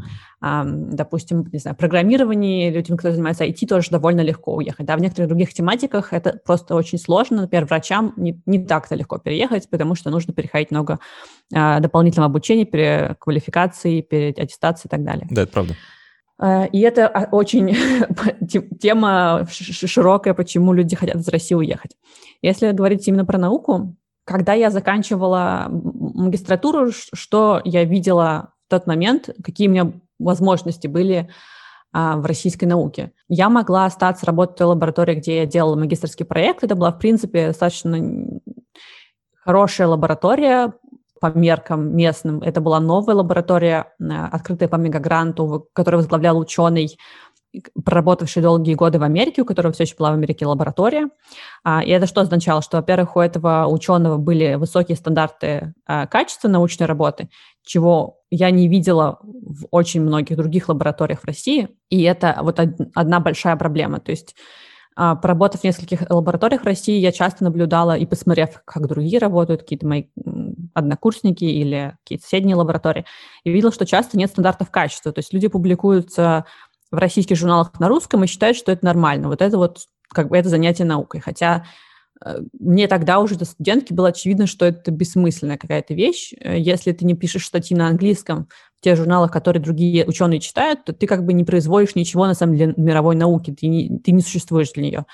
допустим, 0.45 1.47
не 1.51 1.60
знаю, 1.60 1.75
программировании, 1.75 2.69
людям, 2.69 2.97
которые 2.97 3.15
занимаются 3.15 3.45
IT, 3.45 3.65
тоже 3.67 3.89
довольно 3.89 4.21
легко 4.21 4.55
уехать. 4.55 4.86
Да, 4.86 4.95
в 4.95 5.01
некоторых 5.01 5.29
других 5.29 5.53
тематиках 5.53 6.13
это 6.13 6.39
просто 6.45 6.75
очень 6.75 6.99
сложно. 6.99 7.41
Например, 7.41 7.65
врачам 7.65 8.13
не, 8.15 8.41
не 8.45 8.63
так-то 8.63 8.95
легко 8.95 9.17
переехать, 9.17 9.69
потому 9.69 9.95
что 9.95 10.12
нужно 10.12 10.34
переходить 10.34 10.71
много 10.71 10.99
а, 11.53 11.79
дополнительного 11.79 12.29
обучения, 12.29 12.65
переквалификации, 12.65 14.01
переаттестации 14.01 14.88
и 14.88 14.89
так 14.89 15.03
далее. 15.03 15.27
Да, 15.31 15.43
это 15.43 15.51
правда. 15.51 15.75
А, 16.38 16.65
и 16.65 16.79
это 16.81 17.08
а, 17.08 17.27
очень 17.31 17.75
тема 18.79 19.47
широкая, 19.49 20.34
почему 20.34 20.73
люди 20.73 20.95
хотят 20.95 21.15
из 21.15 21.27
России 21.27 21.55
уехать. 21.55 21.95
Если 22.41 22.71
говорить 22.71 23.08
именно 23.08 23.25
про 23.25 23.39
науку, 23.39 23.95
когда 24.25 24.53
я 24.53 24.69
заканчивала 24.69 25.67
магистратуру, 25.69 26.91
что 26.91 27.62
я 27.63 27.84
видела 27.84 28.53
в 28.67 28.71
тот 28.71 28.88
момент, 28.88 29.29
какие 29.43 29.67
у 29.67 29.71
меня 29.71 29.93
возможности 30.19 30.88
были 30.88 31.30
а, 31.91 32.17
в 32.17 32.25
российской 32.25 32.65
науке. 32.65 33.13
Я 33.30 33.49
могла 33.49 33.86
остаться 33.86 34.25
работать 34.25 34.56
в 34.56 34.58
той 34.58 34.67
лаборатории, 34.67 35.15
где 35.15 35.38
я 35.38 35.45
делала 35.45 35.75
магистрский 35.75 36.25
проект. 36.25 36.63
Это 36.63 36.75
была, 36.75 36.91
в 36.91 36.99
принципе, 36.99 37.47
достаточно 37.47 38.41
хорошая 39.34 39.88
лаборатория 39.88 40.73
по 41.21 41.28
меркам 41.28 41.95
местным. 41.95 42.41
Это 42.41 42.60
была 42.60 42.80
новая 42.80 43.15
лаборатория, 43.15 43.93
а, 44.01 44.28
открытая 44.28 44.67
по 44.67 44.75
мегагранту, 44.75 45.69
которую 45.73 46.01
возглавлял 46.01 46.38
ученый 46.38 46.97
проработавший 47.84 48.41
долгие 48.41 48.73
годы 48.73 48.99
в 48.99 49.04
Америке, 49.04 49.41
у 49.41 49.45
которого 49.45 49.73
все 49.73 49.84
еще 49.84 49.95
была 49.95 50.12
в 50.12 50.15
Америке 50.15 50.45
лаборатория. 50.45 51.10
А, 51.63 51.84
и 51.84 51.89
это 51.89 52.08
что 52.08 52.21
означало? 52.21 52.62
Что, 52.62 52.78
во-первых, 52.78 53.15
у 53.15 53.19
этого 53.19 53.67
ученого 53.67 54.17
были 54.17 54.56
высокие 54.56 54.95
стандарты 54.95 55.73
а, 55.86 56.08
качества 56.08 56.47
научной 56.47 56.88
работы, 56.88 57.30
чего 57.63 58.19
я 58.31 58.51
не 58.51 58.67
видела 58.67 59.19
в 59.21 59.67
очень 59.71 60.01
многих 60.01 60.38
других 60.38 60.69
лабораториях 60.69 61.21
в 61.21 61.25
России. 61.25 61.69
И 61.89 62.01
это 62.03 62.38
вот 62.41 62.59
одна 62.59 63.19
большая 63.19 63.55
проблема. 63.55 63.99
То 63.99 64.11
есть 64.11 64.35
а, 64.95 65.15
Поработав 65.15 65.61
в 65.61 65.63
нескольких 65.63 66.09
лабораториях 66.09 66.63
России, 66.63 66.97
я 66.99 67.11
часто 67.11 67.43
наблюдала 67.43 67.97
и 67.97 68.05
посмотрев, 68.05 68.61
как 68.63 68.88
другие 68.88 69.19
работают, 69.19 69.61
какие-то 69.61 69.85
мои 69.85 70.05
однокурсники 70.73 71.43
или 71.43 71.97
какие-то 72.03 72.23
соседние 72.23 72.55
лаборатории, 72.55 73.05
и 73.43 73.51
видела, 73.51 73.73
что 73.73 73.85
часто 73.85 74.17
нет 74.17 74.29
стандартов 74.29 74.71
качества. 74.71 75.11
То 75.11 75.19
есть 75.19 75.33
люди 75.33 75.47
публикуются 75.49 76.45
в 76.91 76.97
российских 76.97 77.35
журналах 77.35 77.77
на 77.79 77.89
русском 77.89 78.23
и 78.23 78.27
считают, 78.27 78.55
что 78.55 78.71
это 78.71 78.85
нормально. 78.85 79.27
Вот 79.27 79.41
это 79.41 79.57
вот 79.57 79.79
как 80.09 80.29
бы 80.29 80.38
это 80.38 80.47
занятие 80.47 80.85
наукой. 80.85 81.19
Хотя 81.19 81.65
мне 82.59 82.88
тогда 82.88 83.19
уже 83.19 83.35
до 83.35 83.45
студентки 83.45 83.93
было 83.93 84.09
очевидно, 84.09 84.47
что 84.47 84.65
это 84.65 84.89
бессмысленная 84.91 85.57
какая-то 85.57 85.93
вещь. 85.93 86.33
Э, 86.39 86.59
если 86.59 86.91
ты 86.91 87.05
не 87.05 87.13
пишешь 87.13 87.45
статьи 87.45 87.77
на 87.77 87.88
английском 87.88 88.47
в 88.79 88.83
тех 88.83 88.97
журналах, 88.97 89.31
которые 89.31 89.61
другие 89.61 90.05
ученые 90.05 90.39
читают, 90.39 90.85
то 90.85 90.93
ты 90.93 91.07
как 91.07 91.25
бы 91.25 91.33
не 91.33 91.43
производишь 91.43 91.95
ничего 91.95 92.25
на 92.25 92.33
самом 92.33 92.55
деле 92.55 92.73
мировой 92.77 93.15
науки, 93.15 93.51
ты 93.51 93.67
не, 93.67 93.99
ты 93.99 94.11
не 94.11 94.21
существуешь 94.21 94.71
для 94.71 94.83
нее. 94.83 95.05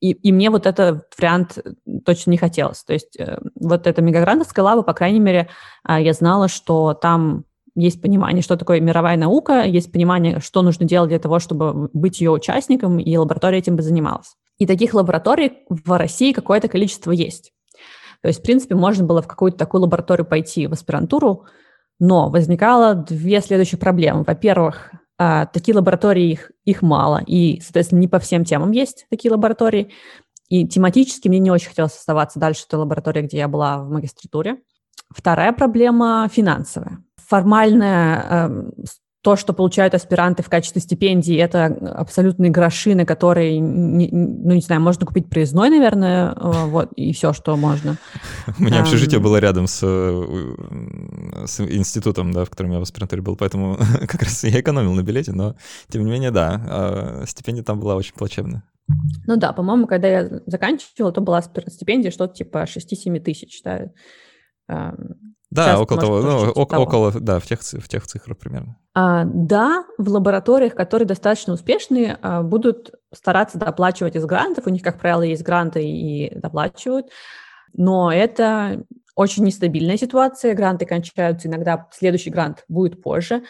и, 0.00 0.12
и 0.12 0.32
мне 0.32 0.50
вот 0.50 0.66
этот 0.66 1.06
вариант 1.18 1.58
точно 2.04 2.30
не 2.30 2.38
хотелось. 2.38 2.82
То 2.84 2.92
есть 2.94 3.16
э, 3.18 3.38
вот 3.54 3.86
эта 3.86 4.00
мегагрантовская 4.00 4.64
лаба, 4.64 4.82
по 4.82 4.94
крайней 4.94 5.20
мере, 5.20 5.48
э, 5.86 6.02
я 6.02 6.12
знала, 6.12 6.48
что 6.48 6.94
там 6.94 7.44
есть 7.74 8.00
понимание, 8.02 8.42
что 8.42 8.56
такое 8.56 8.80
мировая 8.80 9.16
наука, 9.16 9.64
есть 9.64 9.92
понимание, 9.92 10.40
что 10.40 10.62
нужно 10.62 10.86
делать 10.86 11.08
для 11.08 11.18
того, 11.18 11.38
чтобы 11.38 11.90
быть 11.92 12.20
ее 12.20 12.30
участником, 12.30 12.98
и 12.98 13.16
лаборатория 13.16 13.58
этим 13.58 13.76
бы 13.76 13.82
занималась. 13.82 14.36
И 14.58 14.66
таких 14.66 14.94
лабораторий 14.94 15.64
в 15.68 15.98
России 15.98 16.32
какое-то 16.32 16.68
количество 16.68 17.10
есть. 17.10 17.52
То 18.20 18.28
есть, 18.28 18.40
в 18.40 18.42
принципе, 18.42 18.74
можно 18.74 19.04
было 19.04 19.20
в 19.20 19.26
какую-то 19.26 19.58
такую 19.58 19.82
лабораторию 19.82 20.24
пойти 20.24 20.66
в 20.66 20.72
аспирантуру, 20.72 21.46
но 21.98 22.30
возникало 22.30 22.94
две 22.94 23.40
следующих 23.40 23.80
проблемы. 23.80 24.22
Во-первых, 24.24 24.92
а, 25.18 25.46
такие 25.46 25.74
лаборатории, 25.74 26.30
их, 26.30 26.52
их 26.64 26.82
мало, 26.82 27.22
и, 27.26 27.60
соответственно, 27.60 28.00
не 28.00 28.08
по 28.08 28.18
всем 28.18 28.44
темам 28.44 28.70
есть 28.72 29.06
такие 29.10 29.30
лаборатории. 29.30 29.92
И 30.48 30.66
тематически 30.66 31.28
мне 31.28 31.38
не 31.38 31.50
очень 31.50 31.68
хотелось 31.68 31.96
оставаться 31.96 32.38
дальше 32.38 32.64
в 32.64 32.68
той 32.68 32.80
лаборатории, 32.80 33.22
где 33.22 33.38
я 33.38 33.48
была 33.48 33.78
в 33.78 33.90
магистратуре. 33.90 34.58
Вторая 35.10 35.52
проблема 35.52 36.28
финансовая. 36.30 37.02
Формальная 37.16 38.26
э, 38.28 38.84
то, 39.22 39.36
что 39.36 39.52
получают 39.52 39.94
аспиранты 39.94 40.42
в 40.42 40.48
качестве 40.48 40.80
стипендии, 40.80 41.36
это 41.36 41.66
абсолютные 41.66 42.50
гроши, 42.50 42.94
на 42.96 43.06
которые, 43.06 43.62
ну, 43.62 44.52
не 44.52 44.60
знаю, 44.60 44.80
можно 44.80 45.06
купить 45.06 45.30
проездной, 45.30 45.70
наверное, 45.70 46.32
э, 46.32 46.66
вот, 46.66 46.92
и 46.94 47.12
все, 47.12 47.32
что 47.32 47.56
можно. 47.56 47.96
У 48.58 48.62
меня 48.64 48.80
общежитие 48.80 49.20
было 49.20 49.36
рядом 49.36 49.68
с, 49.68 49.80
э, 49.84 51.46
с 51.46 51.60
институтом, 51.60 52.32
да, 52.32 52.44
в 52.44 52.50
котором 52.50 52.72
я 52.72 52.80
в 52.80 52.82
аспирантуре 52.82 53.22
был, 53.22 53.36
поэтому 53.36 53.78
как 54.08 54.22
раз 54.22 54.42
я 54.42 54.60
экономил 54.60 54.92
на 54.92 55.02
билете, 55.02 55.32
но, 55.32 55.54
тем 55.88 56.04
не 56.04 56.10
менее, 56.10 56.32
да, 56.32 56.60
а 56.68 57.24
стипендия 57.26 57.62
там 57.62 57.78
была 57.78 57.94
очень 57.94 58.14
плачевная. 58.14 58.64
Ну 59.26 59.36
да, 59.36 59.52
по-моему, 59.52 59.86
когда 59.86 60.08
я 60.08 60.40
заканчивала, 60.46 61.12
то 61.12 61.20
была 61.20 61.40
стипендия 61.42 62.10
что-то 62.10 62.34
типа 62.34 62.64
6-7 62.64 63.20
тысяч, 63.20 63.62
да. 63.62 63.92
Да, 65.52 65.64
Сейчас, 65.66 65.80
около 65.80 66.00
того, 66.00 66.22
ну, 66.22 66.50
около, 66.50 66.80
около, 66.80 67.12
да, 67.12 67.38
в 67.38 67.44
тех, 67.44 67.60
в 67.60 67.86
тех 67.86 68.06
цифрах 68.06 68.38
примерно. 68.38 68.78
А, 68.94 69.24
да, 69.26 69.84
в 69.98 70.08
лабораториях, 70.08 70.74
которые 70.74 71.06
достаточно 71.06 71.52
успешные, 71.52 72.18
а, 72.22 72.42
будут 72.42 72.92
стараться 73.12 73.58
доплачивать 73.58 74.16
из 74.16 74.24
грантов. 74.24 74.66
У 74.66 74.70
них, 74.70 74.80
как 74.80 74.98
правило, 74.98 75.20
есть 75.20 75.42
гранты 75.42 75.84
и 75.84 76.34
доплачивают. 76.34 77.08
Но 77.74 78.10
это 78.10 78.82
очень 79.14 79.44
нестабильная 79.44 79.98
ситуация. 79.98 80.54
Гранты 80.54 80.86
кончаются 80.86 81.48
иногда, 81.48 81.86
следующий 81.92 82.30
грант 82.30 82.64
будет 82.68 83.02
позже. 83.02 83.42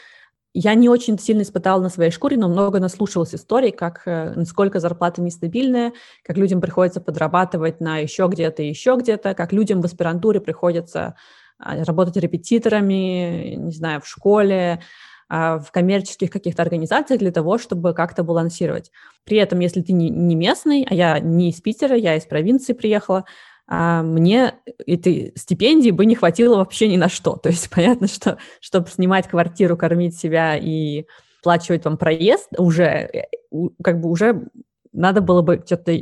Я 0.54 0.74
не 0.74 0.88
очень 0.88 1.20
сильно 1.20 1.42
испытала 1.42 1.80
на 1.80 1.88
своей 1.88 2.10
шкуре, 2.10 2.36
но 2.36 2.48
много 2.48 2.80
наслушалась 2.80 3.32
историй, 3.32 3.70
как 3.70 4.02
э, 4.06 4.32
насколько 4.34 4.80
зарплата 4.80 5.22
нестабильная, 5.22 5.92
как 6.24 6.36
людям 6.36 6.60
приходится 6.60 7.00
подрабатывать 7.00 7.80
на 7.80 7.98
еще 7.98 8.26
где-то, 8.26 8.60
еще 8.60 8.96
где-то, 8.98 9.34
как 9.34 9.52
людям 9.52 9.80
в 9.80 9.84
аспирантуре 9.84 10.40
приходится 10.40 11.14
работать 11.64 12.16
репетиторами, 12.16 13.54
не 13.56 13.72
знаю, 13.72 14.00
в 14.00 14.08
школе, 14.08 14.80
а, 15.34 15.58
в 15.58 15.72
коммерческих 15.72 16.30
каких-то 16.30 16.60
организациях 16.60 17.20
для 17.20 17.32
того, 17.32 17.56
чтобы 17.56 17.94
как-то 17.94 18.22
балансировать. 18.22 18.90
При 19.24 19.38
этом, 19.38 19.60
если 19.60 19.80
ты 19.80 19.94
не, 19.94 20.10
местный, 20.34 20.86
а 20.88 20.94
я 20.94 21.18
не 21.20 21.48
из 21.48 21.60
Питера, 21.62 21.96
я 21.96 22.16
из 22.16 22.26
провинции 22.26 22.74
приехала, 22.74 23.24
а 23.66 24.02
мне 24.02 24.56
этой 24.86 25.32
стипендии 25.34 25.90
бы 25.90 26.04
не 26.04 26.16
хватило 26.16 26.56
вообще 26.56 26.86
ни 26.86 26.98
на 26.98 27.08
что. 27.08 27.36
То 27.42 27.48
есть 27.48 27.70
понятно, 27.70 28.08
что 28.08 28.36
чтобы 28.60 28.88
снимать 28.90 29.26
квартиру, 29.26 29.74
кормить 29.74 30.18
себя 30.18 30.56
и 30.56 31.06
оплачивать 31.40 31.86
вам 31.86 31.96
проезд, 31.96 32.48
уже 32.58 32.84
э, 32.84 33.22
как 33.82 34.02
бы 34.02 34.10
уже 34.10 34.48
надо 34.92 35.22
было 35.22 35.40
бы 35.40 35.62
что-то 35.64 35.92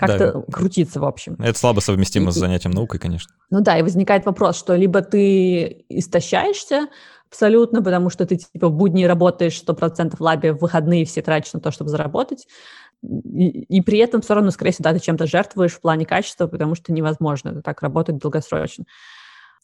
как-то 0.00 0.32
да. 0.32 0.52
крутиться, 0.52 1.00
в 1.00 1.04
общем. 1.04 1.36
Это 1.38 1.58
слабо 1.58 1.80
совместимо 1.80 2.30
и, 2.30 2.32
с 2.32 2.36
занятием 2.36 2.72
наукой, 2.72 2.98
конечно. 2.98 3.32
Ну 3.50 3.60
да, 3.60 3.78
и 3.78 3.82
возникает 3.82 4.26
вопрос, 4.26 4.58
что 4.58 4.74
либо 4.74 5.02
ты 5.02 5.84
истощаешься 5.88 6.88
абсолютно, 7.30 7.82
потому 7.82 8.10
что 8.10 8.26
ты 8.26 8.36
типа 8.36 8.68
в 8.68 8.72
будни 8.72 9.04
работаешь 9.04 9.62
100% 9.64 10.16
в 10.16 10.20
лабе, 10.20 10.52
в 10.52 10.58
выходные 10.58 11.04
все 11.04 11.22
тратишь 11.22 11.52
на 11.52 11.60
то, 11.60 11.70
чтобы 11.70 11.90
заработать, 11.90 12.48
и, 13.02 13.48
и 13.48 13.80
при 13.80 13.98
этом 13.98 14.20
все 14.20 14.34
равно, 14.34 14.50
скорее 14.50 14.72
всего, 14.72 14.84
да, 14.84 14.92
ты 14.92 15.00
чем-то 15.00 15.26
жертвуешь 15.26 15.72
в 15.72 15.80
плане 15.80 16.06
качества, 16.06 16.46
потому 16.46 16.74
что 16.74 16.92
невозможно 16.92 17.62
так 17.62 17.82
работать 17.82 18.18
долгосрочно. 18.18 18.84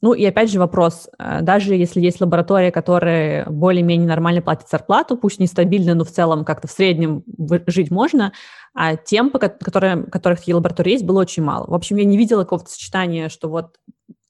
Ну 0.02 0.12
и 0.12 0.24
опять 0.26 0.50
же 0.50 0.58
вопрос, 0.58 1.08
э, 1.18 1.40
даже 1.40 1.74
если 1.74 2.00
есть 2.00 2.20
лаборатория, 2.20 2.70
которая 2.70 3.46
более-менее 3.46 4.06
нормально 4.06 4.42
платит 4.42 4.68
зарплату, 4.68 5.16
пусть 5.16 5.40
нестабильно, 5.40 5.94
но 5.94 6.04
в 6.04 6.10
целом 6.10 6.44
как-то 6.44 6.68
в 6.68 6.70
среднем 6.70 7.24
жить 7.66 7.90
можно, 7.90 8.32
а 8.74 8.96
тем, 8.96 9.30
которые, 9.30 10.04
которых 10.04 10.40
такие 10.40 10.54
лаборатории 10.54 10.92
есть, 10.92 11.04
было 11.04 11.20
очень 11.20 11.42
мало. 11.42 11.66
В 11.66 11.74
общем, 11.74 11.96
я 11.96 12.04
не 12.04 12.18
видела 12.18 12.42
какого-то 12.42 12.70
сочетания, 12.70 13.30
что 13.30 13.48
вот 13.48 13.76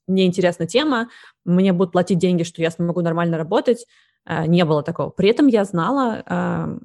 мне 0.07 0.25
интересна 0.25 0.65
тема, 0.65 1.09
мне 1.43 1.73
будут 1.73 1.91
платить 1.91 2.17
деньги, 2.17 2.43
что 2.43 2.61
я 2.61 2.71
смогу 2.71 3.01
нормально 3.01 3.37
работать. 3.37 3.85
Э, 4.25 4.45
не 4.45 4.63
было 4.63 4.83
такого. 4.83 5.09
При 5.09 5.29
этом 5.29 5.47
я 5.47 5.65
знала, 5.65 6.23
э, 6.25 6.79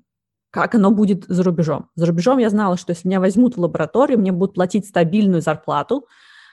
как 0.50 0.74
оно 0.74 0.90
будет 0.90 1.24
за 1.26 1.42
рубежом. 1.44 1.88
За 1.94 2.06
рубежом 2.06 2.38
я 2.38 2.50
знала, 2.50 2.76
что 2.76 2.90
если 2.90 3.06
меня 3.06 3.20
возьмут 3.20 3.56
в 3.56 3.60
лабораторию, 3.60 4.18
мне 4.18 4.32
будут 4.32 4.54
платить 4.54 4.86
стабильную 4.86 5.40
зарплату 5.40 6.06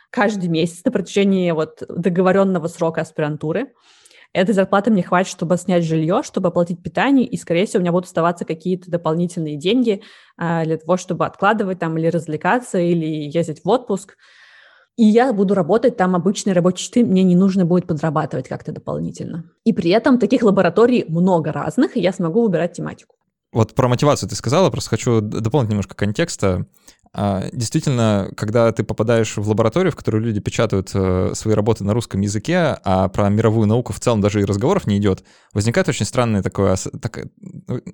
каждый 0.09 0.49
месяц 0.49 0.83
на 0.85 0.91
протяжении 0.91 1.51
вот 1.51 1.83
договоренного 1.87 2.67
срока 2.67 3.01
аспирантуры. 3.01 3.73
Этой 4.31 4.53
зарплаты 4.53 4.91
мне 4.91 5.01
хватит, 5.01 5.31
чтобы 5.31 5.57
снять 5.57 5.83
жилье, 5.83 6.21
чтобы 6.23 6.49
оплатить 6.49 6.83
питание, 6.83 7.25
и, 7.25 7.35
скорее 7.35 7.65
всего, 7.65 7.79
у 7.79 7.81
меня 7.81 7.91
будут 7.91 8.05
оставаться 8.05 8.45
какие-то 8.45 8.91
дополнительные 8.91 9.55
деньги 9.55 10.03
а, 10.37 10.63
для 10.65 10.77
того, 10.77 10.97
чтобы 10.97 11.25
откладывать 11.25 11.79
там 11.79 11.97
или 11.97 12.07
развлекаться, 12.07 12.77
или 12.77 13.05
ездить 13.05 13.61
в 13.63 13.69
отпуск. 13.69 14.17
И 14.97 15.05
я 15.05 15.33
буду 15.33 15.55
работать 15.55 15.97
там 15.97 16.15
обычные 16.15 16.53
рабочие 16.53 16.87
часы, 16.87 17.05
мне 17.05 17.23
не 17.23 17.35
нужно 17.35 17.65
будет 17.65 17.87
подрабатывать 17.87 18.47
как-то 18.47 18.71
дополнительно. 18.71 19.45
И 19.63 19.73
при 19.73 19.89
этом 19.89 20.19
таких 20.19 20.43
лабораторий 20.43 21.05
много 21.07 21.51
разных, 21.51 21.97
и 21.97 22.01
я 22.01 22.11
смогу 22.13 22.43
выбирать 22.43 22.73
тематику. 22.73 23.15
Вот 23.51 23.73
про 23.73 23.87
мотивацию 23.87 24.29
ты 24.29 24.35
сказала, 24.35 24.69
просто 24.69 24.91
хочу 24.91 25.21
дополнить 25.21 25.71
немножко 25.71 25.95
контекста. 25.95 26.67
А, 27.11 27.49
действительно, 27.51 28.31
когда 28.37 28.71
ты 28.71 28.83
попадаешь 28.83 29.35
в 29.37 29.49
лабораторию, 29.49 29.91
в 29.91 29.95
которой 29.95 30.21
люди 30.21 30.39
печатают 30.39 30.91
э, 30.93 31.31
свои 31.33 31.55
работы 31.55 31.83
на 31.83 31.93
русском 31.93 32.21
языке, 32.21 32.77
а 32.83 33.07
про 33.07 33.29
мировую 33.29 33.67
науку 33.67 33.93
в 33.93 33.99
целом 33.99 34.21
даже 34.21 34.41
и 34.41 34.45
разговоров 34.45 34.85
не 34.85 34.97
идет, 34.97 35.23
возникает 35.53 35.89
очень 35.89 36.05
странное 36.05 36.43
такое, 36.43 36.75
так, 37.01 37.25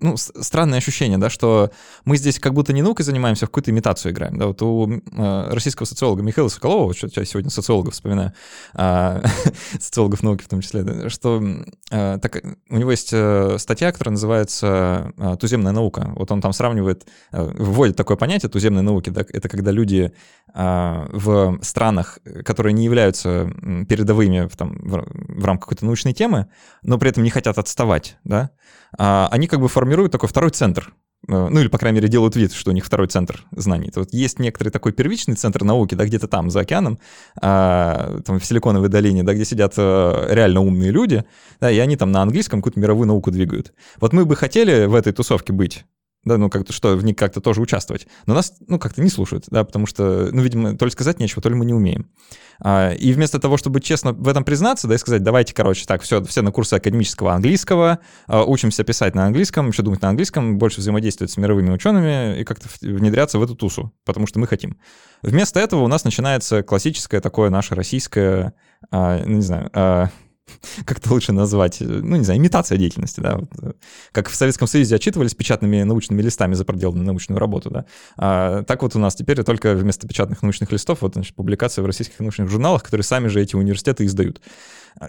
ну, 0.01 0.17
странное 0.17 0.79
ощущение, 0.79 1.17
да, 1.17 1.29
что 1.29 1.71
мы 2.03 2.17
здесь 2.17 2.39
как 2.39 2.53
будто 2.53 2.73
не 2.73 2.81
наукой 2.81 3.05
занимаемся, 3.05 3.45
а 3.45 3.47
в 3.47 3.51
какую-то 3.51 3.71
имитацию 3.71 4.11
играем. 4.11 4.37
Да, 4.37 4.47
вот 4.47 4.61
у 4.61 4.91
э, 4.91 5.53
российского 5.53 5.85
социолога 5.85 6.21
Михаила 6.21 6.49
Соколова, 6.49 6.93
что 6.93 7.07
я 7.15 7.25
сегодня 7.25 7.49
социологов 7.49 7.93
вспоминаю, 7.93 8.33
а, 8.73 9.23
социологов 9.79 10.23
науки 10.23 10.43
в 10.43 10.49
том 10.49 10.59
числе, 10.59 11.07
что 11.07 11.41
э, 11.89 12.19
так, 12.21 12.43
у 12.69 12.77
него 12.77 12.91
есть 12.91 13.13
статья, 13.61 13.93
которая 13.93 14.11
называется 14.11 15.13
«Туземная 15.39 15.71
наука». 15.71 16.11
Вот 16.15 16.31
он 16.31 16.41
там 16.41 16.51
сравнивает, 16.51 17.07
вводит 17.31 17.95
такое 17.95 18.17
понятие 18.17 18.49
«туземной 18.49 18.83
науки», 18.83 19.04
науки, 19.05 19.09
да, 19.09 19.25
это 19.37 19.49
когда 19.49 19.71
люди 19.71 20.11
а, 20.53 21.07
в 21.11 21.59
странах, 21.61 22.19
которые 22.43 22.73
не 22.73 22.85
являются 22.85 23.51
передовыми 23.87 24.47
в, 24.47 24.55
там, 24.55 24.77
в, 24.83 25.45
рамках 25.45 25.69
какой-то 25.69 25.85
научной 25.85 26.13
темы, 26.13 26.47
но 26.83 26.97
при 26.97 27.09
этом 27.09 27.23
не 27.23 27.29
хотят 27.29 27.57
отставать, 27.57 28.17
да, 28.23 28.51
а, 28.97 29.27
они 29.31 29.47
как 29.47 29.59
бы 29.59 29.67
формируют 29.67 30.11
такой 30.11 30.29
второй 30.29 30.51
центр, 30.51 30.93
э, 31.27 31.47
ну 31.49 31.59
или, 31.59 31.67
по 31.67 31.77
крайней 31.77 31.97
мере, 31.97 32.07
делают 32.07 32.35
вид, 32.35 32.53
что 32.53 32.71
у 32.71 32.73
них 32.73 32.85
второй 32.85 33.07
центр 33.07 33.45
знаний. 33.51 33.91
Вот 33.95 34.13
есть 34.13 34.39
некоторый 34.39 34.69
такой 34.69 34.93
первичный 34.93 35.35
центр 35.35 35.63
науки, 35.63 35.95
да, 35.95 36.05
где-то 36.05 36.27
там, 36.27 36.49
за 36.49 36.61
океаном, 36.61 36.99
а, 37.41 38.19
там 38.25 38.39
в 38.39 38.45
Силиконовой 38.45 38.89
долине, 38.89 39.23
да, 39.23 39.33
где 39.33 39.45
сидят 39.45 39.73
а, 39.77 40.27
реально 40.31 40.61
умные 40.61 40.91
люди, 40.91 41.25
да, 41.59 41.71
и 41.71 41.79
они 41.79 41.97
там 41.97 42.11
на 42.11 42.21
английском 42.21 42.61
какую-то 42.61 42.79
мировую 42.79 43.07
науку 43.07 43.31
двигают. 43.31 43.73
Вот 43.99 44.13
мы 44.13 44.25
бы 44.25 44.35
хотели 44.35 44.85
в 44.85 44.95
этой 44.95 45.13
тусовке 45.13 45.51
быть, 45.51 45.85
да, 46.25 46.37
ну 46.37 46.49
как-то 46.49 46.73
что, 46.73 46.95
в 46.95 47.05
них 47.05 47.15
как-то 47.15 47.39
тоже 47.39 47.61
участвовать. 47.61 48.07
Но 48.25 48.33
нас, 48.33 48.53
ну, 48.67 48.79
как-то 48.79 49.01
не 49.01 49.09
слушают, 49.09 49.45
да, 49.49 49.63
потому 49.63 49.85
что, 49.85 50.29
ну, 50.31 50.41
видимо, 50.41 50.75
то 50.75 50.85
ли 50.85 50.91
сказать 50.91 51.19
нечего, 51.19 51.41
то 51.41 51.49
ли 51.49 51.55
мы 51.55 51.65
не 51.65 51.73
умеем. 51.73 52.09
А, 52.59 52.91
и 52.91 53.13
вместо 53.13 53.39
того, 53.39 53.57
чтобы 53.57 53.79
честно 53.79 54.11
в 54.13 54.27
этом 54.27 54.43
признаться, 54.43 54.87
да, 54.87 54.95
и 54.95 54.97
сказать, 54.97 55.21
давайте, 55.23 55.53
короче, 55.53 55.85
так, 55.85 56.01
все, 56.01 56.23
все 56.23 56.41
на 56.41 56.51
курсы 56.51 56.73
академического 56.73 57.33
английского, 57.33 57.99
а, 58.27 58.43
учимся 58.43 58.83
писать 58.83 59.13
на 59.13 59.25
английском, 59.25 59.69
еще 59.69 59.83
думать 59.83 60.01
на 60.01 60.09
английском, 60.09 60.57
больше 60.57 60.79
взаимодействовать 60.79 61.31
с 61.31 61.37
мировыми 61.37 61.71
учеными 61.71 62.39
и 62.39 62.43
как-то 62.43 62.67
внедряться 62.81 63.37
в 63.37 63.43
эту 63.43 63.55
тусу, 63.55 63.93
потому 64.03 64.25
что 64.25 64.39
мы 64.39 64.47
хотим. 64.47 64.77
Вместо 65.21 65.59
этого 65.59 65.81
у 65.81 65.87
нас 65.87 66.03
начинается 66.03 66.63
классическое 66.63 67.21
такое 67.21 67.49
наше 67.51 67.75
российское, 67.75 68.53
а, 68.89 69.21
ну, 69.23 69.35
не 69.35 69.41
знаю, 69.41 69.69
а, 69.73 70.09
как 70.85 70.99
это 70.99 71.11
лучше 71.13 71.31
назвать, 71.31 71.77
ну, 71.79 72.15
не 72.15 72.23
знаю, 72.23 72.39
имитация 72.39 72.77
деятельности, 72.77 73.19
да, 73.19 73.37
вот, 73.37 73.49
э, 73.61 73.73
как 74.11 74.29
в 74.29 74.35
Советском 74.35 74.67
Союзе 74.67 74.95
отчитывались 74.95 75.33
печатными 75.33 75.83
научными 75.83 76.21
листами 76.21 76.53
за 76.53 76.65
проделанную 76.65 77.05
научную 77.05 77.39
работу, 77.39 77.69
да, 77.69 77.85
а 78.17 78.63
так 78.63 78.81
вот 78.83 78.95
у 78.95 78.99
нас 78.99 79.15
теперь 79.15 79.41
только 79.43 79.73
вместо 79.75 80.07
печатных 80.07 80.41
научных 80.41 80.71
листов 80.71 81.01
вот, 81.01 81.13
значит, 81.13 81.35
публикация 81.35 81.83
в 81.83 81.85
российских 81.85 82.19
научных 82.19 82.49
журналах, 82.49 82.83
которые 82.83 83.03
сами 83.03 83.27
же 83.27 83.41
эти 83.41 83.55
университеты 83.55 84.05
издают. 84.05 84.41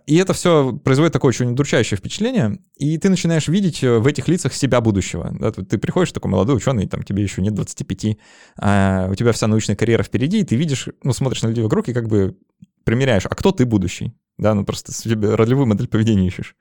И 0.06 0.16
это 0.16 0.32
все 0.32 0.72
производит 0.72 1.12
такое 1.12 1.28
очень 1.28 1.52
удручающее 1.52 1.96
впечатление, 1.96 2.58
и 2.76 2.98
ты 2.98 3.08
начинаешь 3.08 3.46
видеть 3.46 3.84
э, 3.84 3.98
в 3.98 4.06
этих 4.08 4.26
лицах 4.26 4.52
себя 4.52 4.80
будущего. 4.80 5.32
Да? 5.38 5.52
Ты 5.52 5.78
приходишь, 5.78 6.10
такой 6.10 6.28
молодой 6.30 6.56
ученый, 6.56 6.88
там 6.88 7.04
тебе 7.04 7.22
еще 7.22 7.40
нет 7.40 7.54
25, 7.54 8.18
а 8.58 9.08
у 9.08 9.14
тебя 9.14 9.30
вся 9.30 9.46
научная 9.46 9.76
карьера 9.76 10.02
впереди, 10.02 10.40
и 10.40 10.44
ты 10.44 10.56
видишь, 10.56 10.88
ну, 11.04 11.12
смотришь 11.12 11.42
на 11.42 11.48
людей 11.48 11.62
вокруг 11.62 11.88
и 11.88 11.92
как 11.92 12.08
бы 12.08 12.36
примеряешь, 12.82 13.26
а 13.26 13.34
кто 13.34 13.52
ты 13.52 13.64
будущий? 13.64 14.12
Да, 14.38 14.54
ну 14.54 14.64
просто 14.64 14.92
себе 14.92 15.34
ролевую 15.34 15.66
модель 15.66 15.88
поведения 15.88 16.26
ищешь. 16.26 16.56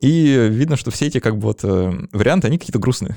И 0.00 0.48
видно, 0.50 0.76
что 0.76 0.90
все 0.90 1.06
эти 1.06 1.20
как 1.20 1.36
бы 1.36 1.42
вот 1.42 1.62
э, 1.62 1.92
варианты, 2.12 2.48
они 2.48 2.58
какие-то 2.58 2.80
грустные. 2.80 3.16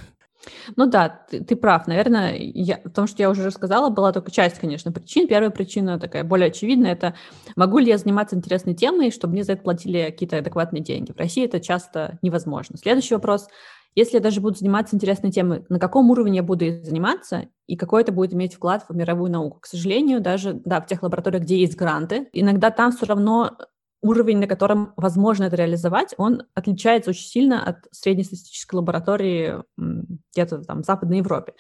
Ну 0.76 0.86
да, 0.86 1.26
ты, 1.30 1.44
ты 1.44 1.56
прав. 1.56 1.88
Наверное, 1.88 2.36
я, 2.38 2.80
в 2.84 2.92
том, 2.92 3.08
что 3.08 3.22
я 3.22 3.30
уже 3.30 3.44
рассказала, 3.44 3.90
была 3.90 4.12
только 4.12 4.32
часть, 4.32 4.60
конечно, 4.60 4.92
причин. 4.92 5.28
Первая 5.28 5.50
причина 5.50 6.00
такая 6.00 6.24
более 6.24 6.48
очевидная, 6.48 6.92
это 6.92 7.16
могу 7.56 7.80
ли 7.80 7.88
я 7.88 7.98
заниматься 7.98 8.36
интересной 8.36 8.76
темой, 8.76 9.12
чтобы 9.12 9.34
мне 9.34 9.44
за 9.44 9.54
это 9.54 9.64
платили 9.64 10.06
какие-то 10.06 10.38
адекватные 10.38 10.84
деньги. 10.84 11.12
В 11.12 11.18
России 11.18 11.46
это 11.46 11.60
часто 11.60 12.20
невозможно. 12.22 12.78
Следующий 12.78 13.16
вопрос. 13.16 13.48
Если 13.96 14.18
я 14.18 14.22
даже 14.22 14.42
буду 14.42 14.58
заниматься 14.58 14.96
интересной 14.96 15.32
темой, 15.32 15.64
на 15.70 15.80
каком 15.80 16.10
уровне 16.10 16.38
я 16.38 16.44
буду 16.44 16.66
заниматься 16.84 17.48
и 17.66 17.78
какой 17.78 18.02
это 18.02 18.12
будет 18.12 18.34
иметь 18.34 18.54
вклад 18.54 18.86
в 18.90 18.96
мировую 18.96 19.32
науку? 19.32 19.60
К 19.62 19.68
сожалению, 19.68 20.20
даже 20.20 20.54
да, 20.66 20.82
в 20.82 20.88
тех 20.88 21.02
лабораториях, 21.02 21.44
где 21.44 21.58
есть 21.58 21.78
гранты, 21.78 22.28
иногда 22.34 22.72
там 22.72 22.92
все 22.92 23.06
равно 23.06 23.58
уровень, 24.06 24.39
на 24.39 24.48
котором 24.48 24.94
возможно 24.96 25.46
это 25.46 25.56
реализовать, 25.56 26.13
он 26.18 26.44
отличается 26.54 27.10
очень 27.10 27.28
сильно 27.28 27.68
от 27.68 27.78
среднестатистической 27.91 28.78
лаборатории 28.78 29.56
где-то 29.78 30.60
там 30.60 30.84
в 30.84 30.86
Западной 30.86 31.18
Европе. 31.18 31.54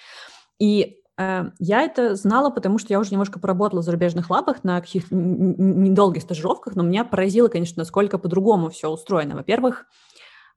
И 0.59 0.97
э, 1.17 1.45
я 1.59 1.81
это 1.81 2.15
знала, 2.15 2.49
потому 2.49 2.77
что 2.77 2.93
я 2.93 2.99
уже 2.99 3.11
немножко 3.11 3.39
поработала 3.39 3.81
в 3.81 3.83
зарубежных 3.83 4.29
лабах 4.29 4.63
на 4.63 4.79
каких-то 4.79 5.15
недолгих 5.15 6.21
стажировках, 6.21 6.75
но 6.75 6.83
меня 6.83 7.03
поразило, 7.03 7.47
конечно, 7.47 7.81
насколько 7.81 8.17
по-другому 8.17 8.69
все 8.69 8.89
устроено. 8.89 9.35
Во-первых, 9.35 9.85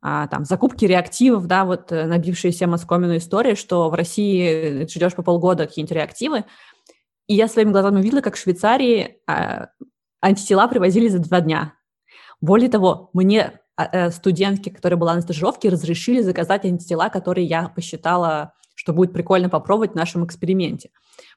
э, 0.05 0.27
там, 0.31 0.44
закупки 0.44 0.85
реактивов, 0.85 1.46
да, 1.46 1.64
вот 1.64 1.90
э, 1.90 2.05
набившаяся 2.05 2.66
Москомину 2.66 3.16
история, 3.16 3.55
что 3.55 3.88
в 3.88 3.94
России 3.94 4.87
ждешь 4.87 5.14
по 5.14 5.22
полгода 5.22 5.66
какие-нибудь 5.66 5.96
реактивы, 5.96 6.44
и 7.27 7.35
я 7.35 7.48
своими 7.48 7.72
глазами 7.72 8.01
увидела, 8.01 8.20
как 8.20 8.37
в 8.37 8.38
Швейцарии 8.38 9.20
э, 9.29 9.66
антитела 10.20 10.66
привозили 10.68 11.09
за 11.09 11.18
два 11.18 11.40
дня. 11.40 11.74
Более 12.40 12.68
того, 12.68 13.11
мне 13.12 13.61
а, 13.77 13.88
э, 13.92 14.11
студентки, 14.11 14.68
которая 14.70 14.98
была 14.98 15.14
на 15.14 15.20
стажировке, 15.20 15.68
разрешили 15.68 16.20
заказать 16.20 16.64
антитела, 16.64 17.09
которые 17.09 17.46
я 17.46 17.68
посчитала, 17.68 18.53
что 18.74 18.92
будет 18.92 19.12
прикольно 19.12 19.48
попробовать 19.48 19.92
в 19.92 19.96
нашем 19.96 20.24
эксперименте. 20.24 20.90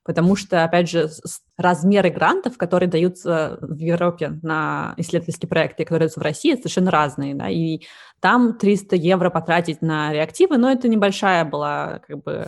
Потому 0.04 0.36
что, 0.36 0.64
опять 0.64 0.90
же, 0.90 1.10
размеры 1.58 2.10
грантов, 2.10 2.58
которые 2.58 2.90
даются 2.90 3.58
в 3.62 3.78
Европе 3.78 4.40
на 4.42 4.94
исследовательские 4.98 5.50
проекты, 5.50 5.84
которые 5.84 6.02
даются 6.02 6.20
в 6.20 6.24
России, 6.24 6.56
совершенно 6.56 6.92
разные. 6.92 7.36
Да? 7.36 7.50
И 7.50 7.82
там 8.20 8.58
300 8.58 8.96
евро 8.96 9.30
потратить 9.30 9.82
на 9.82 10.14
реактивы, 10.14 10.58
но 10.58 10.72
это 10.72 10.88
небольшая 10.88 11.46
была 11.46 12.00
как 12.08 12.24
бы 12.24 12.48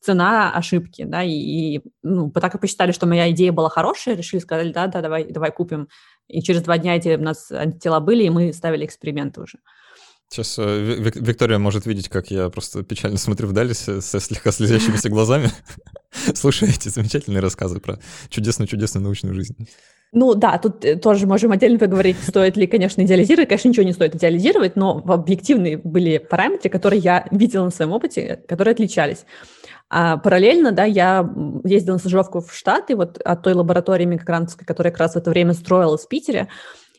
цена 0.00 0.52
ошибки, 0.52 1.04
да, 1.04 1.24
и, 1.24 1.32
и 1.32 1.82
ну, 2.02 2.30
так 2.30 2.52
как 2.52 2.60
посчитали, 2.60 2.92
что 2.92 3.06
моя 3.06 3.30
идея 3.32 3.52
была 3.52 3.68
хорошая, 3.68 4.14
решили, 4.14 4.40
сказали, 4.40 4.72
да, 4.72 4.86
да, 4.86 5.02
давай, 5.02 5.24
давай 5.24 5.50
купим. 5.50 5.88
И 6.28 6.42
через 6.42 6.62
два 6.62 6.78
дня 6.78 6.96
эти 6.96 7.16
у 7.16 7.22
нас 7.22 7.50
антитела 7.50 8.00
были, 8.00 8.24
и 8.24 8.30
мы 8.30 8.52
ставили 8.52 8.84
эксперименты 8.84 9.40
уже. 9.40 9.58
Сейчас 10.30 10.58
э, 10.58 10.80
Виктория 11.14 11.58
может 11.58 11.86
видеть, 11.86 12.10
как 12.10 12.30
я 12.30 12.50
просто 12.50 12.82
печально 12.82 13.16
смотрю 13.16 13.48
вдали 13.48 13.72
со 13.72 14.00
слегка 14.00 14.52
слезящимися 14.52 15.08
глазами, 15.08 15.50
слушая 16.34 16.68
эти 16.68 16.90
замечательные 16.90 17.40
рассказы 17.40 17.80
про 17.80 17.98
чудесную-чудесную 18.28 19.02
научную 19.02 19.34
жизнь. 19.34 19.56
Ну 20.12 20.34
да, 20.34 20.58
тут 20.58 20.84
э, 20.84 20.96
тоже 20.96 21.26
можем 21.26 21.52
отдельно 21.52 21.78
поговорить, 21.78 22.16
стоит 22.26 22.56
ли, 22.56 22.66
конечно, 22.66 23.02
идеализировать. 23.02 23.48
Конечно, 23.48 23.68
ничего 23.68 23.84
не 23.84 23.92
стоит 23.92 24.14
идеализировать, 24.14 24.76
но 24.76 25.02
объективные 25.06 25.76
были 25.78 26.18
параметры, 26.18 26.70
которые 26.70 27.00
я 27.00 27.26
видела 27.30 27.64
на 27.64 27.70
своем 27.70 27.92
опыте, 27.92 28.40
которые 28.48 28.72
отличались. 28.72 29.24
А 29.90 30.18
параллельно, 30.18 30.72
да, 30.72 30.84
я 30.84 31.28
ездила 31.64 31.94
на 31.94 31.98
стажировку 31.98 32.40
в 32.40 32.52
Штаты, 32.52 32.94
вот 32.94 33.18
от 33.18 33.42
той 33.42 33.54
лаборатории 33.54 34.04
мигрантской, 34.04 34.66
которая 34.66 34.92
как 34.92 35.00
раз 35.00 35.14
в 35.14 35.16
это 35.16 35.30
время 35.30 35.54
строилась 35.54 36.04
в 36.04 36.08
Питере, 36.08 36.48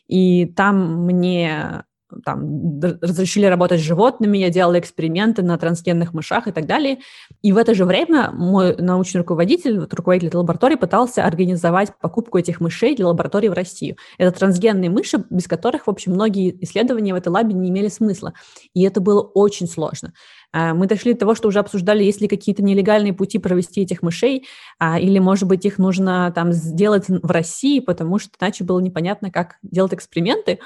и 0.08 0.46
там 0.46 1.04
мне 1.04 1.84
там, 2.24 2.80
разрешили 2.80 3.46
работать 3.46 3.80
с 3.80 3.84
животными, 3.84 4.38
я 4.38 4.50
делала 4.50 4.78
эксперименты 4.78 5.42
на 5.42 5.58
трансгенных 5.58 6.12
мышах 6.12 6.46
и 6.48 6.52
так 6.52 6.66
далее. 6.66 6.98
И 7.42 7.52
в 7.52 7.56
это 7.56 7.74
же 7.74 7.84
время 7.84 8.30
мой 8.32 8.76
научный 8.76 9.18
руководитель, 9.18 9.80
вот, 9.80 9.94
руководитель 9.94 10.28
этой 10.28 10.36
лаборатории 10.36 10.76
пытался 10.76 11.24
организовать 11.24 11.92
покупку 12.00 12.38
этих 12.38 12.60
мышей 12.60 12.94
для 12.96 13.06
лаборатории 13.06 13.48
в 13.48 13.52
Россию. 13.52 13.96
Это 14.18 14.36
трансгенные 14.38 14.90
мыши, 14.90 15.24
без 15.30 15.46
которых, 15.46 15.86
в 15.86 15.90
общем, 15.90 16.12
многие 16.12 16.56
исследования 16.64 17.12
в 17.12 17.16
этой 17.16 17.28
лабе 17.28 17.54
не 17.54 17.70
имели 17.70 17.88
смысла. 17.88 18.32
И 18.74 18.82
это 18.82 19.00
было 19.00 19.20
очень 19.20 19.66
сложно. 19.66 20.12
А, 20.52 20.74
мы 20.74 20.86
дошли 20.86 21.12
до 21.12 21.20
того, 21.20 21.34
что 21.34 21.48
уже 21.48 21.60
обсуждали, 21.60 22.02
есть 22.02 22.20
ли 22.20 22.28
какие-то 22.28 22.62
нелегальные 22.62 23.12
пути 23.12 23.38
провести 23.38 23.82
этих 23.82 24.02
мышей, 24.02 24.46
а, 24.78 24.98
или, 24.98 25.18
может 25.18 25.46
быть, 25.46 25.64
их 25.64 25.78
нужно 25.78 26.32
там 26.34 26.52
сделать 26.52 27.04
в 27.08 27.30
России, 27.30 27.80
потому 27.80 28.18
что 28.18 28.30
иначе 28.40 28.64
было 28.64 28.80
непонятно, 28.80 29.30
как 29.30 29.56
делать 29.62 29.94
эксперименты. 29.94 30.58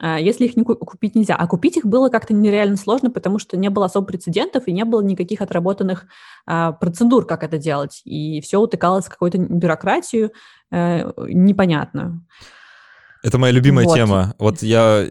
А, 0.00 0.18
если 0.18 0.44
их 0.44 0.56
не 0.56 0.64
купить 0.64 1.14
нельзя. 1.14 1.34
А 1.36 1.46
купить 1.46 1.76
их 1.76 1.86
было 1.86 2.08
как-то 2.08 2.34
нереально 2.34 2.76
сложно, 2.76 3.10
потому 3.10 3.38
что 3.38 3.56
не 3.56 3.68
было 3.68 3.86
особо 3.86 4.06
прецедентов 4.06 4.68
и 4.68 4.72
не 4.72 4.84
было 4.84 5.02
никаких 5.02 5.40
отработанных 5.40 6.06
а, 6.46 6.72
процедур, 6.72 7.26
как 7.26 7.42
это 7.42 7.58
делать. 7.58 8.02
И 8.04 8.40
все 8.40 8.58
утыкалось 8.60 9.06
в 9.06 9.10
какую-то 9.10 9.38
бюрократию 9.38 10.32
а, 10.70 11.12
непонятную. 11.28 12.24
Это 13.28 13.36
моя 13.36 13.52
любимая 13.52 13.84
вот. 13.84 13.94
тема. 13.94 14.34
Вот 14.38 14.62
я, 14.62 15.06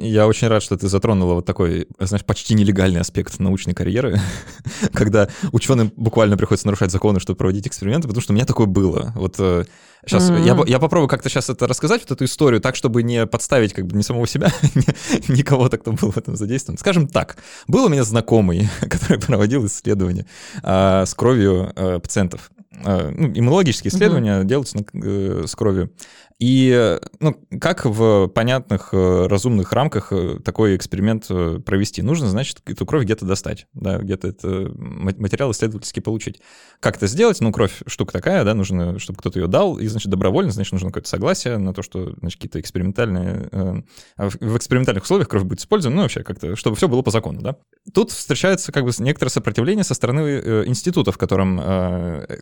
я 0.00 0.26
очень 0.26 0.48
рад, 0.48 0.60
что 0.60 0.76
ты 0.76 0.88
затронула 0.88 1.34
вот 1.34 1.46
такой, 1.46 1.86
знаешь, 2.00 2.24
почти 2.24 2.54
нелегальный 2.54 3.00
аспект 3.00 3.38
научной 3.38 3.74
карьеры, 3.74 4.20
когда 4.92 5.28
ученым 5.52 5.92
буквально 5.94 6.36
приходится 6.36 6.66
нарушать 6.66 6.90
законы, 6.90 7.20
чтобы 7.20 7.36
проводить 7.36 7.68
эксперименты, 7.68 8.08
потому 8.08 8.22
что 8.22 8.32
у 8.32 8.34
меня 8.34 8.44
такое 8.44 8.66
было. 8.66 9.12
Вот 9.14 9.36
сейчас 9.36 10.30
mm-hmm. 10.30 10.66
я, 10.66 10.72
я 10.72 10.78
попробую 10.80 11.08
как-то 11.08 11.28
сейчас 11.28 11.48
это 11.48 11.68
рассказать, 11.68 12.00
вот 12.00 12.10
эту 12.10 12.24
историю, 12.24 12.60
так, 12.60 12.74
чтобы 12.74 13.04
не 13.04 13.24
подставить 13.24 13.72
как 13.72 13.86
бы 13.86 13.96
ни 13.96 14.02
самого 14.02 14.26
себя, 14.26 14.48
ни, 15.28 15.42
кого-то, 15.42 15.78
кто 15.78 15.92
был 15.92 16.10
в 16.10 16.18
этом 16.18 16.34
задействован. 16.34 16.76
Скажем 16.76 17.06
так, 17.06 17.36
был 17.68 17.84
у 17.84 17.88
меня 17.88 18.02
знакомый, 18.02 18.68
который 18.80 19.20
проводил 19.20 19.64
исследования 19.66 20.26
а, 20.64 21.06
с 21.06 21.14
кровью 21.14 21.72
а, 21.76 22.00
пациентов. 22.00 22.50
Ну, 22.82 23.32
иммунологические 23.34 23.92
исследования 23.92 24.40
mm-hmm. 24.40 24.44
делаются 24.44 24.78
на, 24.78 24.84
э, 25.04 25.44
с 25.46 25.54
кровью. 25.54 25.90
И 26.40 26.98
ну, 27.20 27.38
как 27.60 27.84
в 27.84 28.28
понятных, 28.28 28.88
э, 28.92 29.26
разумных 29.26 29.74
рамках 29.74 30.10
э, 30.10 30.38
такой 30.42 30.74
эксперимент 30.74 31.26
э, 31.28 31.60
провести? 31.62 32.00
Нужно, 32.00 32.28
значит, 32.28 32.62
эту 32.64 32.86
кровь 32.86 33.04
где-то 33.04 33.26
достать, 33.26 33.66
да, 33.74 33.98
где-то 33.98 34.28
это 34.28 34.72
материал 34.74 35.50
исследовательский 35.50 36.00
получить. 36.00 36.40
Как 36.80 36.96
это 36.96 37.08
сделать? 37.08 37.42
Ну, 37.42 37.52
кровь 37.52 37.82
штука 37.86 38.14
такая, 38.14 38.42
да, 38.44 38.54
нужно, 38.54 38.98
чтобы 38.98 39.18
кто-то 39.18 39.38
ее 39.38 39.48
дал, 39.48 39.78
и, 39.78 39.86
значит, 39.86 40.08
добровольно, 40.08 40.50
значит, 40.50 40.72
нужно 40.72 40.88
какое-то 40.88 41.10
согласие 41.10 41.58
на 41.58 41.74
то, 41.74 41.82
что, 41.82 42.14
значит, 42.20 42.38
какие-то 42.38 42.58
экспериментальные... 42.58 43.84
А 44.16 44.30
в 44.30 44.56
экспериментальных 44.56 45.04
условиях 45.04 45.28
кровь 45.28 45.42
будет 45.42 45.60
использована, 45.60 45.96
ну, 45.96 46.02
вообще 46.04 46.22
как-то, 46.22 46.56
чтобы 46.56 46.74
все 46.74 46.88
было 46.88 47.02
по 47.02 47.10
закону, 47.10 47.42
да. 47.42 47.56
Тут 47.92 48.12
встречается 48.12 48.72
как 48.72 48.84
бы 48.84 48.92
некоторое 48.98 49.30
сопротивление 49.30 49.84
со 49.84 49.92
стороны 49.92 50.20
института, 50.66 51.12
в 51.12 51.18
котором 51.18 51.60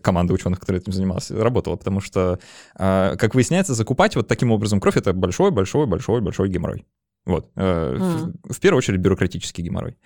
команда 0.02 0.34
ученых, 0.34 0.60
которая 0.60 0.82
этим 0.82 0.92
занималась, 0.92 1.32
работала, 1.32 1.74
потому 1.74 2.00
что, 2.00 2.38
как 2.76 3.34
выясняется, 3.34 3.74
за 3.74 3.87
закупать 3.88 4.16
вот 4.16 4.28
таким 4.28 4.50
образом 4.50 4.80
кровь, 4.80 4.96
это 4.96 5.14
большой-большой-большой-большой 5.14 6.48
геморрой. 6.50 6.84
Вот. 7.24 7.50
Mm. 7.56 8.34
В, 8.44 8.52
в 8.52 8.60
первую 8.60 8.78
очередь 8.78 9.00
бюрократический 9.00 9.64
геморрой. 9.64 9.96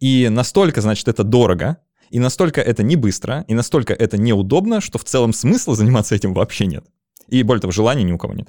И 0.00 0.28
настолько, 0.28 0.80
значит, 0.80 1.08
это 1.08 1.24
дорого, 1.24 1.78
и 2.10 2.20
настолько 2.20 2.60
это 2.60 2.84
не 2.84 2.96
быстро, 2.96 3.44
и 3.48 3.54
настолько 3.54 3.94
это 3.94 4.16
неудобно, 4.16 4.80
что 4.80 4.98
в 4.98 5.04
целом 5.04 5.32
смысла 5.32 5.74
заниматься 5.74 6.14
этим 6.14 6.34
вообще 6.34 6.66
нет. 6.66 6.84
И 7.30 7.42
более 7.42 7.60
того, 7.60 7.72
желания 7.72 8.04
ни 8.04 8.12
у 8.12 8.18
кого 8.18 8.34
нет. 8.34 8.48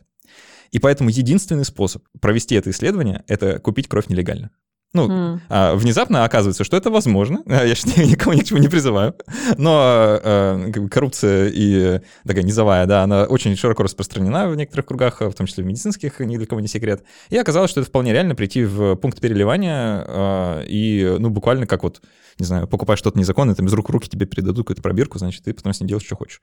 И 0.71 0.79
поэтому 0.79 1.10
единственный 1.10 1.65
способ 1.65 2.03
провести 2.21 2.56
это 2.56 2.69
исследование— 2.69 3.23
это 3.27 3.60
купить 3.60 3.88
кровь 3.88 4.10
нелегально. 4.10 4.49
Ну, 4.95 5.10
mm. 5.10 5.39
а, 5.49 5.75
внезапно 5.75 6.23
оказывается, 6.23 6.63
что 6.63 6.77
это 6.77 6.91
возможно. 6.91 7.41
Я 7.47 7.73
сейчас 7.73 7.97
никого 7.97 8.34
ни 8.34 8.41
к 8.41 8.45
чему 8.45 8.60
не 8.60 8.67
призываю. 8.67 9.15
Но 9.58 9.75
а, 9.75 10.71
коррупция 10.91 11.49
и 11.51 11.99
такая 12.27 12.43
низовая, 12.43 12.86
да, 12.86 13.01
она 13.01 13.23
очень 13.23 13.56
широко 13.58 13.82
распространена 13.82 14.47
в 14.47 14.56
некоторых 14.56 14.86
кругах, 14.86 15.21
в 15.21 15.34
том 15.34 15.47
числе 15.47 15.63
в 15.63 15.67
медицинских, 15.67 16.19
ни 16.19 16.38
для 16.38 16.45
кого 16.45 16.62
не 16.62 16.67
секрет. 16.67 17.03
И 17.32 17.38
оказалось, 17.38 17.71
что 17.71 17.82
это 17.82 17.89
вполне 17.89 18.13
реально 18.13 18.36
прийти 18.36 18.65
в 18.65 18.95
пункт 18.95 19.19
переливания 19.19 20.06
а, 20.08 20.63
и, 20.67 21.15
ну, 21.17 21.32
буквально 21.32 21.65
как 21.65 21.82
вот, 21.82 22.01
не 22.38 22.45
знаю, 22.45 22.67
покупаешь 22.67 22.99
что-то 22.99 23.17
незаконное, 23.17 23.56
там 23.56 23.65
из 23.65 23.73
рук 23.73 23.89
в 23.89 23.91
руки 23.91 24.08
тебе 24.08 24.27
передадут 24.27 24.67
какую-то 24.67 24.84
пробирку, 24.84 25.17
значит, 25.17 25.43
ты 25.43 25.56
потом 25.56 25.73
с 25.73 25.82
ней 25.82 25.88
делаешь, 25.88 26.06
что 26.06 26.15
хочешь. 26.15 26.41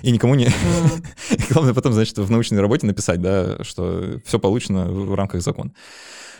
И 0.00 0.10
никому 0.10 0.34
не... 0.36 0.46
Mm. 0.46 1.04
Главное 1.50 1.74
потом, 1.74 1.92
значит, 1.92 2.16
в 2.16 2.30
научной 2.30 2.60
работе 2.60 2.86
написать, 2.86 3.20
да, 3.20 3.62
что 3.62 4.20
все 4.24 4.38
получено 4.38 4.86
в 4.86 5.14
рамках 5.14 5.42
закона. 5.42 5.72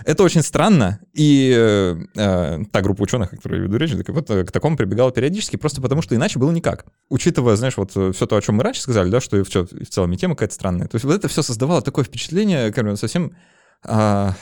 Это 0.05 0.23
очень 0.23 0.43
странно, 0.43 1.01
и 1.13 1.53
э, 1.57 1.97
э, 2.17 2.59
та 2.71 2.81
группа 2.81 3.03
ученых, 3.03 3.33
о 3.33 3.37
которой 3.37 3.59
я 3.59 3.65
веду 3.65 3.77
речь, 3.77 3.93
так, 3.93 4.09
вот, 4.09 4.31
э, 4.31 4.45
к 4.45 4.53
такому 4.53 4.77
прибегала 4.77 5.11
периодически, 5.13 5.57
просто 5.57 5.81
потому 5.83 6.03
что 6.03 6.15
иначе 6.15 6.39
было 6.39 6.51
никак. 6.51 6.87
Учитывая, 7.09 7.57
знаешь, 7.57 7.77
вот 7.77 7.93
э, 7.97 8.13
все 8.13 8.27
то, 8.27 8.37
о 8.37 8.41
чем 8.41 8.57
мы 8.57 8.65
раньше 8.65 8.83
сказали, 8.83 9.11
да, 9.11 9.21
что 9.21 9.43
все, 9.45 9.65
в 9.65 9.89
целом 9.89 10.13
и 10.13 10.17
тема 10.17 10.35
какая-то 10.35 10.55
странная. 10.55 10.89
То 10.89 10.97
есть 10.97 11.05
вот 11.05 11.15
это 11.15 11.29
все 11.29 11.43
создавало 11.43 11.83
такое 11.83 12.05
впечатление, 12.05 12.73
как 12.73 12.85
бы, 12.85 12.97
совсем... 12.97 13.37
А, 13.85 14.35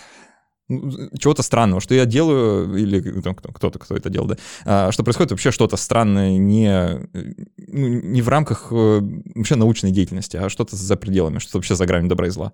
чего-то 0.68 1.42
странного, 1.42 1.80
что 1.80 1.94
я 1.94 2.04
делаю, 2.04 2.76
или 2.76 3.00
там, 3.22 3.34
кто-то, 3.34 3.78
кто 3.78 3.96
это 3.96 4.10
делал, 4.10 4.26
да, 4.26 4.36
а, 4.66 4.92
что 4.92 5.02
происходит 5.02 5.30
вообще 5.30 5.50
что-то 5.50 5.78
странное 5.78 6.36
не, 6.36 7.08
ну, 7.56 7.88
не 7.88 8.20
в 8.20 8.28
рамках 8.28 8.70
вообще 8.70 9.54
научной 9.54 9.92
деятельности, 9.92 10.36
а 10.36 10.50
что-то 10.50 10.76
за 10.76 10.96
пределами, 10.96 11.38
что-то 11.38 11.58
вообще 11.58 11.74
за 11.74 11.86
гранью 11.86 12.10
добра 12.10 12.26
и 12.26 12.30
зла. 12.30 12.52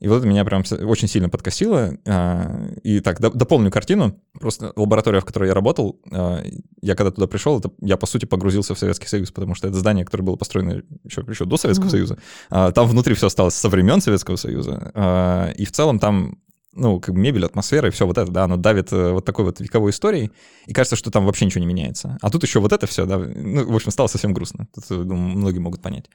И 0.00 0.08
вот 0.08 0.18
это 0.18 0.26
меня 0.26 0.44
прям 0.44 0.62
очень 0.82 1.08
сильно 1.08 1.28
подкосило. 1.28 1.96
А, 2.06 2.68
и 2.82 3.00
так, 3.00 3.20
дополню 3.20 3.70
картину. 3.70 4.20
Просто 4.38 4.72
лаборатория, 4.76 5.20
в 5.20 5.24
которой 5.24 5.48
я 5.48 5.54
работал, 5.54 6.00
а, 6.10 6.42
я 6.80 6.94
когда 6.94 7.10
туда 7.10 7.26
пришел, 7.26 7.58
это, 7.58 7.70
я, 7.80 7.96
по 7.96 8.06
сути, 8.06 8.26
погрузился 8.26 8.74
в 8.74 8.78
Советский 8.78 9.06
Союз, 9.06 9.30
потому 9.30 9.54
что 9.54 9.68
это 9.68 9.76
здание, 9.78 10.04
которое 10.04 10.24
было 10.24 10.36
построено 10.36 10.82
еще, 11.04 11.24
еще 11.28 11.44
до 11.44 11.56
Советского 11.56 11.86
mm-hmm. 11.86 11.90
Союза. 11.90 12.18
А, 12.50 12.72
там 12.72 12.88
внутри 12.88 13.14
все 13.14 13.28
осталось 13.28 13.54
со 13.54 13.68
времен 13.68 14.00
Советского 14.00 14.36
Союза. 14.36 15.52
И 15.56 15.64
в 15.64 15.72
целом 15.72 15.98
там 15.98 16.38
ну, 16.74 17.00
как 17.00 17.14
бы 17.14 17.20
мебель, 17.20 17.44
атмосфера 17.44 17.88
и 17.88 17.90
все 17.90 18.06
вот 18.06 18.18
это, 18.18 18.30
да, 18.30 18.44
оно 18.44 18.56
давит 18.56 18.92
э, 18.92 19.12
вот 19.12 19.24
такой 19.24 19.44
вот 19.44 19.60
вековой 19.60 19.90
историей, 19.90 20.32
и 20.66 20.72
кажется, 20.72 20.96
что 20.96 21.10
там 21.10 21.24
вообще 21.24 21.44
ничего 21.44 21.60
не 21.60 21.66
меняется. 21.66 22.18
А 22.20 22.30
тут 22.30 22.42
еще 22.42 22.60
вот 22.60 22.72
это 22.72 22.86
все, 22.86 23.06
да, 23.06 23.18
ну, 23.18 23.70
в 23.70 23.74
общем, 23.74 23.90
стало 23.90 24.08
совсем 24.08 24.34
грустно. 24.34 24.66
Тут, 24.74 24.84
э, 24.90 25.04
думаю, 25.04 25.36
многие 25.36 25.60
могут 25.60 25.82
понять. 25.82 26.10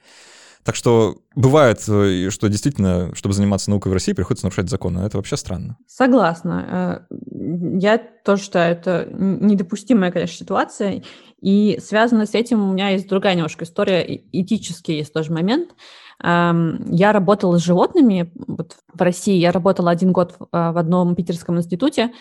Так 0.64 0.74
что 0.74 1.16
бывает, 1.34 1.82
э, 1.88 2.28
что 2.30 2.48
действительно, 2.48 3.14
чтобы 3.14 3.34
заниматься 3.34 3.70
наукой 3.70 3.90
в 3.90 3.94
России, 3.94 4.12
приходится 4.12 4.46
нарушать 4.46 4.68
законы. 4.68 5.00
Это 5.00 5.16
вообще 5.16 5.36
странно. 5.36 5.78
Согласна. 5.86 7.06
Э, 7.10 7.16
я 7.78 7.98
тоже 7.98 8.42
считаю, 8.42 8.72
это 8.72 9.08
недопустимая, 9.10 10.12
конечно, 10.12 10.36
ситуация. 10.36 11.02
И 11.40 11.78
связано 11.82 12.26
с 12.26 12.34
этим 12.34 12.62
у 12.68 12.72
меня 12.72 12.90
есть 12.90 13.08
другая 13.08 13.34
немножко 13.34 13.64
история. 13.64 14.04
Этический 14.32 14.98
есть 14.98 15.12
тоже 15.12 15.32
момент. 15.32 15.70
Эм, 16.22 16.84
я 16.90 17.12
работала 17.12 17.58
с 17.58 17.64
животными 17.64 18.30
вот 18.46 18.76
в 18.92 19.00
России. 19.00 19.36
Я 19.36 19.52
работала 19.52 19.90
один 19.90 20.12
год 20.12 20.34
в 20.38 20.44
э, 20.44 20.48
одном 20.52 21.14
питерском 21.14 21.56
институте, 21.56 22.12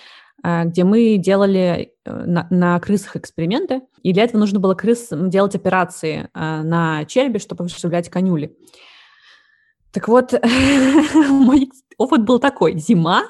где 0.44 0.84
мы 0.84 1.18
делали 1.18 1.94
э, 2.06 2.26
на, 2.26 2.48
на 2.50 2.80
крысах 2.80 3.16
эксперименты, 3.16 3.82
и 4.04 4.14
для 4.14 4.24
этого 4.24 4.40
нужно 4.40 4.60
было 4.60 4.74
крыс 4.74 5.10
делать 5.12 5.56
операции 5.56 6.30
а, 6.34 6.64
на 6.64 7.06
черепе, 7.06 7.40
чтобы 7.40 7.66
вживлять 7.66 8.10
конюли. 8.10 8.56
Так 9.92 10.08
вот, 10.08 10.34
мой 11.14 11.70
опыт 11.98 12.24
был 12.24 12.40
такой. 12.40 12.78
Зима, 12.78 13.24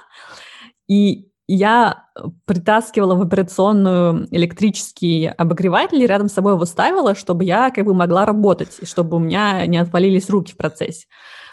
и 0.87 1.29
я 1.47 2.05
притаскивала 2.45 3.15
в 3.15 3.21
операционную 3.21 4.27
электрический 4.29 5.27
обогреватель 5.27 6.01
и 6.01 6.05
рядом 6.05 6.29
с 6.29 6.33
собой 6.33 6.53
его 6.53 6.65
ставила, 6.65 7.15
чтобы 7.15 7.43
я 7.43 7.71
как 7.71 7.85
бы 7.85 7.95
могла 7.95 8.25
работать, 8.25 8.77
и 8.81 8.85
чтобы 8.85 9.17
у 9.17 9.19
меня 9.19 9.65
не 9.65 9.77
отвалились 9.77 10.29
руки 10.29 10.53
в 10.53 10.57
процессе. 10.57 11.07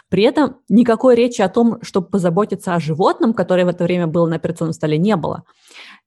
При 0.09 0.23
этом 0.23 0.57
никакой 0.69 1.15
речи 1.15 1.41
о 1.41 1.49
том, 1.49 1.79
чтобы 1.81 2.07
позаботиться 2.07 2.73
о 2.73 2.79
животном, 2.79 3.33
которое 3.33 3.65
в 3.65 3.69
это 3.69 3.83
время 3.83 4.07
было 4.07 4.27
на 4.27 4.37
операционном 4.37 4.73
столе, 4.73 4.97
не 4.97 5.15
было. 5.15 5.43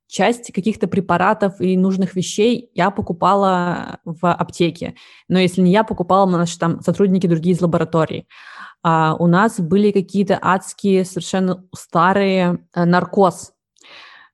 Часть 0.08 0.52
каких-то 0.52 0.88
препаратов 0.88 1.60
и 1.60 1.76
нужных 1.76 2.16
вещей 2.16 2.70
я 2.74 2.90
покупала 2.90 4.00
в 4.04 4.32
аптеке. 4.32 4.94
Но 5.28 5.38
если 5.38 5.60
не 5.60 5.70
я 5.70 5.84
покупала, 5.84 6.26
наши 6.26 6.58
там 6.58 6.80
сотрудники 6.80 7.28
другие 7.28 7.54
из 7.54 7.60
лаборатории. 7.60 8.26
А 8.82 9.14
у 9.18 9.26
нас 9.26 9.60
были 9.60 9.92
какие-то 9.92 10.38
адские, 10.40 11.04
совершенно 11.04 11.64
старые 11.74 12.66
э, 12.74 12.84
наркоз 12.84 13.52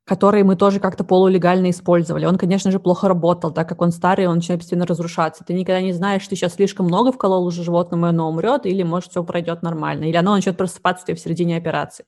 который 0.07 0.45
мы 0.45 0.55
тоже 0.55 0.79
как-то 0.79 1.03
полулегально 1.03 1.71
использовали. 1.71 2.27
Он, 2.27 2.39
конечно 2.39 2.71
же, 2.71 2.79
плохо 2.79 3.09
работал, 3.09 3.51
так 3.51 3.69
как 3.69 3.83
он 3.83 3.91
старый, 3.91 4.29
он 4.29 4.37
начинает 4.37 4.61
постепенно 4.61 4.87
разрушаться. 4.87 5.45
Ты 5.45 5.53
никогда 5.53 5.81
не 5.81 5.93
знаешь, 5.93 6.27
ты 6.27 6.37
сейчас 6.37 6.55
слишком 6.55 6.87
много 6.87 7.11
вколол 7.11 7.45
уже 7.45 7.65
животному, 7.65 8.07
и 8.07 8.09
оно 8.11 8.29
умрет, 8.29 8.67
или, 8.67 8.85
может, 8.85 9.11
все 9.11 9.25
пройдет 9.25 9.63
нормально, 9.63 10.05
или 10.05 10.17
оно 10.17 10.35
начнет 10.35 10.57
просыпаться 10.57 11.13
в 11.13 11.19
середине 11.19 11.57
операции. 11.57 12.07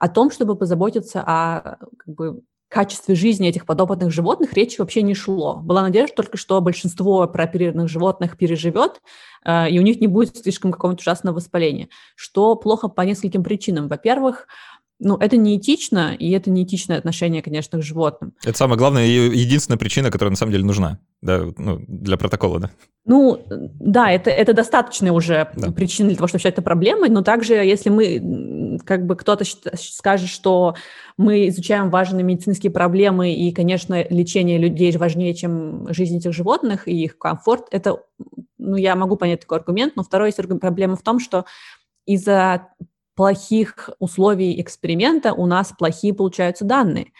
О 0.00 0.08
том, 0.08 0.32
чтобы 0.32 0.56
позаботиться 0.56 1.22
о 1.24 1.76
как 1.96 2.14
бы, 2.14 2.42
качестве 2.72 3.14
жизни 3.14 3.48
этих 3.48 3.66
подопытных 3.66 4.10
животных 4.10 4.54
речи 4.54 4.80
вообще 4.80 5.02
не 5.02 5.14
шло. 5.14 5.56
Была 5.56 5.82
надежда 5.82 6.16
только, 6.16 6.36
что 6.38 6.60
большинство 6.60 7.26
прооперированных 7.28 7.88
животных 7.88 8.38
переживет, 8.38 9.02
э, 9.44 9.70
и 9.70 9.78
у 9.78 9.82
них 9.82 10.00
не 10.00 10.06
будет 10.06 10.38
слишком 10.38 10.72
какого-нибудь 10.72 11.02
ужасного 11.02 11.36
воспаления, 11.36 11.88
что 12.16 12.56
плохо 12.56 12.88
по 12.88 13.02
нескольким 13.02 13.44
причинам. 13.44 13.88
Во-первых, 13.88 14.46
ну, 15.04 15.16
это 15.16 15.36
неэтично, 15.36 16.14
и 16.14 16.30
это 16.30 16.50
неэтичное 16.50 16.96
отношение, 16.96 17.42
конечно, 17.42 17.78
к 17.78 17.82
животным. 17.82 18.34
Это 18.44 18.56
самая 18.56 18.78
главная 18.78 19.04
и 19.04 19.36
единственная 19.36 19.78
причина, 19.78 20.10
которая 20.10 20.30
на 20.30 20.36
самом 20.36 20.52
деле 20.52 20.64
нужна 20.64 21.00
да, 21.20 21.44
ну, 21.56 21.80
для 21.88 22.16
протокола, 22.16 22.60
да? 22.60 22.70
Ну, 23.04 23.44
да, 23.48 24.10
это, 24.12 24.30
это 24.30 24.52
достаточная 24.52 25.10
уже 25.10 25.50
да. 25.56 25.72
причина 25.72 26.08
для 26.08 26.16
того, 26.16 26.28
чтобы 26.28 26.38
считать 26.38 26.54
это 26.54 26.62
проблемой, 26.62 27.08
но 27.08 27.22
также, 27.22 27.54
если 27.54 27.90
мы, 27.90 28.78
как 28.84 29.06
бы 29.06 29.16
кто-то 29.16 29.44
скажет, 29.74 30.28
что 30.28 30.76
мы 31.16 31.48
изучаем 31.48 31.90
важные 31.90 32.22
медицинские 32.22 32.70
проблемы, 32.70 33.34
и, 33.34 33.50
конечно, 33.52 34.06
лечение 34.08 34.58
людей 34.58 34.96
важнее, 34.96 35.34
чем 35.34 35.92
жизнь 35.92 36.18
этих 36.18 36.32
животных 36.32 36.86
и 36.86 37.04
их 37.04 37.18
комфорт, 37.18 37.66
это, 37.72 37.98
ну, 38.58 38.76
я 38.76 38.94
могу 38.94 39.16
понять 39.16 39.40
такой 39.40 39.58
аргумент, 39.58 39.96
но 39.96 40.04
второй 40.04 40.32
проблема 40.60 40.96
в 40.96 41.02
том, 41.02 41.18
что 41.18 41.44
из-за 42.06 42.68
плохих 43.14 43.90
условий 43.98 44.60
эксперимента 44.60 45.32
у 45.32 45.46
нас 45.46 45.72
плохие 45.76 46.14
получаются 46.14 46.64
данные. 46.64 47.12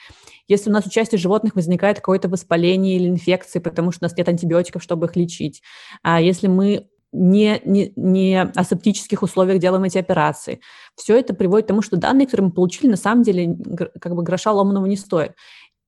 Если 0.48 0.70
у 0.70 0.72
нас 0.72 0.86
у 0.86 0.90
части 0.90 1.16
животных 1.16 1.54
возникает 1.54 1.96
какое-то 1.96 2.28
воспаление 2.28 2.96
или 2.96 3.08
инфекции, 3.08 3.58
потому 3.58 3.92
что 3.92 4.04
у 4.04 4.08
нас 4.08 4.16
нет 4.16 4.28
антибиотиков, 4.28 4.82
чтобы 4.82 5.06
их 5.06 5.16
лечить, 5.16 5.62
а 6.02 6.20
если 6.20 6.48
мы 6.48 6.88
не, 7.12 7.60
не, 7.64 7.92
не 7.94 8.40
асептических 8.40 9.22
условиях 9.22 9.60
делаем 9.60 9.84
эти 9.84 9.98
операции. 9.98 10.60
Все 10.96 11.18
это 11.18 11.34
приводит 11.34 11.66
к 11.66 11.68
тому, 11.68 11.82
что 11.82 11.96
данные, 11.96 12.26
которые 12.26 12.46
мы 12.46 12.52
получили, 12.52 12.90
на 12.90 12.96
самом 12.96 13.22
деле 13.22 13.54
как 14.00 14.14
бы 14.14 14.22
гроша 14.22 14.50
ломаного 14.50 14.86
не 14.86 14.96
стоят. 14.96 15.34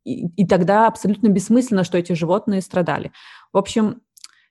И, 0.04 0.26
и 0.26 0.46
тогда 0.46 0.86
абсолютно 0.86 1.28
бессмысленно, 1.28 1.82
что 1.82 1.96
эти 1.96 2.12
животные 2.12 2.60
страдали. 2.60 3.10
В 3.52 3.58
общем, 3.58 4.02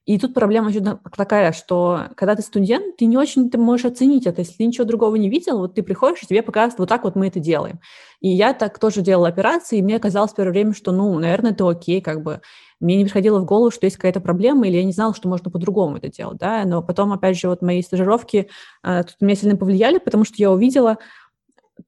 и 0.05 0.19
тут 0.19 0.33
проблема 0.33 0.69
еще 0.69 0.81
такая, 1.15 1.53
что 1.53 2.07
когда 2.15 2.35
ты 2.35 2.41
студент, 2.41 2.97
ты 2.97 3.05
не 3.05 3.17
очень 3.17 3.49
ты 3.49 3.57
можешь 3.57 3.85
оценить 3.85 4.27
это. 4.27 4.41
Если 4.41 4.55
ты 4.57 4.65
ничего 4.65 4.83
другого 4.85 5.15
не 5.15 5.29
видел, 5.29 5.59
вот 5.59 5.75
ты 5.75 5.83
приходишь, 5.83 6.23
и 6.23 6.27
тебе 6.27 6.43
показывают, 6.43 6.79
вот 6.79 6.89
так 6.89 7.05
вот 7.05 7.15
мы 7.15 7.27
это 7.27 7.39
делаем. 7.39 7.79
И 8.19 8.27
я 8.29 8.53
так 8.53 8.79
тоже 8.79 9.01
делала 9.01 9.29
операции, 9.29 9.77
и 9.79 9.81
мне 9.81 9.99
казалось 9.99 10.31
в 10.31 10.35
первое 10.35 10.51
время, 10.51 10.73
что, 10.73 10.91
ну, 10.91 11.17
наверное, 11.19 11.51
это 11.51 11.67
окей, 11.69 12.01
как 12.01 12.21
бы. 12.21 12.41
Мне 12.81 12.97
не 12.97 13.05
приходило 13.05 13.39
в 13.39 13.45
голову, 13.45 13.71
что 13.71 13.85
есть 13.85 13.95
какая-то 13.95 14.19
проблема, 14.19 14.67
или 14.67 14.75
я 14.75 14.83
не 14.83 14.91
знала, 14.91 15.13
что 15.15 15.29
можно 15.29 15.49
по-другому 15.49 15.97
это 15.97 16.09
делать, 16.09 16.37
да. 16.37 16.65
Но 16.65 16.83
потом, 16.83 17.13
опять 17.13 17.39
же, 17.39 17.47
вот 17.47 17.61
мои 17.61 17.81
стажировки 17.81 18.49
э, 18.83 19.03
тут 19.03 19.15
меня 19.21 19.35
сильно 19.35 19.55
повлияли, 19.55 19.99
потому 19.99 20.25
что 20.25 20.35
я 20.37 20.51
увидела, 20.51 20.97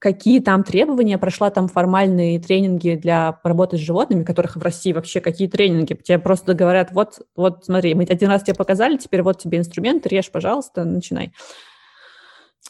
какие 0.06 0.40
там 0.40 0.64
требования, 0.64 1.18
прошла 1.18 1.50
там 1.50 1.68
формальные 1.68 2.40
тренинги 2.40 2.94
для 2.94 3.40
работы 3.44 3.76
с 3.76 3.80
животными, 3.80 4.24
которых 4.24 4.56
в 4.56 4.62
России 4.62 4.94
вообще 4.94 5.20
какие 5.20 5.48
тренинги? 5.48 5.96
Тебе 5.96 6.20
просто 6.20 6.54
говорят, 6.54 6.92
вот, 6.92 7.22
вот 7.36 7.66
смотри, 7.66 7.96
мы 7.96 8.04
один 8.04 8.30
раз 8.30 8.44
тебе 8.44 8.54
показали, 8.54 8.98
теперь 8.98 9.24
вот 9.24 9.40
тебе 9.40 9.58
инструменты, 9.58 10.08
режь, 10.10 10.30
пожалуйста, 10.30 10.84
начинай. 10.84 11.34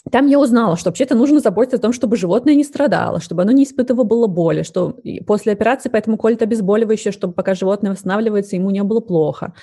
Там 0.10 0.28
я 0.28 0.40
узнала, 0.40 0.78
что 0.78 0.92
вообще-то 0.92 1.14
нужно 1.14 1.42
заботиться 1.42 1.76
о 1.76 1.82
том, 1.82 1.92
чтобы 1.92 2.16
животное 2.16 2.56
не 2.56 2.64
страдало, 2.64 3.20
чтобы 3.20 3.42
оно 3.42 3.52
не 3.52 3.66
испытывало 3.66 4.28
боли, 4.28 4.64
что 4.64 4.96
после 5.28 5.52
операции 5.52 5.90
поэтому 5.90 6.16
колет 6.16 6.42
обезболивающее, 6.42 7.12
чтобы 7.12 7.34
пока 7.34 7.54
животное 7.54 7.92
восстанавливается, 7.92 8.56
ему 8.56 8.70
не 8.70 8.84
было 8.84 9.02
плохо, 9.02 9.54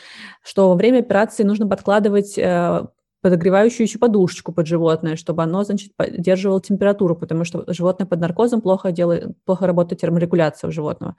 что 0.42 0.68
во 0.68 0.74
время 0.74 0.98
операции 0.98 1.42
нужно 1.42 1.66
подкладывать 1.66 2.36
э, 2.36 2.82
подогревающую 3.22 3.86
еще 3.86 3.98
подушечку 3.98 4.52
под 4.52 4.66
животное, 4.66 5.16
чтобы 5.16 5.42
оно, 5.42 5.64
значит, 5.64 5.96
поддерживало 5.96 6.60
температуру, 6.60 7.16
потому 7.16 7.44
что 7.44 7.64
животное 7.72 8.06
под 8.06 8.20
наркозом 8.20 8.60
плохо, 8.60 8.92
делает, 8.92 9.32
плохо 9.44 9.66
работает 9.66 10.00
терморегуляция 10.00 10.68
у 10.68 10.72
животного. 10.72 11.16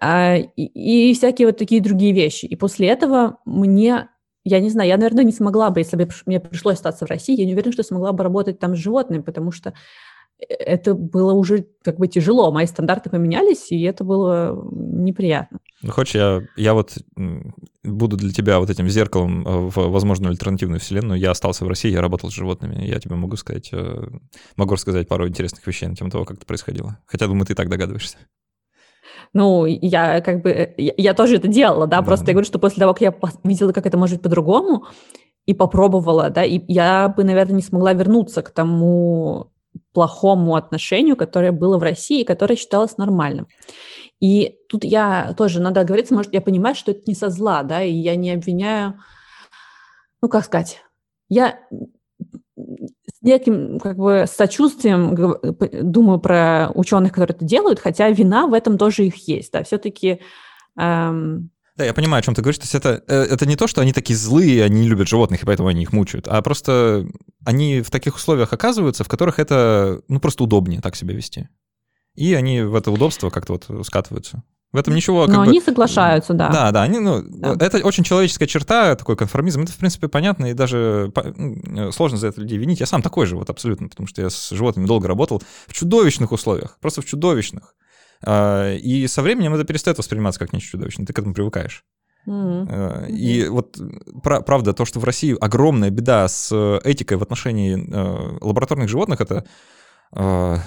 А, 0.00 0.36
и, 0.36 1.10
и 1.10 1.14
всякие 1.14 1.46
вот 1.46 1.56
такие 1.56 1.80
другие 1.80 2.12
вещи. 2.12 2.46
И 2.46 2.56
после 2.56 2.88
этого 2.88 3.38
мне, 3.44 4.08
я 4.44 4.60
не 4.60 4.70
знаю, 4.70 4.88
я, 4.88 4.96
наверное, 4.96 5.24
не 5.24 5.32
смогла 5.32 5.70
бы, 5.70 5.80
если 5.80 5.96
бы 5.96 6.08
мне 6.26 6.40
пришлось 6.40 6.76
остаться 6.76 7.06
в 7.06 7.10
России, 7.10 7.38
я 7.38 7.46
не 7.46 7.54
уверена, 7.54 7.72
что 7.72 7.84
смогла 7.84 8.12
бы 8.12 8.24
работать 8.24 8.58
там 8.58 8.74
с 8.74 8.78
животными, 8.78 9.22
потому 9.22 9.52
что 9.52 9.72
это 10.38 10.94
было 10.94 11.32
уже 11.32 11.66
как 11.82 11.98
бы 11.98 12.08
тяжело. 12.08 12.50
Мои 12.52 12.66
стандарты 12.66 13.10
поменялись, 13.10 13.70
и 13.70 13.82
это 13.82 14.04
было 14.04 14.68
неприятно. 14.72 15.60
Ну, 15.82 15.92
хочешь, 15.92 16.14
я, 16.14 16.42
я 16.56 16.74
вот 16.74 16.96
буду 17.82 18.16
для 18.16 18.32
тебя 18.32 18.58
вот 18.58 18.70
этим 18.70 18.88
зеркалом 18.88 19.46
э, 19.46 19.70
в 19.70 19.90
возможную 19.90 20.30
альтернативную 20.30 20.80
вселенную. 20.80 21.18
Я 21.18 21.30
остался 21.30 21.64
в 21.64 21.68
России, 21.68 21.90
я 21.90 22.00
работал 22.00 22.30
с 22.30 22.34
животными. 22.34 22.84
Я 22.84 22.98
тебе 23.00 23.14
могу 23.16 23.36
сказать, 23.36 23.68
э, 23.72 24.08
могу 24.56 24.74
рассказать 24.74 25.08
пару 25.08 25.28
интересных 25.28 25.66
вещей 25.66 25.88
на 25.88 25.96
тему 25.96 26.10
того, 26.10 26.24
как 26.24 26.38
это 26.38 26.46
происходило. 26.46 26.98
Хотя, 27.06 27.26
думаю, 27.26 27.46
ты 27.46 27.54
так 27.54 27.68
догадываешься. 27.68 28.18
Ну, 29.32 29.66
я 29.66 30.20
как 30.20 30.42
бы, 30.42 30.74
я, 30.76 30.94
я 30.96 31.14
тоже 31.14 31.36
это 31.36 31.48
делала, 31.48 31.86
да, 31.86 32.00
да, 32.00 32.02
просто 32.02 32.26
я 32.26 32.32
говорю, 32.34 32.46
что 32.46 32.58
после 32.58 32.80
того, 32.80 32.94
как 32.94 33.02
я 33.02 33.14
видела, 33.42 33.72
как 33.72 33.86
это 33.86 33.98
может 33.98 34.16
быть 34.16 34.22
по-другому, 34.22 34.86
и 35.44 35.52
попробовала, 35.54 36.30
да, 36.30 36.44
и 36.44 36.60
я 36.68 37.08
бы, 37.08 37.24
наверное, 37.24 37.56
не 37.56 37.62
смогла 37.62 37.92
вернуться 37.92 38.42
к 38.42 38.50
тому 38.50 39.50
плохому 39.92 40.56
отношению, 40.56 41.16
которое 41.16 41.52
было 41.52 41.78
в 41.78 41.82
России, 41.82 42.24
которое 42.24 42.56
считалось 42.56 42.96
нормальным. 42.96 43.46
И 44.20 44.58
тут 44.68 44.84
я 44.84 45.34
тоже, 45.36 45.60
надо 45.60 45.80
оговориться, 45.80 46.14
может, 46.14 46.32
я 46.32 46.40
понимаю, 46.40 46.74
что 46.74 46.92
это 46.92 47.02
не 47.06 47.14
со 47.14 47.30
зла, 47.30 47.62
да, 47.62 47.82
и 47.82 47.92
я 47.92 48.16
не 48.16 48.32
обвиняю, 48.32 48.94
ну, 50.22 50.28
как 50.28 50.44
сказать, 50.44 50.80
я 51.28 51.58
с 52.56 53.22
неким 53.22 53.78
как 53.80 53.96
бы 53.96 54.24
сочувствием 54.26 55.14
думаю 55.92 56.20
про 56.20 56.70
ученых, 56.74 57.12
которые 57.12 57.34
это 57.36 57.44
делают, 57.44 57.80
хотя 57.80 58.08
вина 58.10 58.46
в 58.46 58.54
этом 58.54 58.78
тоже 58.78 59.04
их 59.06 59.28
есть, 59.28 59.52
да, 59.52 59.62
все-таки 59.62 60.20
эм, 60.78 61.50
да, 61.76 61.84
я 61.84 61.92
понимаю, 61.92 62.20
о 62.20 62.22
чем 62.22 62.34
ты 62.34 62.42
говоришь. 62.42 62.58
То 62.58 62.64
есть 62.64 62.74
это, 62.74 63.02
э, 63.08 63.22
это 63.22 63.46
не 63.46 63.56
то, 63.56 63.66
что 63.66 63.80
они 63.80 63.92
такие 63.92 64.16
злые, 64.16 64.64
они 64.64 64.82
не 64.82 64.88
любят 64.88 65.08
животных, 65.08 65.42
и 65.42 65.46
поэтому 65.46 65.68
они 65.68 65.82
их 65.82 65.92
мучают, 65.92 66.28
а 66.28 66.40
просто 66.42 67.06
они 67.44 67.80
в 67.80 67.90
таких 67.90 68.16
условиях 68.16 68.52
оказываются, 68.52 69.02
в 69.02 69.08
которых 69.08 69.38
это, 69.38 70.00
ну, 70.08 70.20
просто 70.20 70.44
удобнее 70.44 70.80
так 70.80 70.94
себя 70.94 71.14
вести. 71.14 71.48
И 72.14 72.32
они 72.34 72.62
в 72.62 72.76
это 72.76 72.92
удобство 72.92 73.30
как-то 73.30 73.54
вот 73.54 73.86
скатываются. 73.86 74.44
В 74.74 74.76
этом 74.76 74.94
ничего... 74.94 75.28
Но 75.28 75.36
бы, 75.36 75.42
они 75.44 75.60
соглашаются, 75.60 76.34
да. 76.34 76.48
Да, 76.48 76.72
да, 76.72 76.82
они, 76.82 76.98
ну, 76.98 77.22
да. 77.22 77.56
это 77.60 77.78
очень 77.78 78.02
человеческая 78.02 78.48
черта, 78.48 78.96
такой 78.96 79.16
конформизм. 79.16 79.62
Это, 79.62 79.70
в 79.70 79.76
принципе, 79.76 80.08
понятно, 80.08 80.46
и 80.46 80.52
даже 80.52 81.12
ну, 81.36 81.92
сложно 81.92 82.18
за 82.18 82.26
это 82.26 82.40
людей 82.40 82.58
винить. 82.58 82.80
Я 82.80 82.86
сам 82.86 83.00
такой 83.00 83.26
же, 83.26 83.36
вот 83.36 83.50
абсолютно, 83.50 83.88
потому 83.88 84.08
что 84.08 84.20
я 84.20 84.30
с 84.30 84.50
животными 84.50 84.86
долго 84.86 85.06
работал 85.06 85.40
в 85.68 85.72
чудовищных 85.72 86.32
условиях, 86.32 86.76
просто 86.80 87.02
в 87.02 87.04
чудовищных. 87.04 87.76
А, 88.22 88.74
и 88.74 89.06
со 89.06 89.22
временем 89.22 89.54
это 89.54 89.64
перестает 89.64 89.98
восприниматься 89.98 90.40
как 90.40 90.52
нечто 90.52 90.70
чудовищное, 90.70 91.06
ты 91.06 91.12
к 91.12 91.18
этому 91.18 91.34
привыкаешь. 91.34 91.84
Mm-hmm. 92.26 93.10
И 93.10 93.48
вот 93.48 93.76
правда, 94.22 94.72
то, 94.72 94.86
что 94.86 94.98
в 94.98 95.04
России 95.04 95.36
огромная 95.38 95.90
беда 95.90 96.26
с 96.26 96.50
этикой 96.82 97.18
в 97.18 97.22
отношении 97.22 97.76
э, 97.76 98.38
лабораторных 98.40 98.88
животных, 98.88 99.20
это 99.20 99.44
ну, 100.16 100.60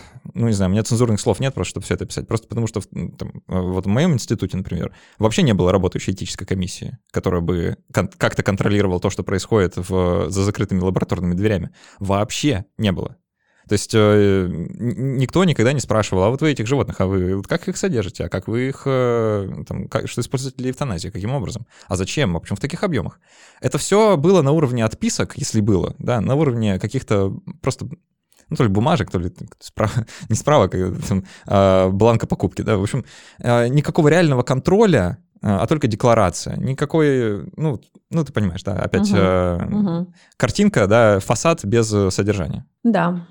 не 0.48 0.52
знаю, 0.52 0.70
у 0.70 0.74
меня 0.74 0.84
цензурных 0.84 1.22
слов 1.22 1.40
нет 1.40 1.54
просто, 1.54 1.70
чтобы 1.70 1.86
все 1.86 1.94
это 1.94 2.06
писать. 2.06 2.28
Просто 2.28 2.50
потому 2.50 2.68
что 2.68 2.82
там, 2.82 3.44
вот 3.48 3.86
в 3.86 3.88
моем 3.88 4.14
институте, 4.14 4.58
например, 4.58 4.94
вообще 5.20 5.42
не 5.42 5.54
было 5.54 5.72
работающей 5.72 6.12
этической 6.12 6.46
комиссии, 6.46 6.98
которая 7.12 7.40
бы 7.40 7.78
кон- 7.94 8.10
как-то 8.10 8.44
контролировала 8.44 9.00
то, 9.00 9.10
что 9.10 9.24
происходит 9.24 9.76
в, 9.78 10.30
за 10.30 10.44
закрытыми 10.44 10.82
лабораторными 10.82 11.34
дверями. 11.34 11.70
Вообще 12.00 12.66
не 12.78 12.92
было. 12.92 13.16
То 13.68 13.74
есть 13.74 13.92
э, 13.94 14.48
никто 14.50 15.44
никогда 15.44 15.74
не 15.74 15.80
спрашивал, 15.80 16.24
а 16.24 16.30
вот 16.30 16.42
вы 16.42 16.52
этих 16.52 16.68
животных, 16.68 17.00
а 17.02 17.08
вы 17.08 17.42
как 17.44 17.68
их 17.68 17.78
содержите, 17.78 18.26
а 18.26 18.30
как 18.30 18.48
вы 18.48 18.70
их, 18.70 18.84
э, 18.86 19.64
там, 19.68 19.88
как, 19.88 20.10
что 20.10 20.22
используете 20.22 20.58
для 20.58 20.72
эвтаназии, 20.72 21.10
каким 21.10 21.34
образом, 21.34 21.68
а 21.88 21.96
зачем, 21.96 22.36
а 22.38 22.40
почему 22.40 22.56
в 22.56 22.62
таких 22.62 22.84
объемах. 22.84 23.20
Это 23.62 23.78
все 23.78 24.18
было 24.18 24.42
на 24.42 24.52
уровне 24.52 24.86
отписок, 24.86 25.34
если 25.36 25.62
было, 25.62 25.96
да, 26.00 26.22
на 26.22 26.36
уровне 26.36 26.80
каких-то 26.80 27.38
просто 27.62 27.90
ну, 28.50 28.56
то 28.56 28.64
ли 28.64 28.70
бумажек, 28.70 29.12
то 29.12 29.20
ли 29.20 29.32
справ... 29.60 29.94
не 30.30 30.36
справок, 30.36 30.74
а, 30.76 30.94
там, 31.08 31.26
а, 31.46 31.90
бланка 31.90 32.28
покупки, 32.28 32.62
да, 32.62 32.78
в 32.78 32.84
общем, 32.84 33.06
а, 33.40 33.68
никакого 33.68 34.08
реального 34.08 34.44
контроля, 34.44 35.18
а 35.42 35.68
только 35.68 35.88
декларация. 35.88 36.58
Никакой, 36.58 37.46
ну, 37.58 37.80
ну 38.10 38.26
ты 38.26 38.34
понимаешь, 38.34 38.64
да, 38.64 38.74
опять 38.74 39.12
угу, 39.12 39.20
э, 39.20 39.66
угу. 39.66 40.14
картинка, 40.36 40.88
да, 40.88 41.20
фасад 41.20 41.64
без 41.64 41.90
содержания. 42.14 42.66
Да. 42.84 43.28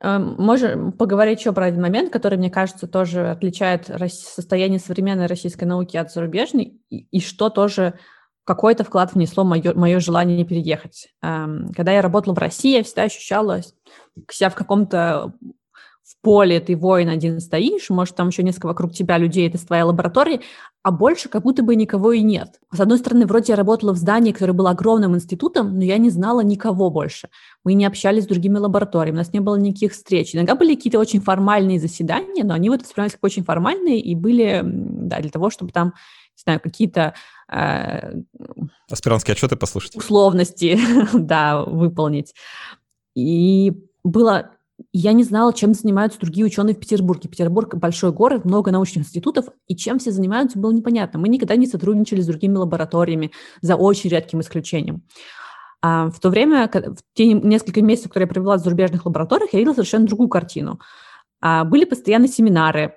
Эм, 0.00 0.36
можем 0.38 0.92
поговорить 0.92 1.40
еще 1.40 1.52
про 1.52 1.66
один 1.66 1.82
момент, 1.82 2.12
который, 2.12 2.38
мне 2.38 2.50
кажется, 2.50 2.86
тоже 2.86 3.30
отличает 3.30 3.90
состояние 4.08 4.78
современной 4.78 5.26
российской 5.26 5.64
науки 5.64 5.96
от 5.96 6.12
зарубежной, 6.12 6.78
и, 6.90 7.20
что 7.20 7.50
тоже 7.50 7.94
какой-то 8.44 8.84
вклад 8.84 9.14
внесло 9.14 9.44
мое, 9.44 9.72
мое 9.74 10.00
желание 10.00 10.44
переехать. 10.44 11.08
Эм, 11.22 11.72
когда 11.74 11.92
я 11.92 12.02
работала 12.02 12.34
в 12.34 12.38
России, 12.38 12.76
я 12.76 12.84
всегда 12.84 13.04
ощущала 13.04 13.62
себя 14.30 14.50
в 14.50 14.54
каком-то 14.54 15.32
в 16.04 16.20
поле 16.20 16.60
ты 16.60 16.76
воин 16.76 17.08
один 17.08 17.40
стоишь, 17.40 17.88
может, 17.88 18.14
там 18.14 18.28
еще 18.28 18.42
несколько 18.42 18.66
вокруг 18.66 18.92
тебя 18.92 19.16
людей, 19.16 19.48
это 19.48 19.64
твоя 19.66 19.86
лаборатория, 19.86 20.40
а 20.82 20.90
больше 20.90 21.30
как 21.30 21.44
будто 21.44 21.62
бы 21.62 21.76
никого 21.76 22.12
и 22.12 22.20
нет. 22.20 22.60
С 22.70 22.78
одной 22.78 22.98
стороны, 22.98 23.24
вроде 23.24 23.54
я 23.54 23.56
работала 23.56 23.92
в 23.92 23.96
здании, 23.96 24.32
которое 24.32 24.52
было 24.52 24.70
огромным 24.70 25.16
институтом, 25.16 25.78
но 25.78 25.82
я 25.82 25.96
не 25.96 26.10
знала 26.10 26.42
никого 26.42 26.90
больше. 26.90 27.30
Мы 27.64 27.72
не 27.72 27.86
общались 27.86 28.24
с 28.24 28.26
другими 28.26 28.58
лабораториями, 28.58 29.16
у 29.16 29.18
нас 29.20 29.32
не 29.32 29.40
было 29.40 29.56
никаких 29.56 29.92
встреч. 29.92 30.34
Иногда 30.34 30.54
были 30.54 30.74
какие-то 30.74 30.98
очень 30.98 31.22
формальные 31.22 31.80
заседания, 31.80 32.44
но 32.44 32.52
они 32.52 32.68
вот 32.68 32.82
воспринимались 32.82 33.14
как 33.14 33.24
очень 33.24 33.44
формальные 33.44 33.98
и 33.98 34.14
были 34.14 34.60
да, 34.62 35.20
для 35.20 35.30
того, 35.30 35.48
чтобы 35.48 35.72
там, 35.72 35.94
не 36.36 36.42
знаю, 36.42 36.60
какие-то 36.60 37.14
э, 37.50 38.20
Аспирантские 38.90 39.32
отчеты 39.32 39.56
послушать. 39.56 39.96
Условности, 39.96 40.78
да, 41.14 41.64
выполнить. 41.64 42.34
И 43.14 43.72
было 44.04 44.50
я 44.92 45.12
не 45.12 45.24
знала, 45.24 45.52
чем 45.52 45.74
занимаются 45.74 46.18
другие 46.18 46.46
ученые 46.46 46.74
в 46.74 46.80
Петербурге. 46.80 47.28
Петербург– 47.28 47.74
большой 47.76 48.12
город, 48.12 48.44
много 48.44 48.70
научных 48.70 49.04
институтов, 49.04 49.46
и 49.66 49.76
чем 49.76 49.98
все 49.98 50.10
занимаются, 50.10 50.58
было 50.58 50.72
непонятно. 50.72 51.18
Мы 51.18 51.28
никогда 51.28 51.56
не 51.56 51.66
сотрудничали 51.66 52.20
с 52.20 52.26
другими 52.26 52.56
лабораториями, 52.56 53.30
за 53.60 53.76
очень 53.76 54.10
редким 54.10 54.40
исключением. 54.40 55.02
А 55.80 56.10
в 56.10 56.18
то 56.18 56.30
время, 56.30 56.68
в 56.72 56.96
те 57.12 57.32
несколько 57.32 57.82
месяцев, 57.82 58.10
которые 58.10 58.26
я 58.26 58.32
провела 58.32 58.56
в 58.56 58.60
зарубежных 58.60 59.04
лабораториях, 59.06 59.52
я 59.52 59.58
видела 59.58 59.74
совершенно 59.74 60.06
другую 60.06 60.28
картину. 60.28 60.80
А, 61.40 61.64
были 61.64 61.84
постоянно 61.84 62.26
семинары, 62.26 62.94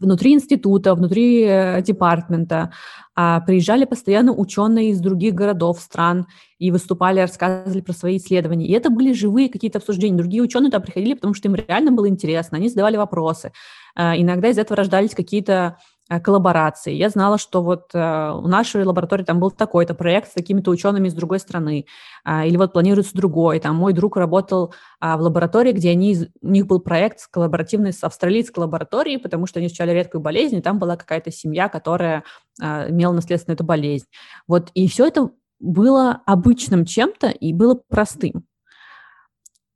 внутри 0.00 0.32
института, 0.34 0.94
внутри 0.94 1.42
э, 1.42 1.82
департамента. 1.82 2.72
А, 3.14 3.40
приезжали 3.40 3.84
постоянно 3.84 4.32
ученые 4.32 4.90
из 4.90 5.00
других 5.00 5.34
городов, 5.34 5.80
стран 5.80 6.26
и 6.58 6.70
выступали, 6.70 7.20
рассказывали 7.20 7.80
про 7.80 7.92
свои 7.92 8.18
исследования. 8.18 8.66
И 8.66 8.72
это 8.72 8.90
были 8.90 9.12
живые 9.12 9.48
какие-то 9.48 9.78
обсуждения. 9.78 10.16
Другие 10.16 10.42
ученые 10.42 10.70
туда 10.70 10.80
приходили, 10.80 11.14
потому 11.14 11.34
что 11.34 11.48
им 11.48 11.54
реально 11.54 11.92
было 11.92 12.08
интересно, 12.08 12.58
они 12.58 12.68
задавали 12.68 12.96
вопросы. 12.96 13.52
А, 13.94 14.16
иногда 14.16 14.48
из 14.48 14.58
этого 14.58 14.76
рождались 14.76 15.14
какие-то 15.14 15.76
Э, 15.76 15.97
коллаборации. 16.08 16.94
Я 16.94 17.10
знала, 17.10 17.38
что 17.38 17.62
вот 17.62 17.90
э, 17.94 18.30
у 18.32 18.48
нашей 18.48 18.82
лаборатории 18.84 19.24
там 19.24 19.40
был 19.40 19.50
такой-то 19.50 19.94
проект 19.94 20.30
с 20.30 20.34
такими-то 20.34 20.70
учеными 20.70 21.08
из 21.08 21.14
другой 21.14 21.38
страны, 21.38 21.84
а, 22.24 22.46
или 22.46 22.56
вот 22.56 22.72
планируется 22.72 23.14
другой. 23.14 23.60
Там 23.60 23.76
мой 23.76 23.92
друг 23.92 24.16
работал 24.16 24.74
а, 25.00 25.18
в 25.18 25.20
лаборатории, 25.20 25.72
где 25.72 25.90
они, 25.90 26.16
у 26.40 26.48
них 26.48 26.66
был 26.66 26.80
проект 26.80 27.26
коллаборативный 27.30 27.92
с 27.92 28.02
австралийской 28.02 28.60
лабораторией, 28.60 29.18
потому 29.18 29.46
что 29.46 29.58
они 29.58 29.66
изучали 29.68 29.92
редкую 29.92 30.22
болезнь, 30.22 30.56
и 30.56 30.62
там 30.62 30.78
была 30.78 30.96
какая-то 30.96 31.30
семья, 31.30 31.68
которая 31.68 32.24
а, 32.60 32.88
имела 32.88 33.12
наследственную 33.12 33.56
эту 33.56 33.64
болезнь. 33.64 34.06
Вот, 34.46 34.70
и 34.74 34.88
все 34.88 35.06
это 35.06 35.30
было 35.60 36.22
обычным 36.24 36.84
чем-то 36.84 37.28
и 37.28 37.52
было 37.52 37.80
простым. 37.88 38.46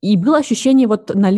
И 0.01 0.16
было 0.16 0.39
ощущение 0.39 0.89
вот 0.89 1.14
на, 1.14 1.30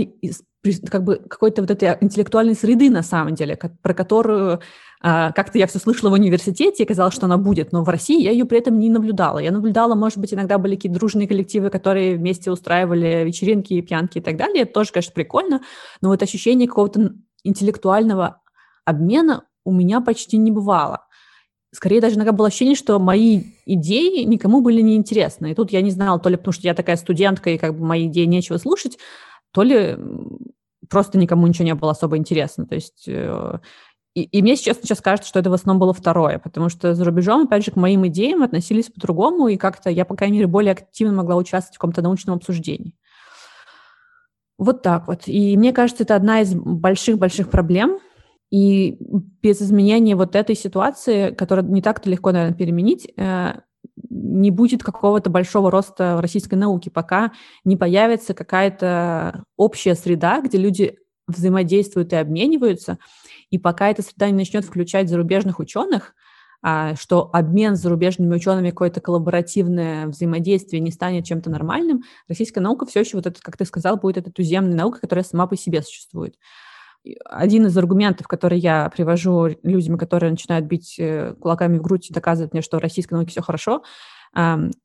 как 0.91 1.05
бы 1.05 1.17
какой-то 1.17 1.62
вот 1.62 1.71
этой 1.71 1.97
интеллектуальной 2.01 2.55
среды 2.55 2.91
на 2.91 3.03
самом 3.03 3.35
деле, 3.35 3.57
про 3.57 3.95
которую 3.95 4.61
а, 5.07 5.33
как-то 5.33 5.59
я 5.59 5.67
все 5.67 5.79
слышала 5.79 6.09
в 6.09 6.15
университете, 6.15 6.83
и 6.83 6.87
казалось, 6.87 7.15
что 7.15 7.27
она 7.27 7.37
будет, 7.37 7.73
но 7.73 7.85
в 7.85 7.89
России 7.91 8.23
я 8.23 8.31
ее 8.31 8.47
при 8.47 8.59
этом 8.59 8.79
не 8.79 8.89
наблюдала. 8.89 9.39
Я 9.39 9.51
наблюдала, 9.51 9.95
может 9.95 10.17
быть, 10.17 10.33
иногда 10.33 10.57
были 10.57 10.77
какие-то 10.77 10.99
дружные 10.99 11.29
коллективы, 11.29 11.69
которые 11.69 12.17
вместе 12.17 12.51
устраивали 12.51 13.23
вечеринки, 13.25 13.79
пьянки 13.83 14.19
и 14.19 14.21
так 14.23 14.39
далее. 14.39 14.62
Это 14.62 14.73
тоже, 14.73 14.93
конечно, 14.93 15.12
прикольно, 15.12 15.61
но 16.01 16.09
вот 16.09 16.23
ощущение 16.23 16.67
какого-то 16.67 17.12
интеллектуального 17.43 18.41
обмена 18.87 19.45
у 19.65 19.73
меня 19.73 20.01
почти 20.01 20.39
не 20.39 20.51
бывало. 20.51 21.07
Скорее 21.71 22.01
даже 22.01 22.15
иногда 22.15 22.33
было 22.33 22.47
ощущение, 22.47 22.77
что 22.77 22.99
мои 22.99 23.43
идеи 23.67 24.23
никому 24.23 24.62
были 24.62 24.81
неинтересны. 24.81 25.51
И 25.51 25.55
тут 25.55 25.73
я 25.73 25.83
не 25.83 25.91
знала, 25.91 26.19
то 26.21 26.29
ли 26.29 26.37
потому 26.37 26.53
что 26.53 26.67
я 26.67 26.73
такая 26.73 26.97
студентка, 26.97 27.51
и 27.51 27.59
как 27.59 27.77
бы 27.77 27.85
мои 27.85 28.07
идеи 28.07 28.25
нечего 28.25 28.57
слушать, 28.59 28.97
то 29.55 29.62
ли 29.62 29.96
просто 30.90 31.16
никому 31.16 31.46
ничего 31.46 31.64
не 31.64 31.74
было 31.74 31.92
особо 31.92 32.18
интересно. 32.18 32.66
То 32.66 32.74
есть 32.74 33.05
э, 33.07 33.59
и, 34.14 34.22
и 34.22 34.42
мне 34.42 34.57
сейчас, 34.57 34.78
сейчас 34.80 35.00
кажется, 35.00 35.28
что 35.28 35.40
это 35.40 35.50
в 35.50 35.55
основном 35.55 35.80
было 35.80 35.92
второе, 35.92 36.38
потому 36.38 36.68
что 36.68 36.94
за 36.94 37.05
рубежом, 37.05 37.46
опять 37.46 37.64
же, 37.64 37.70
к 37.70 37.76
моим 37.76 38.07
идеям 38.09 38.42
относились 38.42 38.90
по-другому, 38.90 39.48
и 39.48 39.57
как-то 39.57 39.90
я, 39.90 40.05
по 40.05 40.14
крайней 40.14 40.38
мере, 40.38 40.46
более 40.46 40.72
активно 40.72 41.14
могла 41.14 41.36
участвовать 41.36 41.76
в 41.76 41.78
каком-то 41.78 42.02
научном 42.02 42.36
обсуждении. 42.36 42.94
Вот 44.57 44.82
так 44.82 45.09
вот. 45.09 45.22
И 45.26 45.57
мне 45.57 45.72
кажется, 45.72 46.05
это 46.05 46.14
одна 46.14 46.42
из 46.42 46.55
больших-больших 46.55 47.50
проблем, 47.50 47.98
и 48.52 48.98
без 49.42 49.61
изменения 49.61 50.14
вот 50.14 50.36
этой 50.36 50.55
ситуации, 50.55 51.32
которую 51.32 51.72
не 51.72 51.82
так-то 51.82 52.09
легко, 52.09 52.30
наверное, 52.30 52.57
переменить, 52.57 53.12
э, 53.16 53.55
не 54.11 54.51
будет 54.51 54.82
какого-то 54.82 55.30
большого 55.30 55.70
роста 55.70 56.16
в 56.16 56.20
российской 56.20 56.57
науке, 56.57 56.90
пока 56.90 57.32
не 57.64 57.76
появится 57.76 58.34
какая-то 58.34 59.45
общая 59.57 59.95
среда, 59.95 60.40
где 60.40 60.59
люди 60.59 60.99
взаимодействуют 61.26 62.12
и 62.12 62.16
обмениваются, 62.16 62.99
и 63.51 63.59
пока 63.59 63.90
эта 63.90 64.03
среда 64.03 64.26
не 64.26 64.36
начнет 64.36 64.64
включать 64.64 65.09
зарубежных 65.09 65.59
ученых, 65.59 66.14
а, 66.66 66.97
что 66.97 67.28
обмен 67.32 67.76
с 67.76 67.80
зарубежными 67.80 68.34
учеными, 68.34 68.70
какое-то 68.70 69.01
коллаборативное 69.01 70.07
взаимодействие 70.07 70.80
не 70.80 70.90
станет 70.90 71.26
чем-то 71.26 71.51
нормальным, 71.51 72.03
российская 72.26 72.61
наука 72.61 72.86
все 72.86 73.01
еще, 73.01 73.18
вот 73.18 73.26
это, 73.26 73.40
как 73.42 73.57
ты 73.57 73.66
сказал, 73.66 73.99
будет 73.99 74.16
эта 74.16 74.30
туземная 74.30 74.74
наука, 74.74 75.01
которая 75.01 75.24
сама 75.24 75.47
по 75.47 75.57
себе 75.57 75.82
существует. 75.82 76.36
Один 77.24 77.66
из 77.66 77.76
аргументов, 77.76 78.26
который 78.26 78.59
я 78.59 78.90
привожу 78.94 79.48
людям, 79.62 79.98
которые 79.98 80.30
начинают 80.30 80.66
бить 80.66 80.96
э, 80.98 81.34
кулаками 81.40 81.78
в 81.78 81.82
грудь 81.82 82.11
и 82.11 82.14
доказывать 82.14 82.52
мне, 82.52 82.62
что 82.62 82.78
в 82.78 82.80
российской 82.80 83.14
науке 83.14 83.30
все 83.30 83.42
хорошо, 83.42 83.82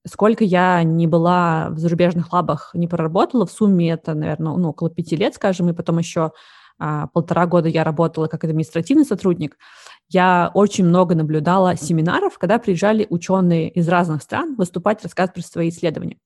сколько 0.05 0.43
я 0.43 0.83
не 0.83 1.07
была 1.07 1.69
в 1.71 1.79
зарубежных 1.79 2.31
лабах, 2.31 2.69
не 2.75 2.87
проработала, 2.87 3.47
в 3.47 3.51
сумме 3.51 3.91
это, 3.91 4.13
наверное, 4.13 4.53
ну, 4.53 4.69
около 4.69 4.91
пяти 4.91 5.15
лет, 5.15 5.33
скажем, 5.33 5.69
и 5.69 5.73
потом 5.73 5.97
еще 5.97 6.31
а, 6.79 7.07
полтора 7.07 7.45
года 7.45 7.67
я 7.67 7.83
работала 7.83 8.27
как 8.27 8.43
административный 8.43 9.05
сотрудник, 9.05 9.57
я 10.07 10.49
очень 10.53 10.85
много 10.85 11.13
наблюдала 11.13 11.75
семинаров, 11.75 12.37
когда 12.37 12.57
приезжали 12.57 13.05
ученые 13.09 13.69
из 13.69 13.87
разных 13.89 14.23
стран 14.23 14.55
выступать, 14.55 15.03
рассказывать 15.03 15.35
про 15.35 15.41
свои 15.41 15.69
исследования. 15.69 16.17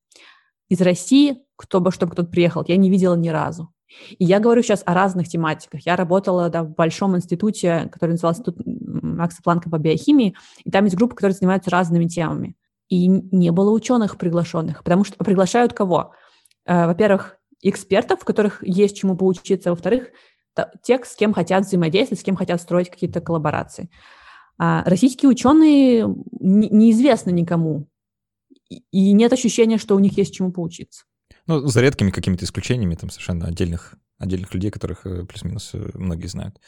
Из 0.70 0.80
России, 0.82 1.40
кто 1.56 1.82
бы, 1.82 1.92
чтобы 1.92 2.14
кто-то 2.14 2.30
приехал, 2.30 2.64
я 2.68 2.78
не 2.78 2.90
видела 2.90 3.16
ни 3.16 3.30
разу. 3.30 3.73
И 4.18 4.26
я 4.26 4.40
говорю 4.40 4.62
сейчас 4.62 4.84
о 4.86 4.94
разных 4.94 5.28
тематиках. 5.28 5.86
Я 5.86 5.96
работала 5.96 6.50
да, 6.50 6.64
в 6.64 6.74
большом 6.74 7.16
институте, 7.16 7.90
который 7.92 8.12
назывался 8.12 8.42
Институт 8.42 8.66
Макса 8.66 9.42
Планка 9.44 9.70
по 9.70 9.78
биохимии, 9.78 10.36
и 10.64 10.72
там 10.72 10.86
есть 10.86 10.96
группы, 10.96 11.16
которые 11.16 11.36
занимаются 11.36 11.70
разными 11.70 12.06
темами. 12.06 12.56
И 12.90 13.08
не 13.08 13.52
было 13.52 13.72
ученых 13.72 14.18
приглашенных, 14.18 14.84
потому 14.84 15.04
что 15.04 15.24
приглашают 15.24 15.74
кого? 15.74 16.14
Э, 16.66 16.86
во-первых, 16.88 17.38
экспертов, 17.62 18.20
у 18.22 18.26
которых 18.26 18.64
есть 18.66 18.98
чему 18.98 19.16
поучиться, 19.16 19.70
во-вторых, 19.70 20.10
тех, 20.84 21.06
с 21.06 21.16
кем 21.16 21.34
хотят 21.34 21.66
взаимодействовать, 21.66 22.22
с 22.22 22.24
кем 22.24 22.36
хотят 22.36 22.62
строить 22.62 22.90
какие-то 22.90 23.22
коллаборации. 23.22 23.90
А 24.58 24.84
российские 24.86 25.30
ученые 25.30 26.14
неизвестны 26.40 27.32
никому, 27.32 27.88
и 28.70 29.12
нет 29.12 29.34
ощущения, 29.34 29.78
что 29.78 29.96
у 29.96 30.00
них 30.00 30.18
есть 30.18 30.34
чему 30.34 30.52
поучиться. 30.52 31.06
Ну, 31.48 31.68
за 31.68 31.82
редкими 31.82 32.12
какими-то 32.12 32.46
исключениями, 32.46 32.96
там 32.96 33.10
совершенно 33.10 33.48
отдельных, 33.48 33.96
отдельных 34.18 34.54
людей, 34.54 34.72
которых 34.72 35.06
э, 35.06 35.26
плюс-минус 35.26 35.72
э, 35.74 35.90
многие 35.94 36.28
знают. 36.28 36.60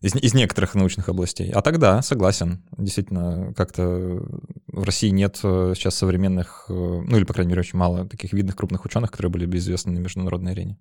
Из, 0.00 0.14
из 0.14 0.32
некоторых 0.32 0.74
научных 0.74 1.08
областей. 1.08 1.50
А 1.50 1.60
тогда, 1.60 2.00
согласен, 2.02 2.64
действительно, 2.76 3.52
как-то 3.54 4.22
в 4.68 4.82
России 4.82 5.08
нет 5.08 5.40
э, 5.42 5.72
сейчас 5.74 5.96
современных, 5.96 6.66
ну 6.68 7.16
или, 7.16 7.24
по 7.24 7.34
крайней 7.34 7.50
мере, 7.50 7.60
очень 7.60 7.78
мало 7.78 8.06
таких 8.06 8.32
видных 8.32 8.56
крупных 8.56 8.84
ученых, 8.84 9.10
которые 9.10 9.32
были 9.32 9.46
бы 9.46 9.56
известны 9.56 9.92
на 9.92 9.98
международной 9.98 10.52
арене. 10.52 10.78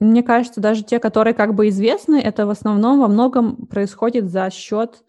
Мне 0.00 0.22
кажется, 0.22 0.60
даже 0.60 0.82
те, 0.82 0.98
которые 0.98 1.34
как 1.34 1.54
бы 1.54 1.68
известны, 1.68 2.16
это 2.16 2.46
в 2.46 2.50
основном 2.50 3.00
во 3.00 3.08
многом 3.08 3.66
происходит 3.66 4.30
за 4.30 4.50
счет 4.50 5.02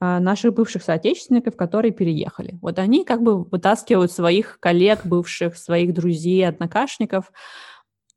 наших 0.00 0.54
бывших 0.54 0.82
соотечественников, 0.82 1.56
которые 1.56 1.92
переехали. 1.92 2.58
Вот 2.62 2.78
они 2.78 3.04
как 3.04 3.22
бы 3.22 3.44
вытаскивают 3.44 4.12
своих 4.12 4.60
коллег, 4.60 5.04
бывших, 5.04 5.56
своих 5.56 5.92
друзей, 5.92 6.46
однокашников, 6.46 7.32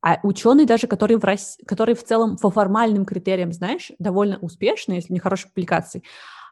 а 0.04 0.20
ученые 0.24 0.66
даже, 0.66 0.88
которые 0.88 1.18
в, 1.18 1.24
Рос... 1.24 1.58
которые 1.66 1.96
в 1.96 2.04
целом 2.04 2.38
по 2.38 2.50
формальным 2.50 3.06
критериям, 3.06 3.52
знаешь, 3.52 3.92
довольно 4.00 4.38
успешные, 4.40 4.98
если 4.98 5.14
не 5.14 5.20
хороших 5.20 5.54
публикаций, 5.54 6.04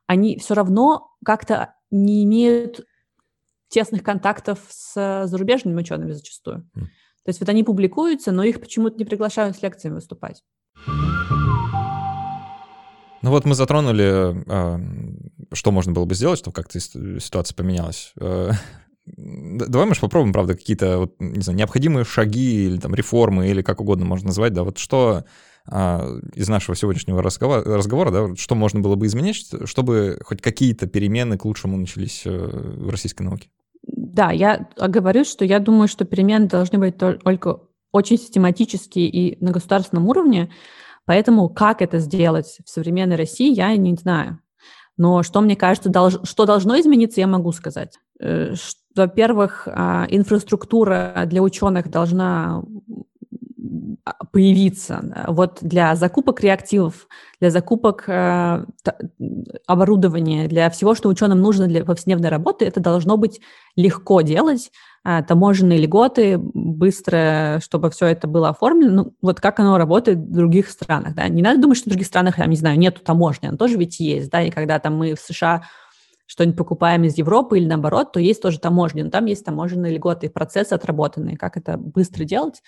они 0.06 0.38
все 0.38 0.54
равно 0.54 1.12
как-то 1.24 1.76
не 1.92 2.24
имеют 2.24 2.86
тесных 3.70 4.04
контактов 4.04 4.60
с 4.70 5.26
зарубежными 5.26 5.80
учеными 5.80 6.12
зачастую. 6.12 6.68
То 6.74 7.30
есть 7.30 7.40
вот 7.40 7.50
они 7.50 7.64
публикуются, 7.64 8.32
но 8.32 8.44
их 8.44 8.60
почему-то 8.60 8.98
не 8.98 9.06
приглашают 9.06 9.56
с 9.56 9.62
лекциями 9.62 9.96
выступать. 9.96 10.44
Ну 13.22 13.32
вот 13.32 13.46
мы 13.46 13.56
затронули, 13.56 14.44
а, 14.48 14.80
что 15.54 15.72
можно 15.72 15.92
было 15.92 16.06
бы 16.06 16.16
сделать, 16.16 16.40
чтобы 16.40 16.56
как-то 16.56 16.80
ситуация 16.80 17.56
поменялась. 17.56 18.14
Э, 18.20 18.52
давай, 19.06 19.88
может, 19.88 20.02
попробуем, 20.02 20.34
правда, 20.34 20.56
какие-то, 20.56 21.00
вот, 21.00 21.16
не 21.20 21.42
знаю, 21.42 21.58
необходимые 21.58 22.06
шаги 22.06 22.68
или 22.68 22.78
там 22.78 22.96
реформы, 22.96 23.50
или 23.50 23.62
как 23.62 23.82
угодно 23.82 24.06
можно 24.06 24.28
назвать, 24.28 24.54
да, 24.54 24.64
вот 24.64 24.78
что 24.78 25.26
а, 25.68 26.08
из 26.34 26.50
нашего 26.50 26.76
сегодняшнего 26.76 27.22
разговора, 27.22 27.64
разговора, 27.64 28.12
да, 28.12 28.36
что 28.36 28.56
можно 28.56 28.80
было 28.80 28.96
бы 28.96 29.06
изменить, 29.06 29.48
чтобы 29.66 30.20
хоть 30.24 30.42
какие-то 30.42 30.88
перемены 30.88 31.38
к 31.38 31.46
лучшему 31.46 31.78
начались 31.78 32.24
э, 32.26 32.32
в 32.32 32.90
российской 32.90 33.24
науке? 33.24 33.50
Да, 33.84 34.32
я 34.32 34.68
говорю, 34.78 35.26
что 35.26 35.46
я 35.46 35.60
думаю, 35.60 35.88
что 35.88 36.06
перемены 36.06 36.48
должны 36.48 36.80
быть 36.80 36.98
только 36.98 37.60
очень 37.92 38.18
систематические 38.18 39.10
и 39.10 39.44
на 39.44 39.52
государственном 39.52 40.08
уровне, 40.08 40.52
поэтому 41.10 41.50
как 41.50 41.82
это 41.82 41.98
сделать 41.98 42.60
в 42.64 42.70
современной 42.70 43.16
России, 43.16 43.52
я 43.52 43.76
не 43.76 43.96
знаю. 43.96 44.38
Но 44.96 45.24
что 45.24 45.42
мне 45.42 45.56
кажется, 45.56 45.90
долж, 45.90 46.20
что 46.22 46.46
должно 46.46 46.80
измениться, 46.80 47.20
я 47.20 47.26
могу 47.26 47.52
сказать. 47.52 47.98
Э, 48.20 48.54
во-первых, 48.96 49.68
а, 49.68 50.06
инфраструктура 50.08 51.24
для 51.26 51.42
ученых 51.42 51.90
должна 51.90 52.62
а, 54.06 54.26
появиться. 54.32 55.26
Вот 55.30 55.58
для 55.62 55.96
закупок 55.96 56.42
реактивов, 56.42 57.08
для 57.40 57.50
закупок 57.50 58.04
э, 58.08 58.66
оборудования, 59.66 60.48
для 60.48 60.70
всего, 60.70 60.94
что 60.94 61.10
ученым 61.10 61.42
нужно 61.42 61.66
для 61.66 61.84
повседневной 61.84 62.30
работы, 62.30 62.66
это 62.66 62.82
должно 62.82 63.18
быть 63.18 63.42
легко 63.76 64.22
делать, 64.22 64.72
таможенные 65.04 65.80
льготы, 65.80 66.38
быстро, 66.38 67.60
чтобы 67.64 67.90
все 67.90 68.08
это 68.08 68.28
было 68.28 68.50
оформлено. 68.50 69.04
Ну, 69.04 69.14
вот 69.22 69.40
как 69.40 69.60
оно 69.60 69.78
работает 69.78 70.18
в 70.18 70.32
других 70.32 70.70
странах. 70.70 71.16
Да? 71.16 71.28
Не 71.28 71.42
надо 71.42 71.62
думать, 71.62 71.78
что 71.78 71.90
в 71.90 71.92
других 71.92 72.08
странах, 72.08 72.38
я 72.38 72.46
не 72.46 72.56
знаю, 72.56 72.78
нету 72.78 73.02
таможни, 73.02 73.48
она 73.48 73.58
тоже 73.58 73.78
ведь 73.78 74.00
есть. 74.00 74.30
Да? 74.30 74.42
И 74.42 74.52
когда 74.52 74.80
там 74.80 74.98
мы 74.98 75.16
в 75.16 75.20
США 75.20 75.64
что-нибудь 76.26 76.58
покупаем 76.58 77.04
из 77.06 77.18
Европы 77.18 77.58
или 77.58 77.66
наоборот, 77.66 78.12
то 78.12 78.20
есть 78.20 78.42
тоже 78.42 78.60
таможня, 78.60 79.04
но 79.04 79.10
там 79.10 79.26
есть 79.26 79.44
таможенные 79.44 79.94
льготы, 79.96 80.30
процессы 80.30 80.74
отработанные. 80.74 81.38
Как 81.38 81.58
это 81.58 81.78
быстро 81.78 82.24
делать? 82.24 82.62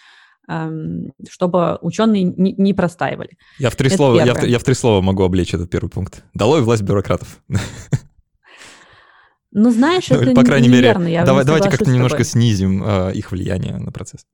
чтобы 1.29 1.77
ученые 1.81 2.23
не, 2.23 2.53
не 2.53 2.73
простаивали. 2.73 3.37
Я 3.59 3.69
в, 3.69 3.75
три 3.75 3.89
слова, 3.89 4.21
я, 4.21 4.33
в, 4.33 4.43
я 4.43 4.59
в 4.59 4.63
три 4.63 4.73
слова 4.73 4.99
могу 4.99 5.23
облечь 5.23 5.53
этот 5.53 5.69
первый 5.69 5.89
пункт. 5.89 6.25
Долой 6.33 6.61
власть 6.61 6.81
бюрократов. 6.81 7.41
Ну, 9.51 9.69
знаешь, 9.71 10.09
ну, 10.09 10.17
это 10.17 10.33
По 10.33 10.43
крайней 10.43 10.69
неверно. 10.69 11.03
мере, 11.03 11.13
я 11.13 11.25
давай, 11.25 11.43
давайте 11.45 11.69
как-то 11.69 11.89
немножко 11.89 12.23
снизим 12.23 12.83
э, 12.83 13.13
их 13.13 13.31
влияние 13.31 13.77
на 13.77 13.91
процесс. 13.91 14.25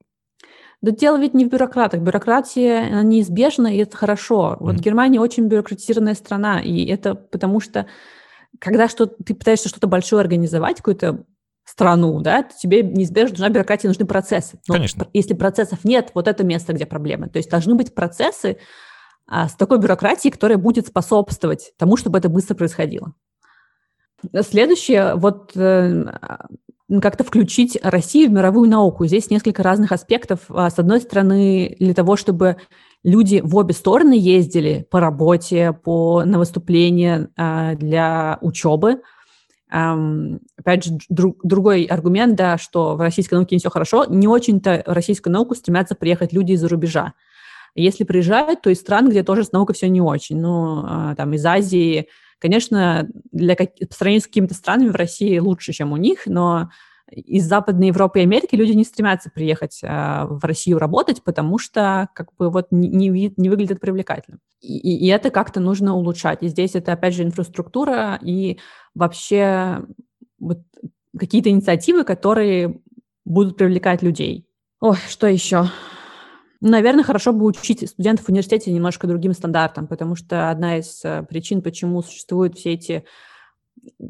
Да 0.82 0.92
дело 0.92 1.18
ведь 1.18 1.34
не 1.34 1.46
в 1.46 1.50
бюрократах. 1.50 2.02
Бюрократия 2.02 2.88
она 2.92 3.02
неизбежна, 3.02 3.68
и 3.68 3.78
это 3.78 3.98
хорошо. 3.98 4.58
Вот 4.60 4.76
mm. 4.76 4.80
Германия 4.80 5.20
очень 5.20 5.48
бюрократизированная 5.48 6.14
страна, 6.14 6.62
и 6.62 6.86
это 6.86 7.16
потому 7.16 7.60
что 7.60 7.88
когда 8.60 8.88
что 8.88 9.08
ты 9.08 9.34
пытаешься 9.34 9.70
что-то 9.70 9.88
большое 9.88 10.22
организовать, 10.22 10.78
какую-то 10.78 11.26
страну, 11.66 12.22
да, 12.22 12.44
то 12.44 12.56
тебе 12.56 12.84
неизбежно 12.84 13.32
нужна 13.32 13.50
бюрократия, 13.50 13.88
нужны 13.88 14.06
процессы. 14.06 14.60
Но 14.68 14.76
Конечно. 14.76 15.08
Если 15.14 15.34
процессов 15.34 15.84
нет, 15.84 16.12
вот 16.14 16.28
это 16.28 16.44
место, 16.44 16.74
где 16.74 16.86
проблемы. 16.86 17.28
То 17.28 17.38
есть 17.38 17.50
должны 17.50 17.76
быть 17.76 17.94
процессы 17.94 18.58
а, 19.28 19.50
с 19.50 19.56
такой 19.56 19.80
бюрократией, 19.80 20.32
которая 20.32 20.58
будет 20.58 20.88
способствовать 20.88 21.74
тому, 21.78 21.98
чтобы 21.98 22.20
это 22.20 22.30
быстро 22.30 22.56
происходило. 22.56 23.14
Следующее, 24.42 25.16
вот 25.16 25.52
э, 25.56 26.06
как-то 27.02 27.24
включить 27.24 27.78
Россию 27.84 28.30
в 28.30 28.34
мировую 28.34 28.70
науку. 28.70 29.06
Здесь 29.06 29.30
несколько 29.30 29.64
разных 29.64 29.92
аспектов. 29.92 30.42
А, 30.50 30.70
с 30.70 30.80
одной 30.80 31.02
стороны, 31.02 31.76
для 31.80 31.94
того, 31.94 32.16
чтобы 32.16 32.58
люди 33.04 33.42
в 33.44 33.56
обе 33.56 33.74
стороны 33.74 34.18
ездили 34.18 34.88
по 34.90 35.00
работе, 35.00 35.74
по, 35.74 36.24
на 36.24 36.40
выступления 36.40 37.30
а, 37.38 37.76
для 37.76 38.38
учебы– 38.42 39.02
опять 39.70 40.86
же, 40.86 40.98
друг, 41.10 41.40
другой 41.44 41.84
аргумент, 41.84 42.36
да, 42.36 42.58
что 42.58 42.96
в 42.96 43.02
российской 43.02 43.36
науке 43.36 43.56
не 43.56 43.60
все 43.60 43.70
хорошо, 43.70 44.06
не 44.06 44.28
очень-то 44.28 44.84
в 44.86 44.94
российскую 44.94 45.34
науку 45.34 45.56
стремятся 45.56 45.96
приехать 45.96 46.32
люди 46.32 46.54
из-за 46.54 46.70
рубежа. 46.70 47.14
Если 47.76 48.06
приезжают, 48.06 48.62
то 48.62 48.70
из 48.70 48.80
стран, 48.80 49.10
где 49.10 49.24
тоже 49.24 49.44
с 49.44 49.52
наукой 49.52 49.76
все 49.76 49.90
не 49.90 50.02
очень. 50.02 50.40
Ну, 50.40 50.84
а, 50.86 51.16
там, 51.16 51.34
из 51.34 51.46
Азии, 51.46 52.08
конечно, 52.40 53.08
для, 53.32 53.56
по 53.56 53.94
сравнению 53.94 54.22
с 54.22 54.28
какими-то 54.28 54.54
странами 54.54 54.90
в 54.90 54.96
России 54.96 55.38
лучше, 55.40 55.74
чем 55.74 55.92
у 55.92 55.98
них, 55.98 56.24
но 56.26 56.70
из 57.10 57.46
Западной 57.46 57.88
Европы 57.88 58.20
и 58.20 58.24
Америки 58.24 58.56
люди 58.56 58.74
не 58.74 58.84
стремятся 58.84 59.30
приехать 59.30 59.80
э, 59.82 60.26
в 60.26 60.44
Россию 60.44 60.78
работать, 60.78 61.24
потому 61.24 61.58
что 61.58 62.10
как 62.14 62.36
бы 62.36 62.50
вот 62.50 62.68
не, 62.72 62.90
не, 62.90 63.34
не 63.36 63.50
выглядит 63.50 63.80
привлекательным. 63.80 64.42
И, 64.60 65.06
и 65.06 65.08
это 65.08 65.30
как-то 65.30 65.60
нужно 65.60 65.96
улучшать. 65.96 66.44
И 66.44 66.48
здесь 66.48 66.76
это, 66.76 66.94
опять 66.94 67.14
же, 67.14 67.24
инфраструктура 67.24 68.20
и 68.22 68.60
вообще 68.94 69.84
вот 70.40 70.60
какие-то 71.18 71.50
инициативы, 71.50 72.04
которые 72.04 72.82
будут 73.24 73.58
привлекать 73.58 74.02
людей. 74.02 74.46
Ой, 74.82 74.98
что 75.10 75.28
еще? 75.28 75.70
Наверное, 76.60 77.04
хорошо 77.04 77.34
бы 77.34 77.46
учить 77.46 77.88
студентов 77.88 78.26
в 78.26 78.30
университете 78.30 78.72
немножко 78.72 79.08
другим 79.08 79.34
стандартам, 79.34 79.88
потому 79.88 80.16
что 80.16 80.50
одна 80.50 80.78
из 80.78 81.04
э, 81.04 81.24
причин, 81.24 81.62
почему 81.62 82.02
существуют 82.02 82.58
все 82.58 82.74
эти 82.74 83.06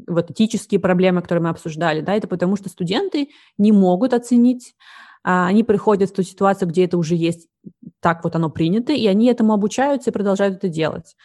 вот 0.06 0.30
этические 0.30 0.80
проблемы, 0.80 1.20
которые 1.20 1.42
мы 1.42 1.50
обсуждали, 1.50 2.00
да, 2.00 2.14
это 2.14 2.26
потому 2.26 2.56
что 2.56 2.68
студенты 2.68 3.28
не 3.58 3.72
могут 3.72 4.14
оценить, 4.14 4.74
а, 5.22 5.46
они 5.46 5.62
приходят 5.62 6.10
в 6.10 6.14
ту 6.14 6.22
ситуацию, 6.22 6.68
где 6.68 6.84
это 6.84 6.96
уже 6.96 7.14
есть, 7.14 7.48
так 8.00 8.24
вот 8.24 8.34
оно 8.34 8.50
принято, 8.50 8.92
и 8.92 9.06
они 9.06 9.26
этому 9.26 9.52
обучаются 9.52 10.10
и 10.10 10.12
продолжают 10.12 10.56
это 10.56 10.68
делать. 10.68 11.16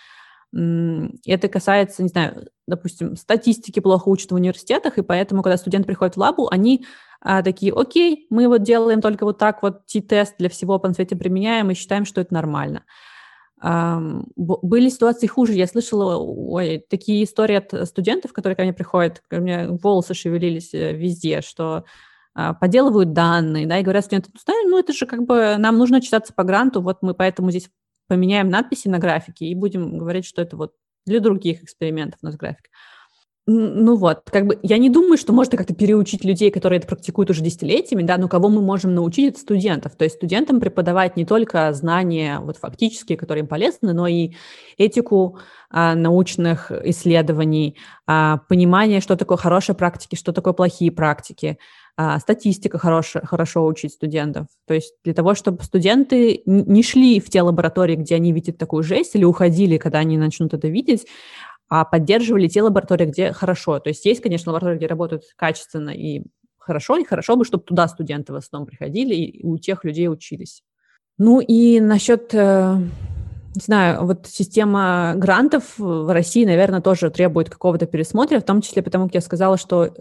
Это 0.54 1.48
касается, 1.48 2.04
не 2.04 2.10
знаю, 2.10 2.48
допустим, 2.68 3.16
статистики 3.16 3.80
плохо 3.80 4.08
учат 4.10 4.32
в 4.32 4.36
университетах, 4.36 5.00
и 5.00 5.02
поэтому, 5.02 5.42
когда 5.42 5.58
студент 5.58 5.88
приходит 5.88 6.16
в 6.16 6.20
лабу, 6.20 6.48
они 6.52 6.86
а, 7.22 7.42
такие, 7.42 7.74
окей, 7.74 8.28
мы 8.30 8.48
вот 8.48 8.62
делаем 8.62 9.02
только 9.02 9.26
вот 9.26 9.40
так 9.40 9.64
вот 9.64 9.86
T-тест 9.88 10.36
для 10.38 10.50
всего 10.50 10.78
по 10.78 10.94
свете 10.94 11.16
применяем 11.16 11.72
и 11.72 11.74
считаем, 11.74 12.06
что 12.06 12.22
это 12.22 12.34
нормально. 12.34 12.84
Были 13.64 14.90
ситуации 14.90 15.26
хуже. 15.26 15.54
Я 15.54 15.68
слышала 15.68 16.18
ой, 16.18 16.86
такие 16.90 17.24
истории 17.24 17.56
от 17.56 17.88
студентов, 17.88 18.34
которые 18.34 18.58
ко 18.58 18.64
мне 18.64 18.74
приходят, 18.74 19.24
у 19.32 19.36
меня 19.38 19.70
волосы 19.70 20.14
шевелились 20.14 20.74
э, 20.74 20.94
везде, 20.94 21.40
что 21.42 21.86
а, 22.36 22.54
поделывают 22.54 23.14
данные, 23.14 23.66
да, 23.66 23.80
и 23.80 23.84
говорят 23.84 24.06
студенты, 24.06 24.32
ну, 24.66 24.78
это 24.78 24.92
же 24.92 25.06
как 25.06 25.24
бы 25.24 25.56
нам 25.58 25.78
нужно 25.78 26.02
читаться 26.02 26.34
по 26.34 26.44
гранту, 26.44 26.82
вот 26.82 26.98
мы 27.02 27.14
поэтому 27.14 27.52
здесь 27.52 27.70
поменяем 28.08 28.50
надписи 28.50 28.88
на 28.88 29.00
графике 29.00 29.46
и 29.46 29.56
будем 29.56 29.98
говорить, 29.98 30.26
что 30.26 30.42
это 30.42 30.58
вот 30.58 30.74
для 31.06 31.20
других 31.20 31.64
экспериментов 31.64 32.20
у 32.22 32.26
нас 32.26 32.36
график. 32.36 32.70
Ну 33.46 33.98
вот, 33.98 34.22
как 34.32 34.46
бы 34.48 34.58
я 34.64 34.78
не 34.78 34.90
думаю, 34.90 35.18
что 35.18 35.34
можно 35.34 35.58
как-то 35.58 35.76
переучить 35.76 36.24
людей, 36.24 36.50
которые 36.50 36.80
это 36.80 36.88
практикуют 36.88 37.30
уже 37.30 37.42
десятилетиями, 37.42 38.04
да, 38.04 38.18
но 38.18 38.30
кого 38.30 38.48
мы 38.48 38.62
можем 38.62 38.96
научить, 38.96 39.32
это 39.32 39.40
студентов. 39.40 39.98
То 39.98 40.06
есть 40.06 40.16
студентам 40.16 40.62
преподавать 40.62 41.18
не 41.18 41.26
только 41.26 41.74
знания 41.74 42.40
вот 42.40 42.56
фактические, 42.56 43.18
которые 43.18 43.42
им 43.42 43.48
полезны, 43.50 43.92
но 43.92 44.08
и 44.08 44.36
этику 44.78 45.40
а, 45.70 45.94
научных 45.94 46.72
исследований, 46.72 47.78
а, 48.08 48.38
понимание, 48.48 49.02
что 49.02 49.18
такое 49.18 49.38
хорошие 49.38 49.76
практики, 49.76 50.16
что 50.16 50.32
такое 50.32 50.54
плохие 50.54 50.94
практики, 50.94 51.58
а, 51.96 52.20
статистика 52.20 52.80
хорошо, 52.80 53.22
хорошо 53.24 53.66
учить 53.66 53.94
студентов. 53.94 54.48
То 54.66 54.74
есть 54.74 54.96
для 55.04 55.14
того, 55.14 55.36
чтобы 55.36 55.64
студенты 55.64 56.42
не 56.46 56.82
шли 56.82 57.20
в 57.20 57.30
те 57.30 57.42
лаборатории, 57.44 57.96
где 57.96 58.16
они 58.16 58.32
видят 58.32 58.58
такую 58.58 58.84
жесть, 58.84 59.16
или 59.16 59.24
уходили, 59.24 59.78
когда 59.78 60.00
они 60.00 60.18
начнут 60.18 60.54
это 60.54 60.68
видеть, 60.68 61.06
а 61.70 61.86
поддерживали 61.86 62.48
те 62.48 62.64
лаборатории, 62.64 63.06
где 63.06 63.32
хорошо. 63.32 63.80
То 63.80 63.90
есть 63.90 64.06
есть, 64.06 64.22
конечно, 64.22 64.52
лаборатории, 64.52 64.78
где 64.78 64.88
работают 64.88 65.24
качественно 65.36 65.92
и 65.92 66.24
хорошо, 66.58 66.98
и 66.98 67.04
хорошо 67.04 67.36
бы, 67.36 67.46
чтобы 67.46 67.64
туда 67.64 67.88
студенты 67.88 68.34
в 68.34 68.38
основном 68.38 68.68
приходили 68.68 69.14
и 69.14 69.46
у 69.46 69.58
тех 69.58 69.84
людей 69.84 70.08
учились. 70.08 70.64
Ну 71.20 71.42
и 71.42 71.80
насчет, 71.80 72.34
э, 72.34 72.76
не 73.56 73.62
знаю, 73.62 74.06
вот 74.06 74.26
система 74.26 75.14
грантов 75.16 75.78
в 75.78 76.12
России, 76.12 76.44
наверное, 76.44 76.82
тоже 76.82 77.12
требует 77.12 77.52
какого-то 77.52 77.86
пересмотра, 77.86 78.40
в 78.40 78.46
том 78.46 78.62
числе 78.62 78.82
потому, 78.82 79.06
как 79.06 79.16
я 79.16 79.22
сказала, 79.22 79.58
что 79.58 79.86
э, 79.86 79.92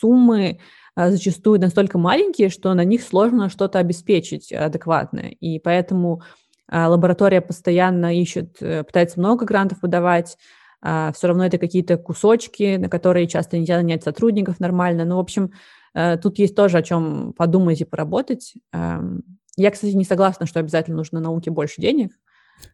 суммы 0.00 0.58
зачастую 0.96 1.60
настолько 1.60 1.98
маленькие, 1.98 2.48
что 2.48 2.72
на 2.74 2.84
них 2.84 3.02
сложно 3.02 3.48
что-то 3.48 3.78
обеспечить 3.78 4.52
адекватное. 4.52 5.30
И 5.40 5.58
поэтому 5.58 6.22
а, 6.68 6.88
лаборатория 6.88 7.40
постоянно 7.40 8.18
ищет, 8.18 8.56
э, 8.60 8.82
пытается 8.82 9.20
много 9.20 9.44
грантов 9.44 9.82
выдавать, 9.82 10.38
а, 10.80 11.12
все 11.12 11.28
равно 11.28 11.44
это 11.46 11.58
какие-то 11.58 11.96
кусочки, 11.96 12.76
на 12.76 12.88
которые 12.88 13.26
часто 13.26 13.58
нельзя 13.58 13.76
нанять 13.76 14.02
сотрудников 14.02 14.58
нормально. 14.58 15.04
Ну, 15.04 15.16
в 15.16 15.20
общем, 15.20 15.52
э, 15.94 16.16
тут 16.16 16.38
есть 16.38 16.56
тоже 16.56 16.78
о 16.78 16.82
чем 16.82 17.34
подумать 17.34 17.80
и 17.80 17.84
поработать. 17.84 18.54
Я, 19.58 19.70
кстати, 19.70 19.92
не 19.92 20.04
согласна, 20.04 20.46
что 20.46 20.60
обязательно 20.60 20.96
нужно 20.96 21.20
науке 21.20 21.50
больше 21.50 21.82
денег. 21.82 22.12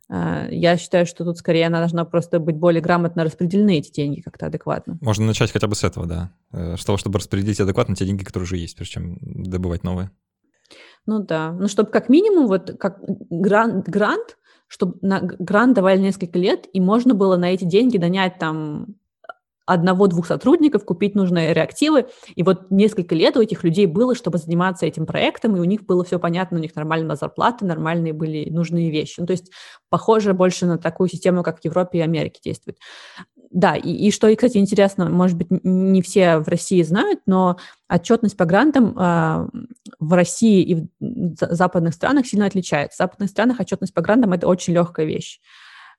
А, 0.08 0.48
я 0.50 0.76
считаю, 0.76 1.06
что 1.06 1.24
тут 1.24 1.38
скорее 1.38 1.66
она 1.66 1.78
должна 1.78 2.04
просто 2.04 2.38
быть 2.40 2.56
более 2.56 2.80
грамотно 2.80 3.24
распределены, 3.24 3.78
эти 3.78 3.92
деньги, 3.92 4.20
как-то 4.20 4.46
адекватно. 4.46 4.98
Можно 5.00 5.26
начать 5.26 5.52
хотя 5.52 5.66
бы 5.66 5.74
с 5.74 5.84
этого, 5.84 6.06
да. 6.06 6.32
Э, 6.52 6.76
с 6.76 6.84
того, 6.84 6.98
чтобы 6.98 7.18
распределить 7.18 7.60
адекватно 7.60 7.94
те 7.94 8.06
деньги, 8.06 8.24
которые 8.24 8.44
уже 8.44 8.56
есть, 8.56 8.76
прежде 8.76 8.94
чем 8.94 9.18
добывать 9.20 9.84
новые. 9.84 10.10
Ну 11.06 11.20
да, 11.20 11.52
ну 11.52 11.68
чтобы 11.68 11.90
как 11.90 12.08
минимум 12.08 12.46
вот 12.46 12.76
как 12.78 13.00
грант, 13.30 13.88
грант 13.88 14.36
чтобы 14.68 14.98
на 15.00 15.20
грант 15.20 15.74
давали 15.74 15.98
несколько 15.98 16.38
лет, 16.38 16.68
и 16.72 16.80
можно 16.80 17.14
было 17.14 17.36
на 17.36 17.46
эти 17.46 17.64
деньги 17.64 17.96
донять 17.96 18.38
там 18.38 18.97
одного-двух 19.68 20.26
сотрудников, 20.26 20.84
купить 20.84 21.14
нужные 21.14 21.52
реактивы. 21.52 22.06
И 22.34 22.42
вот 22.42 22.70
несколько 22.70 23.14
лет 23.14 23.36
у 23.36 23.42
этих 23.42 23.64
людей 23.64 23.86
было, 23.86 24.14
чтобы 24.14 24.38
заниматься 24.38 24.86
этим 24.86 25.04
проектом, 25.04 25.56
и 25.56 25.60
у 25.60 25.64
них 25.64 25.84
было 25.84 26.04
все 26.04 26.18
понятно, 26.18 26.58
у 26.58 26.60
них 26.60 26.74
нормальная 26.74 27.16
зарплата, 27.16 27.66
нормальные 27.66 28.14
были 28.14 28.48
нужные 28.48 28.90
вещи. 28.90 29.20
Ну, 29.20 29.26
то 29.26 29.32
есть 29.32 29.50
похоже 29.90 30.32
больше 30.32 30.66
на 30.66 30.78
такую 30.78 31.08
систему, 31.08 31.42
как 31.42 31.60
в 31.60 31.64
Европе 31.64 31.98
и 31.98 32.02
Америке 32.02 32.40
действует. 32.42 32.78
Да, 33.50 33.76
и, 33.76 33.90
и 33.90 34.10
что, 34.10 34.34
кстати, 34.34 34.58
интересно, 34.58 35.08
может 35.08 35.36
быть, 35.36 35.48
не 35.50 36.02
все 36.02 36.38
в 36.38 36.48
России 36.48 36.82
знают, 36.82 37.20
но 37.26 37.56
отчетность 37.88 38.36
по 38.36 38.44
грантам 38.44 38.94
э, 38.98 39.48
в 39.98 40.12
России 40.12 40.62
и 40.62 40.74
в 41.00 41.36
западных 41.36 41.94
странах 41.94 42.26
сильно 42.26 42.46
отличается. 42.46 42.96
В 42.96 42.98
западных 42.98 43.30
странах 43.30 43.60
отчетность 43.60 43.94
по 43.94 44.02
грантам– 44.02 44.32
это 44.34 44.46
очень 44.46 44.74
легкая 44.74 45.06
вещь. 45.06 45.40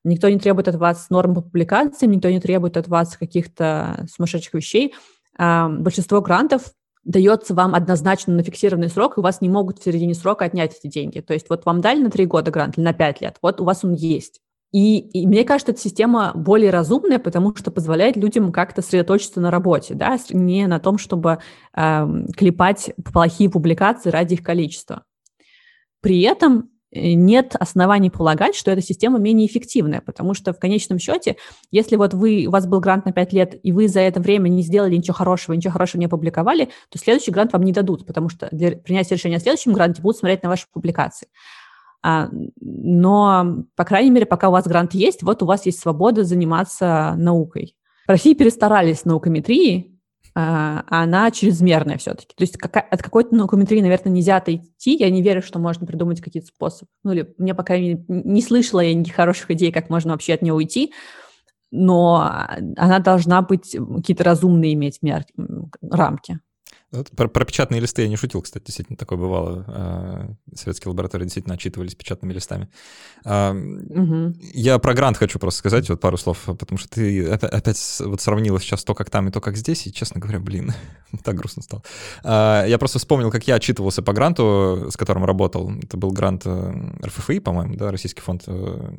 Никто 0.04 0.30
не 0.30 0.40
требует 0.40 0.68
от 0.68 0.76
вас 0.76 1.10
норм 1.10 1.36
по 1.36 1.42
публикациям, 1.42 2.12
никто 2.12 2.30
не 2.30 2.40
требует 2.40 2.78
от 2.78 2.88
вас 2.88 3.18
каких-то 3.18 4.06
сумасшедших 4.14 4.54
вещей. 4.54 4.94
А, 5.38 5.70
большинство 5.70 6.22
грантов 6.22 6.74
дается 7.04 7.54
вам 7.54 7.76
однозначно 7.76 8.34
на 8.34 8.44
фиксированный 8.44 8.90
срок, 8.90 9.18
и 9.18 9.20
у 9.20 9.24
вас 9.24 9.42
не 9.42 9.50
могут 9.50 9.80
в 9.80 9.84
середине 9.84 10.14
срока 10.14 10.46
отнять 10.46 10.78
эти 10.78 10.92
деньги. 10.92 11.20
То 11.20 11.34
есть 11.34 11.50
вот 11.50 11.66
вам 11.66 11.82
дали 11.82 12.02
на 12.02 12.10
три 12.10 12.26
года 12.26 12.52
грант 12.52 12.78
или 12.78 12.86
на 12.86 12.94
пять 12.94 13.22
лет, 13.22 13.38
вот 13.42 13.60
у 13.62 13.66
вас 13.66 13.84
он 13.84 13.94
есть. 13.94 14.42
И, 14.72 15.00
и 15.00 15.26
мне 15.26 15.44
кажется, 15.46 15.72
эта 15.72 15.82
система 15.82 16.32
более 16.36 16.70
разумная, 16.70 17.18
потому 17.18 17.56
что 17.56 17.72
позволяет 17.72 18.16
людям 18.16 18.52
как-то 18.52 18.84
сосредоточиться 18.84 19.42
на 19.42 19.50
работе, 19.50 19.96
да, 19.96 20.18
не 20.30 20.68
на 20.68 20.80
том, 20.80 21.00
чтобы 21.00 21.40
э, 21.76 22.08
клепать 22.38 22.92
плохие 23.12 23.50
публикации 23.50 24.12
ради 24.12 24.36
их 24.36 24.44
количества. 24.44 25.06
При 26.02 26.22
этом 26.22 26.70
нет 26.92 27.56
оснований 27.60 28.10
полагать, 28.10 28.56
что 28.56 28.72
эта 28.72 28.82
система 28.82 29.20
менее 29.20 29.48
эффективная, 29.48 30.02
потому 30.02 30.34
что 30.34 30.54
в 30.54 30.60
конечном 30.60 31.00
счете, 31.00 31.38
если 31.72 31.96
вот 31.96 32.14
вы, 32.14 32.46
у 32.48 32.52
вас 32.52 32.66
был 32.66 32.80
грант 32.80 33.06
на 33.06 33.12
5 33.12 33.34
лет, 33.34 33.60
и 33.62 33.72
вы 33.72 33.88
за 33.88 34.00
это 34.00 34.20
время 34.20 34.50
не 34.50 34.64
сделали 34.64 34.96
ничего 34.96 35.14
хорошего, 35.14 35.54
ничего 35.56 35.72
хорошего 35.72 36.00
не 36.00 36.08
опубликовали, 36.08 36.70
то 36.90 36.98
следующий 36.98 37.32
грант 37.32 37.54
вам 37.54 37.64
не 37.64 37.72
дадут, 37.72 38.06
потому 38.06 38.30
что 38.30 38.50
для 38.52 38.72
принятия 38.72 39.16
решения 39.16 39.38
о 39.38 39.40
следующем 39.40 39.74
гранте 39.74 40.02
будут 40.02 40.18
смотреть 40.18 40.44
на 40.44 40.50
ваши 40.50 40.66
публикации. 40.72 41.28
А, 42.02 42.30
но, 42.60 43.66
по 43.76 43.84
крайней 43.84 44.10
мере, 44.10 44.26
пока 44.26 44.50
у 44.50 44.52
вас 44.52 44.66
грант 44.66 44.94
есть, 44.94 45.22
вот 45.22 45.44
у 45.44 45.46
вас 45.46 45.66
есть 45.66 45.80
свобода 45.80 46.24
заниматься 46.24 47.14
наукой. 47.18 47.76
В 48.08 48.10
России 48.10 48.34
перестарались 48.34 49.02
с 49.02 49.06
наукометрией, 49.06 49.99
она 50.42 51.32
чрезмерная 51.32 51.98
все-таки. 51.98 52.34
То 52.36 52.44
есть 52.44 52.56
от 52.62 53.02
какой-то 53.02 53.36
наукометрии, 53.36 53.82
наверное, 53.82 54.14
нельзя 54.14 54.38
отойти. 54.38 54.96
Я 54.96 55.10
не 55.10 55.22
верю, 55.22 55.42
что 55.42 55.60
можно 55.60 55.86
придумать 55.86 56.22
какие-то 56.22 56.48
способы. 56.48 56.90
Ну, 57.04 57.12
или 57.12 57.34
мне, 57.38 57.54
пока 57.54 57.78
не, 57.78 58.06
не 58.08 58.42
слышала 58.42 58.82
я 58.82 58.94
никаких 58.94 59.16
хороших 59.16 59.52
идей, 59.52 59.72
как 59.72 59.90
можно 59.90 60.12
вообще 60.12 60.34
от 60.34 60.42
нее 60.42 60.54
уйти. 60.54 60.94
Но 61.72 62.32
она 62.78 63.00
должна 63.00 63.42
быть 63.42 63.78
какие-то 63.98 64.24
разумные 64.24 64.74
иметь 64.74 65.00
мер, 65.02 65.26
рамки. 65.82 66.40
Про, 67.16 67.28
про 67.28 67.46
печатные 67.46 67.80
листы 67.80 68.02
я 68.02 68.08
не 68.08 68.16
шутил, 68.16 68.42
кстати, 68.42 68.66
действительно 68.66 68.98
такое 68.98 69.20
бывало. 69.20 69.64
А, 69.68 70.30
советские 70.56 70.90
лаборатории 70.90 71.26
действительно 71.26 71.54
отчитывались 71.54 71.94
печатными 71.94 72.34
листами. 72.34 72.70
Угу. 73.24 74.34
Я 74.54 74.80
про 74.80 74.94
грант 74.96 75.18
хочу 75.18 75.38
просто 75.38 75.60
сказать 75.60 75.88
вот 75.90 76.00
пару 76.02 76.18
слов, 76.18 76.40
потому 76.46 76.80
что 76.80 76.90
ты 76.90 77.30
опять 77.30 77.80
вот 78.00 78.22
сравнила 78.22 78.60
сейчас 78.60 78.84
то, 78.84 78.96
как 78.96 79.12
там 79.12 79.28
и 79.28 79.32
то, 79.32 79.40
как 79.40 79.56
здесь, 79.56 79.86
и, 79.86 79.94
честно 79.94 80.20
говоря, 80.20 80.40
блин, 80.40 80.74
так 81.24 81.36
грустно 81.36 81.62
стало. 81.62 81.84
А, 82.24 82.66
я 82.66 82.80
просто 82.80 82.98
вспомнил, 82.98 83.30
как 83.30 83.48
я 83.48 83.56
отчитывался 83.56 84.02
по 84.02 84.14
гранту, 84.14 84.88
с 84.90 84.98
которым 84.98 85.26
работал. 85.26 85.72
Это 85.82 85.96
был 85.96 86.12
грант 86.12 86.44
э, 86.46 86.74
РФФИ, 87.06 87.40
по-моему, 87.40 87.76
да, 87.76 87.92
Российский 87.92 88.22
фонд 88.22 88.44
э, 88.48 88.96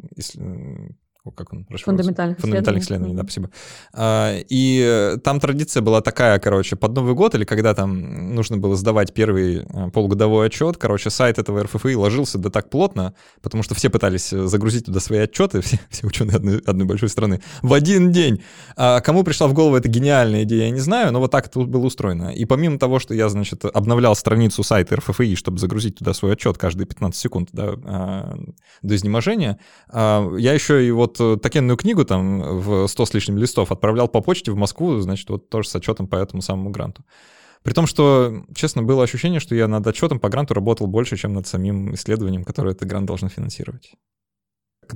как 1.36 1.52
он 1.52 1.66
Фундаментальных, 1.84 2.38
Фундаментальных 2.38 2.82
исследований, 2.82 3.14
да, 3.14 3.22
спасибо. 3.22 3.50
А, 3.92 4.38
и 4.48 5.16
там 5.22 5.38
традиция 5.38 5.82
была 5.82 6.00
такая, 6.00 6.38
короче, 6.38 6.76
под 6.76 6.94
Новый 6.94 7.14
год 7.14 7.34
или 7.34 7.44
когда 7.44 7.74
там 7.74 8.34
нужно 8.34 8.56
было 8.56 8.74
сдавать 8.74 9.12
первый 9.12 9.66
а, 9.68 9.90
полугодовой 9.90 10.46
отчет, 10.46 10.78
короче, 10.78 11.10
сайт 11.10 11.38
этого 11.38 11.62
РФФИ 11.64 11.94
ложился 11.94 12.38
да 12.38 12.48
так 12.48 12.70
плотно, 12.70 13.14
потому 13.42 13.62
что 13.62 13.74
все 13.74 13.90
пытались 13.90 14.30
загрузить 14.30 14.86
туда 14.86 15.00
свои 15.00 15.20
отчеты, 15.20 15.60
все, 15.62 15.78
все 15.90 16.06
ученые 16.06 16.36
одной, 16.36 16.58
одной 16.60 16.86
большой 16.86 17.10
страны, 17.10 17.42
в 17.60 17.74
один 17.74 18.12
день. 18.12 18.42
А 18.76 19.00
кому 19.00 19.22
пришла 19.22 19.46
в 19.46 19.52
голову 19.52 19.76
эта 19.76 19.88
гениальная 19.88 20.44
идея, 20.44 20.64
я 20.64 20.70
не 20.70 20.80
знаю, 20.80 21.12
но 21.12 21.20
вот 21.20 21.30
так 21.30 21.46
это 21.46 21.60
было 21.60 21.84
устроено. 21.84 22.30
И 22.30 22.46
помимо 22.46 22.78
того, 22.78 22.98
что 22.98 23.12
я, 23.12 23.28
значит, 23.28 23.64
обновлял 23.64 24.16
страницу 24.16 24.62
сайта 24.62 24.96
РФФИ, 24.96 25.34
чтобы 25.34 25.58
загрузить 25.58 25.98
туда 25.98 26.14
свой 26.14 26.32
отчет 26.32 26.56
каждые 26.56 26.86
15 26.86 27.20
секунд 27.20 27.50
да, 27.52 27.74
а, 27.84 28.38
до 28.82 28.96
изнеможения, 28.96 29.58
я 29.92 30.52
еще 30.52 30.86
и 30.86 30.90
вот 30.90 31.09
вот 31.18 31.42
такенную 31.42 31.76
книгу 31.76 32.04
там 32.04 32.60
в 32.60 32.86
100 32.86 33.06
с 33.06 33.14
лишним 33.14 33.38
листов 33.38 33.72
отправлял 33.72 34.08
по 34.08 34.20
почте 34.20 34.52
в 34.52 34.56
Москву, 34.56 34.98
значит, 35.00 35.28
вот 35.30 35.48
тоже 35.48 35.68
с 35.68 35.74
отчетом 35.76 36.06
по 36.06 36.16
этому 36.16 36.42
самому 36.42 36.70
гранту. 36.70 37.04
При 37.62 37.74
том, 37.74 37.86
что, 37.86 38.44
честно, 38.54 38.82
было 38.82 39.02
ощущение, 39.02 39.40
что 39.40 39.54
я 39.54 39.68
над 39.68 39.86
отчетом 39.86 40.18
по 40.18 40.28
гранту 40.28 40.54
работал 40.54 40.86
больше, 40.86 41.16
чем 41.16 41.34
над 41.34 41.46
самим 41.46 41.94
исследованием, 41.94 42.44
которое 42.44 42.70
этот 42.70 42.88
грант 42.88 43.06
должен 43.06 43.28
финансировать. 43.28 43.92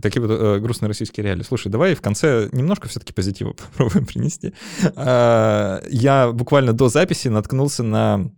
такие 0.00 0.22
вот 0.22 0.30
э, 0.30 0.58
грустные 0.60 0.88
российские 0.88 1.24
реалии. 1.24 1.42
Слушай, 1.42 1.70
давай 1.70 1.94
в 1.94 2.00
конце 2.00 2.48
немножко 2.52 2.88
все-таки 2.88 3.12
позитива 3.12 3.52
попробуем 3.72 4.06
принести. 4.06 4.54
Э, 4.96 5.80
я 5.90 6.32
буквально 6.32 6.72
до 6.72 6.88
записи 6.88 7.28
наткнулся 7.28 7.82
на 7.82 8.30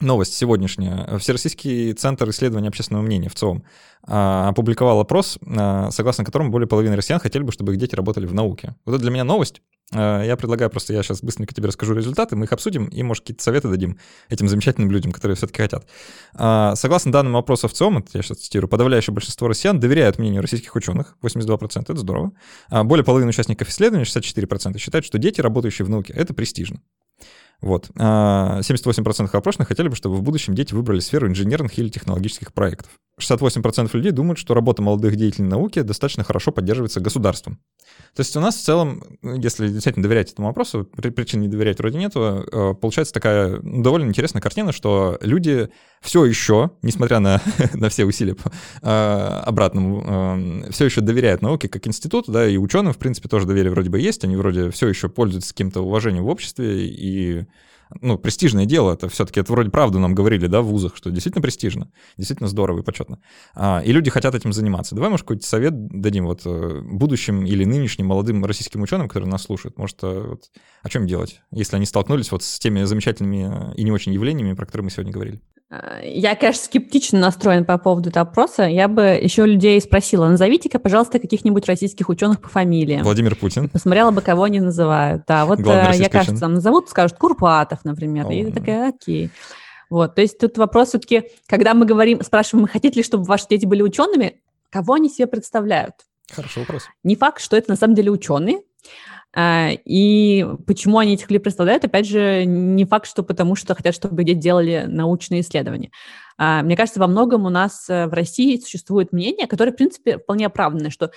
новость 0.00 0.34
сегодняшняя. 0.34 1.18
Всероссийский 1.18 1.92
центр 1.92 2.28
исследования 2.30 2.68
общественного 2.68 3.02
мнения 3.02 3.28
в 3.28 3.34
ЦОМ 3.34 3.64
а, 4.04 4.48
опубликовал 4.48 5.00
опрос, 5.00 5.38
а, 5.44 5.90
согласно 5.90 6.24
которому 6.24 6.50
более 6.50 6.68
половины 6.68 6.94
россиян 6.96 7.20
хотели 7.20 7.42
бы, 7.42 7.52
чтобы 7.52 7.72
их 7.72 7.78
дети 7.78 7.94
работали 7.94 8.26
в 8.26 8.34
науке. 8.34 8.76
Вот 8.84 8.94
это 8.94 9.02
для 9.02 9.10
меня 9.10 9.24
новость. 9.24 9.60
А, 9.92 10.22
я 10.22 10.36
предлагаю 10.36 10.70
просто, 10.70 10.92
я 10.92 11.02
сейчас 11.02 11.20
быстренько 11.20 11.52
тебе 11.52 11.66
расскажу 11.66 11.94
результаты, 11.94 12.36
мы 12.36 12.44
их 12.44 12.52
обсудим 12.52 12.86
и, 12.86 13.02
может, 13.02 13.24
какие-то 13.24 13.42
советы 13.42 13.68
дадим 13.68 13.98
этим 14.28 14.48
замечательным 14.48 14.90
людям, 14.92 15.10
которые 15.10 15.36
все-таки 15.36 15.62
хотят. 15.62 15.88
Согласно 16.78 17.10
данным 17.10 17.36
опроса 17.36 17.66
в 17.66 17.72
ЦОМ, 17.72 17.98
это 17.98 18.10
я 18.14 18.22
сейчас 18.22 18.38
цитирую, 18.38 18.68
подавляющее 18.68 19.12
большинство 19.12 19.48
россиян 19.48 19.80
доверяют 19.80 20.18
мнению 20.18 20.42
российских 20.42 20.76
ученых, 20.76 21.16
82%, 21.22 21.82
это 21.82 21.96
здорово. 21.96 22.32
Более 22.70 23.04
половины 23.04 23.30
участников 23.30 23.68
исследования, 23.68 24.04
64%, 24.04 24.78
считают, 24.78 25.04
что 25.04 25.18
дети, 25.18 25.40
работающие 25.40 25.84
в 25.84 25.90
науке, 25.90 26.12
это 26.12 26.34
престижно. 26.34 26.80
Вот. 27.60 27.90
78% 27.96 29.28
а, 29.32 29.38
опрошенных 29.38 29.68
хотели 29.68 29.88
бы, 29.88 29.96
чтобы 29.96 30.16
в 30.16 30.22
будущем 30.22 30.54
дети 30.54 30.74
выбрали 30.74 31.00
сферу 31.00 31.28
инженерных 31.28 31.78
или 31.78 31.88
технологических 31.88 32.52
проектов. 32.52 32.90
68% 33.18 33.90
людей 33.94 34.12
думают, 34.12 34.38
что 34.38 34.54
работа 34.54 34.82
молодых 34.82 35.16
деятелей 35.16 35.48
науки 35.48 35.82
достаточно 35.82 36.24
хорошо 36.24 36.52
поддерживается 36.52 37.00
государством. 37.00 37.58
То 38.14 38.20
есть 38.20 38.36
у 38.36 38.40
нас 38.40 38.56
в 38.56 38.62
целом, 38.62 39.02
если 39.22 39.68
действительно 39.68 40.02
доверять 40.02 40.32
этому 40.32 40.48
вопросу, 40.48 40.84
причин 40.84 41.40
не 41.40 41.48
доверять 41.48 41.78
вроде 41.78 41.98
нету, 41.98 42.20
а, 42.20 42.74
получается 42.74 43.14
такая 43.14 43.60
ну, 43.62 43.82
довольно 43.82 44.08
интересная 44.08 44.42
картина, 44.42 44.72
что 44.72 45.18
люди 45.20 45.68
все 46.00 46.24
еще, 46.24 46.70
несмотря 46.82 47.20
на, 47.20 47.40
на 47.74 47.88
все 47.88 48.04
усилия 48.04 48.34
по 48.34 48.50
э, 48.82 49.42
обратному, 49.44 50.66
э, 50.66 50.70
все 50.70 50.84
еще 50.84 51.00
доверяют 51.00 51.42
науке 51.42 51.68
как 51.68 51.86
институту, 51.86 52.32
да, 52.32 52.46
и 52.46 52.56
ученым, 52.56 52.92
в 52.92 52.98
принципе, 52.98 53.28
тоже 53.28 53.46
доверие 53.46 53.72
вроде 53.72 53.90
бы 53.90 54.00
есть, 54.00 54.24
они 54.24 54.36
вроде 54.36 54.70
все 54.70 54.88
еще 54.88 55.08
пользуются 55.08 55.52
каким-то 55.52 55.82
уважением 55.82 56.24
в 56.24 56.28
обществе, 56.28 56.86
и 56.86 57.46
ну, 58.00 58.18
престижное 58.18 58.66
дело, 58.66 58.92
это 58.92 59.08
все-таки, 59.08 59.40
это 59.40 59.52
вроде 59.52 59.70
правду 59.70 59.98
нам 59.98 60.14
говорили, 60.14 60.46
да, 60.46 60.60
в 60.62 60.66
вузах, 60.66 60.96
что 60.96 61.10
действительно 61.10 61.42
престижно, 61.42 61.90
действительно 62.16 62.48
здорово 62.48 62.80
и 62.80 62.82
почетно. 62.82 63.20
А, 63.54 63.82
и 63.84 63.92
люди 63.92 64.10
хотят 64.10 64.34
этим 64.34 64.52
заниматься. 64.52 64.94
Давай, 64.94 65.10
может, 65.10 65.24
какой-то 65.24 65.46
совет 65.46 65.72
дадим 65.88 66.26
вот 66.26 66.42
э, 66.44 66.80
будущим 66.82 67.44
или 67.44 67.64
нынешним 67.64 68.06
молодым 68.06 68.44
российским 68.44 68.82
ученым, 68.82 69.08
которые 69.08 69.30
нас 69.30 69.42
слушают, 69.42 69.78
может, 69.78 69.98
э, 70.02 70.24
вот, 70.28 70.44
о 70.82 70.88
чем 70.88 71.06
делать, 71.06 71.40
если 71.50 71.76
они 71.76 71.86
столкнулись 71.86 72.30
вот 72.30 72.42
с 72.42 72.58
теми 72.58 72.84
замечательными 72.84 73.74
и 73.76 73.84
не 73.84 73.92
очень 73.92 74.12
явлениями, 74.12 74.54
про 74.54 74.66
которые 74.66 74.84
мы 74.84 74.90
сегодня 74.90 75.12
говорили? 75.12 75.40
А, 75.70 76.00
я, 76.02 76.34
конечно, 76.34 76.64
скептично 76.64 77.18
настроен 77.18 77.64
по 77.64 77.76
поводу 77.78 78.10
этого 78.10 78.26
опроса. 78.26 78.64
Я 78.64 78.88
бы 78.88 79.02
еще 79.02 79.44
людей 79.44 79.80
спросила, 79.80 80.26
назовите-ка, 80.28 80.78
пожалуйста, 80.78 81.18
каких-нибудь 81.18 81.66
российских 81.66 82.08
ученых 82.08 82.40
по 82.40 82.48
фамилии. 82.48 83.00
Владимир 83.02 83.36
Путин. 83.36 83.68
Посмотрела 83.68 84.10
бы, 84.10 84.22
кого 84.22 84.44
они 84.44 84.60
называют. 84.60 85.24
Да, 85.26 85.44
вот 85.44 85.60
э, 85.60 85.92
я, 85.94 86.08
кажется, 86.08 86.40
там 86.40 86.54
назовут, 86.54 86.88
скажут 86.88 87.18
Курпатов, 87.18 87.84
например. 87.84 88.26
О. 88.26 88.32
И 88.32 88.44
я 88.44 88.50
такая, 88.50 88.88
окей. 88.90 89.30
Вот, 89.90 90.14
то 90.14 90.20
есть 90.20 90.38
тут 90.38 90.58
вопрос 90.58 90.88
все-таки, 90.88 91.30
когда 91.46 91.72
мы 91.74 91.86
говорим, 91.86 92.22
спрашиваем, 92.22 92.66
хотите 92.66 92.96
ли, 92.96 93.02
чтобы 93.02 93.24
ваши 93.24 93.46
дети 93.48 93.64
были 93.64 93.82
учеными, 93.82 94.40
кого 94.70 94.94
они 94.94 95.08
себе 95.08 95.26
представляют? 95.26 95.94
Хороший 96.30 96.60
вопрос. 96.60 96.84
Не 97.04 97.16
факт, 97.16 97.40
что 97.40 97.56
это 97.56 97.70
на 97.70 97.76
самом 97.76 97.94
деле 97.94 98.10
ученые, 98.10 98.58
а, 98.58 99.17
и 99.36 100.46
почему 100.66 100.98
они 100.98 101.14
этих 101.14 101.30
людей 101.30 101.40
представляют, 101.40 101.84
опять 101.84 102.06
же, 102.06 102.44
не 102.44 102.84
факт, 102.86 103.06
что 103.06 103.22
потому 103.22 103.54
что 103.54 103.74
хотят, 103.74 103.94
чтобы 103.94 104.24
дети 104.24 104.38
делали 104.38 104.86
научные 104.88 105.42
исследования. 105.42 105.90
А, 106.38 106.62
мне 106.62 106.76
кажется, 106.76 107.00
во 107.00 107.08
многом 107.08 107.44
у 107.46 107.50
нас 107.50 107.90
э, 107.90 108.06
в 108.06 108.12
России 108.12 108.56
существует 108.58 109.12
мнение, 109.12 109.48
которое, 109.48 109.72
в 109.72 109.76
принципе, 109.76 110.18
вполне 110.18 110.46
оправданное, 110.46 110.90
что 110.90 111.10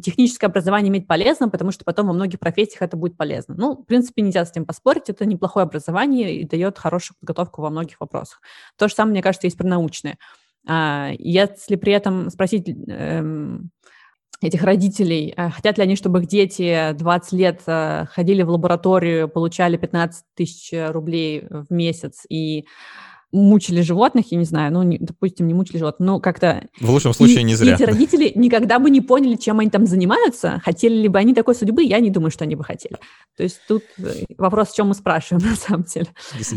техническое 0.00 0.46
образование 0.46 0.90
иметь 0.90 1.08
полезно, 1.08 1.48
потому 1.48 1.72
что 1.72 1.84
потом 1.84 2.06
во 2.06 2.12
многих 2.12 2.38
профессиях 2.38 2.82
это 2.82 2.96
будет 2.96 3.16
полезно. 3.16 3.54
Ну, 3.56 3.74
в 3.74 3.84
принципе, 3.84 4.22
нельзя 4.22 4.44
с 4.44 4.50
этим 4.52 4.64
поспорить, 4.64 5.08
это 5.08 5.26
неплохое 5.26 5.64
образование 5.64 6.36
и 6.36 6.46
дает 6.46 6.78
хорошую 6.78 7.16
подготовку 7.20 7.62
во 7.62 7.70
многих 7.70 8.00
вопросах. 8.00 8.40
То 8.78 8.88
же 8.88 8.94
самое, 8.94 9.14
мне 9.14 9.22
кажется, 9.22 9.48
есть 9.48 9.58
про 9.58 9.66
научные. 9.66 10.16
А, 10.68 11.10
если 11.18 11.76
при 11.76 11.92
этом 11.92 12.30
спросить 12.30 12.68
эм, 12.68 13.70
этих 14.40 14.62
родителей, 14.62 15.34
э, 15.36 15.50
хотят 15.50 15.78
ли 15.78 15.84
они, 15.84 15.96
чтобы 15.96 16.20
их 16.20 16.26
дети 16.26 16.92
20 16.94 17.32
лет 17.32 17.62
э, 17.66 18.06
ходили 18.10 18.42
в 18.42 18.50
лабораторию, 18.50 19.28
получали 19.28 19.76
15 19.76 20.24
тысяч 20.34 20.70
рублей 20.72 21.46
в 21.48 21.66
месяц? 21.70 22.24
И 22.28 22.66
мучили 23.32 23.80
животных, 23.80 24.32
я 24.32 24.38
не 24.38 24.44
знаю, 24.44 24.72
ну, 24.72 24.82
не, 24.82 24.98
допустим, 24.98 25.46
не 25.46 25.54
мучили 25.54 25.78
животных, 25.78 26.06
ну, 26.06 26.20
как-то... 26.20 26.66
В 26.80 26.90
лучшем 26.90 27.12
случае 27.12 27.40
и, 27.40 27.44
не 27.44 27.54
зря. 27.54 27.72
И 27.72 27.74
эти 27.74 27.82
родители 27.84 28.32
никогда 28.34 28.78
бы 28.78 28.90
не 28.90 29.00
поняли, 29.00 29.36
чем 29.36 29.60
они 29.60 29.70
там 29.70 29.86
занимаются, 29.86 30.60
хотели 30.64 30.94
ли 30.94 31.08
бы 31.08 31.18
они 31.18 31.34
такой 31.34 31.54
судьбы, 31.54 31.82
я 31.82 32.00
не 32.00 32.10
думаю, 32.10 32.30
что 32.30 32.44
они 32.44 32.56
бы 32.56 32.64
хотели. 32.64 32.96
То 33.36 33.42
есть 33.42 33.60
тут 33.68 33.84
э, 33.98 34.24
вопрос, 34.36 34.70
о 34.70 34.76
чем 34.76 34.88
мы 34.88 34.94
спрашиваем, 34.94 35.46
на 35.50 35.56
самом 35.56 35.84
деле. 35.84 36.08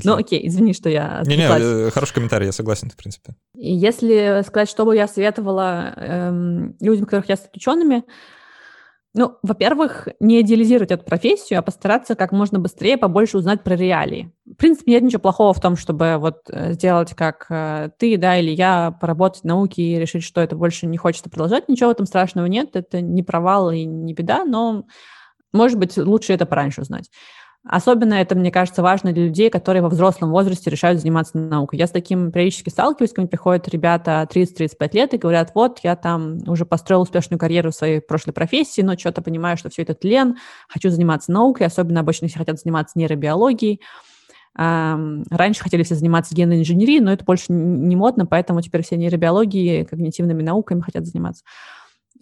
Ну, 0.03 0.15
окей, 0.15 0.47
извини, 0.47 0.74
что 0.74 0.89
я... 0.89 1.24
Не-не, 1.26 1.47
э, 1.49 1.91
хороший 1.91 2.15
комментарий, 2.15 2.47
я 2.47 2.51
согласен, 2.51 2.89
в 2.89 2.95
принципе. 2.95 3.36
И 3.55 3.74
если 3.74 4.43
сказать, 4.45 4.69
что 4.69 4.86
бы 4.86 4.95
я 4.95 5.07
советовала 5.07 5.93
эм, 5.95 6.76
людям, 6.80 7.05
которых 7.05 7.30
я 7.30 7.36
стать 7.36 7.55
учеными, 7.55 8.03
ну, 9.16 9.38
во-первых, 9.43 10.07
не 10.20 10.41
идеализировать 10.41 10.91
эту 10.91 11.05
профессию, 11.05 11.59
а 11.59 11.61
постараться 11.61 12.16
как 12.16 12.32
можно 12.32 12.57
быстрее 12.57 12.97
побольше 12.97 13.38
узнать 13.38 13.64
про 13.64 13.76
реалии. 13.76 14.32
В 14.45 14.55
принципе, 14.55 14.93
нет 14.93 15.03
ничего 15.03 15.22
плохого 15.22 15.53
в 15.53 15.61
том, 15.61 15.76
чтобы 15.76 16.18
вот 16.18 16.49
э, 16.49 16.74
сделать 16.74 17.14
как 17.14 17.45
э, 17.49 17.91
ты, 17.99 18.18
да, 18.18 18.39
или 18.39 18.49
я, 18.49 18.97
поработать 18.99 19.43
в 19.43 19.45
науке 19.45 19.84
и 19.84 19.99
решить, 19.99 20.24
что 20.24 20.41
это 20.41 20.55
больше 20.55 20.88
не 20.88 20.97
хочется 20.97 21.30
продолжать. 21.30 21.70
Ничего 21.70 21.89
в 21.89 21.91
этом 21.91 22.07
страшного 22.07 22.47
нет, 22.47 22.76
это 22.76 23.01
не 23.01 23.22
провал 23.22 23.70
и 23.70 23.86
не 23.86 24.14
беда, 24.14 24.45
но, 24.45 24.86
может 25.51 25.78
быть, 25.78 25.95
лучше 25.95 26.34
это 26.34 26.47
пораньше 26.47 26.82
узнать. 26.82 27.11
Особенно 27.66 28.16
это, 28.16 28.36
мне 28.36 28.51
кажется, 28.51 28.84
важно 28.84 29.14
для 29.14 29.24
людей, 29.24 29.49
которые 29.49 29.82
во 29.82 29.88
взрослом 29.88 30.32
возрасте 30.32 30.70
решают 30.70 30.99
заниматься 30.99 31.38
наукой. 31.38 31.80
Я 31.80 31.88
с 31.88 31.91
таким 31.91 32.30
периодически 32.30 32.68
сталкиваюсь, 32.70 33.14
ко 33.14 33.26
приходят 33.26 33.70
ребята 33.70 34.28
30-35 34.30 34.89
лет 34.93 35.14
и 35.14 35.18
говорят, 35.18 35.51
вот, 35.55 35.80
я 35.82 35.95
там 35.95 36.39
уже 36.45 36.66
построил 36.66 37.01
успешную 37.01 37.39
карьеру 37.39 37.72
в 37.72 37.76
своей 37.76 38.01
прошлой 38.01 38.34
профессии, 38.34 38.82
но 38.82 38.97
что-то 38.97 39.22
понимаю, 39.22 39.55
что 39.55 39.70
все 39.70 39.84
это 39.84 39.93
тлен, 39.93 40.36
хочу 40.68 40.89
заниматься 40.89 41.32
наукой, 41.32 41.66
особенно 41.68 42.01
обычно 42.01 42.28
все 42.28 42.38
хотят 42.38 42.59
заниматься 42.59 42.99
нейробиологией. 42.99 43.80
Раньше 44.55 45.64
хотели 45.64 45.84
все 45.84 45.95
заниматься 45.95 46.36
генной 46.36 46.59
инженерией, 46.59 46.99
но 46.99 47.14
это 47.14 47.24
больше 47.24 47.45
не 47.49 47.95
модно, 47.95 48.26
поэтому 48.26 48.61
теперь 48.61 48.84
все 48.84 48.97
нейробиологии, 48.97 49.84
когнитивными 49.86 50.43
науками 50.43 50.82
хотят 50.82 51.05
заниматься. 51.05 51.45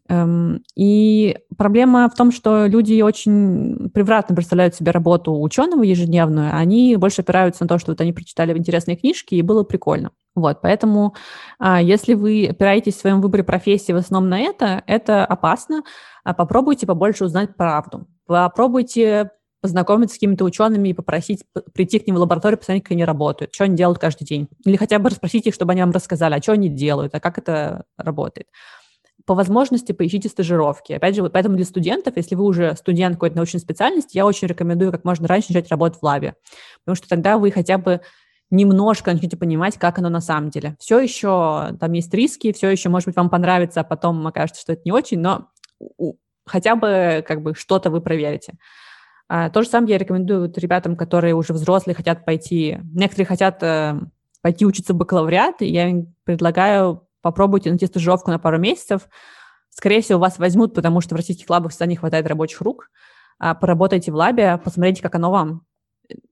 Эм, 0.10 0.64
и 0.76 1.38
проблема 1.58 2.10
в 2.10 2.16
том, 2.16 2.32
что 2.32 2.66
люди 2.66 3.02
очень 3.02 3.90
превратно 3.94 4.36
представляют 4.36 4.76
себе 4.76 4.92
работу 4.92 5.40
ученого 5.40 5.84
ежедневную, 5.84 6.56
они 6.56 6.96
больше 6.98 7.22
опираются 7.22 7.64
на 7.64 7.68
то, 7.68 7.78
что 7.78 7.92
вот 7.92 8.02
они 8.02 8.12
прочитали 8.12 8.58
интересные 8.58 8.98
книжки, 8.98 9.36
и 9.36 9.42
было 9.42 9.64
прикольно. 9.64 10.12
Вот, 10.36 10.62
поэтому 10.62 11.16
а, 11.60 11.82
если 11.82 12.14
вы 12.14 12.48
опираетесь 12.50 12.96
в 12.96 13.00
своем 13.00 13.22
выборе 13.22 13.44
профессии 13.44 13.92
в 13.92 13.98
основном 13.98 14.30
на 14.30 14.40
это, 14.40 14.84
это 14.88 15.26
опасно. 15.26 15.84
А 16.24 16.34
попробуйте 16.34 16.86
побольше 16.86 17.26
узнать 17.26 17.56
правду. 17.56 18.08
Попробуйте 18.28 19.32
познакомиться 19.62 20.16
с 20.16 20.18
какими-то 20.18 20.44
учеными 20.44 20.90
и 20.90 20.94
попросить 20.94 21.44
прийти 21.74 22.00
к 22.00 22.08
ним 22.08 22.16
в 22.16 22.20
лабораторию, 22.20 22.58
посмотреть, 22.58 22.84
как 22.84 22.92
они 22.94 23.06
работают, 23.06 23.54
что 23.54 23.66
они 23.66 23.76
делают 23.76 24.00
каждый 24.00 24.26
день. 24.26 24.48
Или 24.66 24.76
хотя 24.76 25.00
бы 25.00 25.10
расспросить 25.10 25.46
их, 25.48 25.54
чтобы 25.54 25.74
они 25.74 25.82
вам 25.82 25.92
рассказали, 25.92 26.36
а 26.36 26.42
что 26.42 26.54
они 26.54 26.70
делают, 26.70 27.14
а 27.14 27.20
как 27.20 27.38
это 27.38 27.86
работает 27.98 28.48
по 29.26 29.36
возможности 29.36 29.92
поищите 29.92 30.30
стажировки. 30.30 30.94
Опять 30.94 31.16
же, 31.16 31.22
вот 31.22 31.34
поэтому 31.34 31.56
для 31.56 31.66
студентов, 31.66 32.18
если 32.18 32.36
вы 32.36 32.44
уже 32.44 32.76
студент 32.76 33.16
какой-то 33.16 33.36
научной 33.36 33.60
специальности, 33.60 34.18
я 34.18 34.26
очень 34.26 34.48
рекомендую 34.48 34.92
как 34.92 35.04
можно 35.04 35.28
раньше 35.28 35.54
начать 35.54 35.70
работать 35.70 36.00
в 36.00 36.04
лабе, 36.04 36.36
потому 36.84 36.96
что 36.96 37.08
тогда 37.08 37.38
вы 37.38 37.52
хотя 37.52 37.78
бы 37.78 38.02
немножко 38.50 39.14
начнете 39.14 39.38
понимать, 39.38 39.78
как 39.78 39.98
оно 39.98 40.10
на 40.10 40.22
самом 40.22 40.50
деле. 40.50 40.76
Все 40.80 41.00
еще 41.00 41.76
там 41.80 41.92
есть 41.94 42.14
риски, 42.14 42.52
все 42.52 42.70
еще, 42.70 42.90
может 42.90 43.08
быть, 43.08 43.16
вам 43.16 43.30
понравится, 43.30 43.82
а 43.82 43.84
потом 43.84 44.28
окажется, 44.28 44.62
что 44.62 44.74
это 44.74 44.82
не 44.86 44.92
очень, 44.92 45.20
но 45.20 45.48
хотя 46.46 46.76
бы 46.76 47.24
как 47.28 47.42
бы 47.42 47.56
что-то 47.56 47.90
вы 47.90 48.02
проверите. 48.02 48.54
А, 49.30 49.50
то 49.50 49.62
же 49.62 49.70
самое 49.70 49.94
я 49.94 49.98
рекомендую 49.98 50.42
вот 50.42 50.58
ребятам, 50.58 50.98
которые 50.98 51.34
уже 51.34 51.54
взрослые, 51.54 51.96
хотят 51.96 52.26
пойти, 52.26 52.80
некоторые 52.94 53.26
хотят 53.26 53.64
э, 53.64 53.98
пойти 54.42 54.66
учиться 54.66 54.94
в 54.94 54.98
бакалавриат, 54.98 55.62
и 55.62 55.68
я 55.68 55.88
им 55.88 56.14
предлагаю 56.26 57.08
попробуйте 57.22 57.70
найти 57.70 57.86
стажировку 57.86 58.32
на 58.32 58.40
пару 58.40 58.58
месяцев. 58.60 59.08
Скорее 59.70 60.02
всего, 60.02 60.20
вас 60.20 60.38
возьмут, 60.38 60.74
потому 60.74 61.02
что 61.02 61.16
в 61.16 61.18
российских 61.18 61.50
лабах 61.50 61.72
всегда 61.72 61.86
не 61.86 61.96
хватает 61.96 62.28
рабочих 62.28 62.62
рук. 62.62 62.90
А 63.40 63.56
поработайте 63.56 64.12
в 64.12 64.16
лабе, 64.16 64.60
посмотрите, 64.64 65.02
как 65.02 65.16
оно 65.16 65.32
вам. 65.32 65.66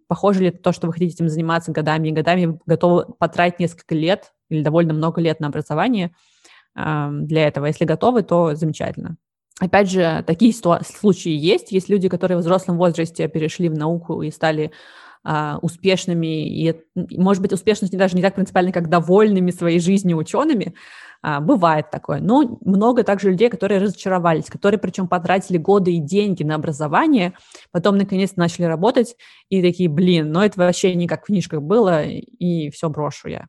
Похоже 0.07 0.43
ли 0.43 0.51
то, 0.51 0.71
что 0.71 0.87
вы 0.87 0.93
хотите 0.93 1.15
этим 1.15 1.29
заниматься 1.29 1.71
годами 1.71 2.09
и 2.09 2.11
годами, 2.11 2.59
готовы 2.65 3.05
потратить 3.17 3.59
несколько 3.59 3.95
лет 3.95 4.33
или 4.49 4.61
довольно 4.61 4.93
много 4.93 5.21
лет 5.21 5.39
на 5.39 5.47
образование 5.47 6.13
э, 6.75 7.09
для 7.11 7.47
этого. 7.47 7.67
Если 7.67 7.85
готовы, 7.85 8.23
то 8.23 8.55
замечательно. 8.55 9.17
Опять 9.59 9.89
же, 9.89 10.23
такие 10.25 10.53
случаи 10.53 11.31
есть. 11.31 11.71
Есть 11.71 11.89
люди, 11.89 12.07
которые 12.09 12.37
в 12.37 12.41
взрослом 12.41 12.77
возрасте 12.77 13.27
перешли 13.27 13.69
в 13.69 13.77
науку 13.77 14.21
и 14.21 14.31
стали 14.31 14.71
а, 15.23 15.59
успешными, 15.61 16.47
и, 16.47 16.75
может 16.95 17.41
быть, 17.41 17.53
успешность 17.53 17.95
даже 17.97 18.15
не 18.15 18.21
так 18.21 18.35
принципиально, 18.35 18.71
как 18.71 18.89
довольными 18.89 19.51
своей 19.51 19.79
жизнью 19.79 20.17
учеными, 20.17 20.75
а, 21.21 21.41
бывает 21.41 21.91
такое. 21.91 22.19
Но 22.19 22.59
много 22.63 23.03
также 23.03 23.31
людей, 23.31 23.49
которые 23.49 23.81
разочаровались, 23.81 24.45
которые 24.45 24.79
причем 24.79 25.07
потратили 25.07 25.57
годы 25.57 25.93
и 25.93 25.99
деньги 25.99 26.43
на 26.43 26.55
образование, 26.55 27.33
потом 27.71 27.97
наконец 27.97 28.35
начали 28.37 28.65
работать 28.65 29.17
и 29.49 29.61
такие, 29.61 29.89
блин, 29.89 30.31
ну 30.31 30.41
это 30.41 30.57
вообще 30.59 30.95
не 30.95 31.07
как 31.07 31.23
в 31.23 31.25
книжках 31.25 31.61
было, 31.61 32.03
и 32.05 32.69
все 32.69 32.89
брошу 32.89 33.27
я. 33.27 33.47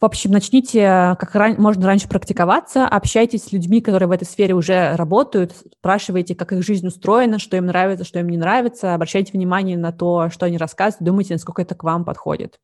В 0.00 0.04
общем, 0.04 0.30
начните 0.30 1.16
как 1.18 1.34
ран... 1.34 1.56
можно 1.58 1.86
раньше 1.86 2.08
практиковаться, 2.08 2.86
общайтесь 2.86 3.44
с 3.44 3.52
людьми, 3.52 3.80
которые 3.80 4.08
в 4.08 4.12
этой 4.12 4.26
сфере 4.26 4.54
уже 4.54 4.94
работают, 4.94 5.54
спрашивайте, 5.80 6.36
как 6.36 6.52
их 6.52 6.64
жизнь 6.64 6.86
устроена, 6.86 7.40
что 7.40 7.56
им 7.56 7.66
нравится, 7.66 8.04
что 8.04 8.20
им 8.20 8.28
не 8.28 8.36
нравится, 8.36 8.94
обращайте 8.94 9.32
внимание 9.32 9.76
на 9.76 9.90
то, 9.90 10.30
что 10.30 10.46
они 10.46 10.56
рассказывают, 10.56 11.04
думайте, 11.04 11.34
насколько 11.34 11.62
это 11.62 11.74
к 11.74 11.82
вам 11.82 12.04
подходит. 12.04 12.60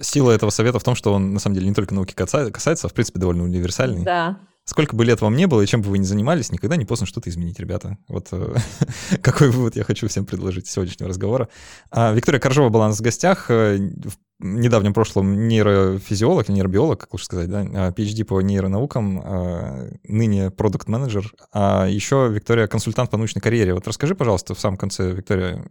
Сила 0.00 0.32
этого 0.32 0.50
совета 0.50 0.80
в 0.80 0.82
том, 0.82 0.96
что 0.96 1.12
он 1.12 1.34
на 1.34 1.38
самом 1.38 1.54
деле 1.54 1.68
не 1.68 1.74
только 1.74 1.94
науки 1.94 2.14
касается, 2.14 2.86
а 2.86 2.88
в 2.88 2.92
принципе 2.94 3.20
довольно 3.20 3.44
универсальный. 3.44 4.02
Да. 4.02 4.38
Сколько 4.64 4.96
бы 4.96 5.04
лет 5.04 5.20
вам 5.20 5.36
не 5.36 5.46
было, 5.46 5.60
и 5.60 5.66
чем 5.66 5.82
бы 5.82 5.90
вы 5.90 5.98
ни 5.98 6.04
занимались, 6.04 6.50
никогда 6.50 6.76
не 6.76 6.86
поздно 6.86 7.06
что-то 7.06 7.28
изменить, 7.28 7.60
ребята. 7.60 7.98
Вот 8.08 8.28
э, 8.32 8.54
какой 9.22 9.50
вывод 9.50 9.76
я 9.76 9.84
хочу 9.84 10.08
всем 10.08 10.24
предложить 10.24 10.66
сегодняшнего 10.66 11.10
разговора. 11.10 11.50
А, 11.90 12.12
Виктория 12.14 12.40
Коржова 12.40 12.70
была 12.70 12.86
у 12.86 12.88
нас 12.88 12.98
в 12.98 13.02
гостях. 13.02 13.50
Э, 13.50 13.76
в 13.76 14.16
недавнем 14.40 14.94
прошлом 14.94 15.48
нейрофизиолог, 15.48 16.48
нейробиолог, 16.48 16.98
как 16.98 17.12
лучше 17.12 17.26
сказать, 17.26 17.48
да, 17.48 17.62
PhD 17.62 18.22
а, 18.22 18.24
по 18.24 18.40
нейронаукам, 18.40 19.22
а, 19.22 19.90
ныне 20.04 20.50
продукт-менеджер, 20.50 21.30
а 21.52 21.86
еще 21.86 22.28
Виктория 22.30 22.66
консультант 22.66 23.10
по 23.10 23.16
научной 23.18 23.40
карьере. 23.40 23.74
Вот 23.74 23.86
расскажи, 23.86 24.14
пожалуйста, 24.14 24.54
в 24.54 24.60
самом 24.60 24.76
конце, 24.76 25.12
Виктория, 25.12 25.62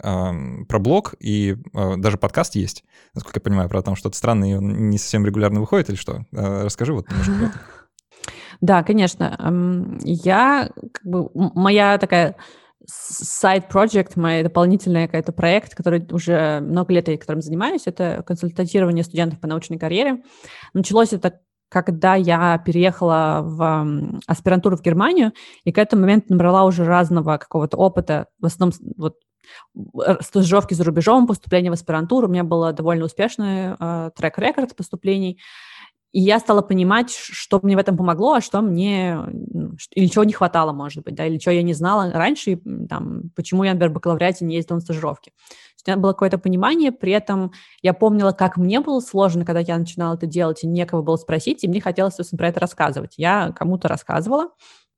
про 0.66 0.80
блог 0.80 1.16
и 1.20 1.58
даже 1.74 2.18
подкаст 2.18 2.56
есть, 2.56 2.84
насколько 3.14 3.39
я 3.39 3.41
понимаю, 3.41 3.70
про 3.70 3.82
то, 3.82 3.96
что 3.96 4.10
это 4.10 4.18
странно 4.18 4.50
и 4.50 4.54
он 4.54 4.89
не 4.89 4.98
совсем 4.98 5.26
регулярно 5.26 5.60
выходит 5.60 5.89
или 5.89 5.96
что? 5.96 6.26
Расскажи 6.32 6.94
вот 6.94 7.10
немножко. 7.10 7.54
Да, 8.64 8.82
конечно. 8.82 9.38
Я, 10.05 10.70
как 10.93 11.05
бы, 11.05 11.30
моя 11.34 11.97
такая 11.97 12.38
side 12.89 13.70
project, 13.70 14.14
мой 14.16 14.41
дополнительный 14.41 15.07
какой-то 15.07 15.34
проект, 15.34 15.76
который 15.76 16.07
уже 16.11 16.61
много 16.61 16.93
лет 16.93 17.09
я 17.09 17.18
которым 17.18 17.41
занимаюсь, 17.41 17.82
это 17.88 18.24
консультирование 18.26 19.03
студентов 19.03 19.41
по 19.41 19.47
научной 19.47 19.78
карьере. 19.78 20.24
Началось 20.74 21.11
это 21.11 21.41
когда 21.68 22.16
я 22.16 22.57
переехала 22.59 23.41
в 23.43 24.22
аспирантуру 24.28 24.78
в 24.78 24.82
Германию, 24.82 25.34
и 25.66 25.74
к 25.74 25.78
этому 25.78 26.03
моменту 26.03 26.28
набрала 26.30 26.64
уже 26.64 26.86
разного 26.86 27.38
какого-то 27.38 27.76
опыта, 27.76 28.28
в 28.39 28.45
основном 28.45 28.78
вот 28.95 29.16
стажировки 30.22 30.74
за 30.74 30.84
рубежом, 30.84 31.28
поступление 31.28 31.72
в 31.72 31.74
аспирантуру. 31.74 32.28
У 32.28 32.32
меня 32.32 32.43
был 32.43 32.72
довольно 32.72 33.05
успешный 33.05 33.76
э, 33.78 34.11
трек-рекорд 34.16 34.76
поступлений. 34.76 35.39
И 36.14 36.22
я 36.22 36.39
стала 36.39 36.61
понимать, 36.61 37.09
что 37.11 37.59
мне 37.64 37.76
в 37.76 37.80
этом 37.80 37.97
помогло, 37.97 38.34
а 38.36 38.41
что 38.41 38.61
мне, 38.61 39.18
или 39.95 40.05
чего 40.07 40.24
не 40.24 40.34
хватало, 40.34 40.72
может 40.72 41.03
быть, 41.03 41.16
да, 41.16 41.26
или 41.26 41.39
чего 41.39 41.53
я 41.53 41.64
не 41.64 41.74
знала 41.74 42.11
раньше, 42.14 42.51
и, 42.51 42.86
там, 42.88 43.32
почему 43.36 43.64
я, 43.64 43.72
например, 43.74 43.89
в 43.89 43.93
бакалавриате 43.95 44.45
не 44.45 44.55
ездила 44.55 44.76
на 44.76 44.82
стажировки. 44.82 45.32
То 45.84 45.91
у 45.91 45.95
меня 45.95 46.01
было 46.01 46.11
какое-то 46.14 46.38
понимание, 46.38 46.91
при 46.93 47.11
этом 47.11 47.51
я 47.82 47.93
помнила, 47.93 48.32
как 48.32 48.57
мне 48.57 48.80
было 48.80 48.99
сложно, 49.01 49.43
когда 49.43 49.59
я 49.59 49.78
начинала 49.78 50.14
это 50.16 50.28
делать, 50.28 50.64
и 50.64 50.68
некого 50.68 51.01
было 51.01 51.18
спросить, 51.18 51.64
и 51.64 51.68
мне 51.68 51.82
хотелось, 51.82 52.14
собственно, 52.16 52.38
про 52.38 52.47
это 52.49 52.59
рассказывать. 52.61 53.16
Я 53.18 53.51
кому-то 53.51 53.88
рассказывала, 53.89 54.49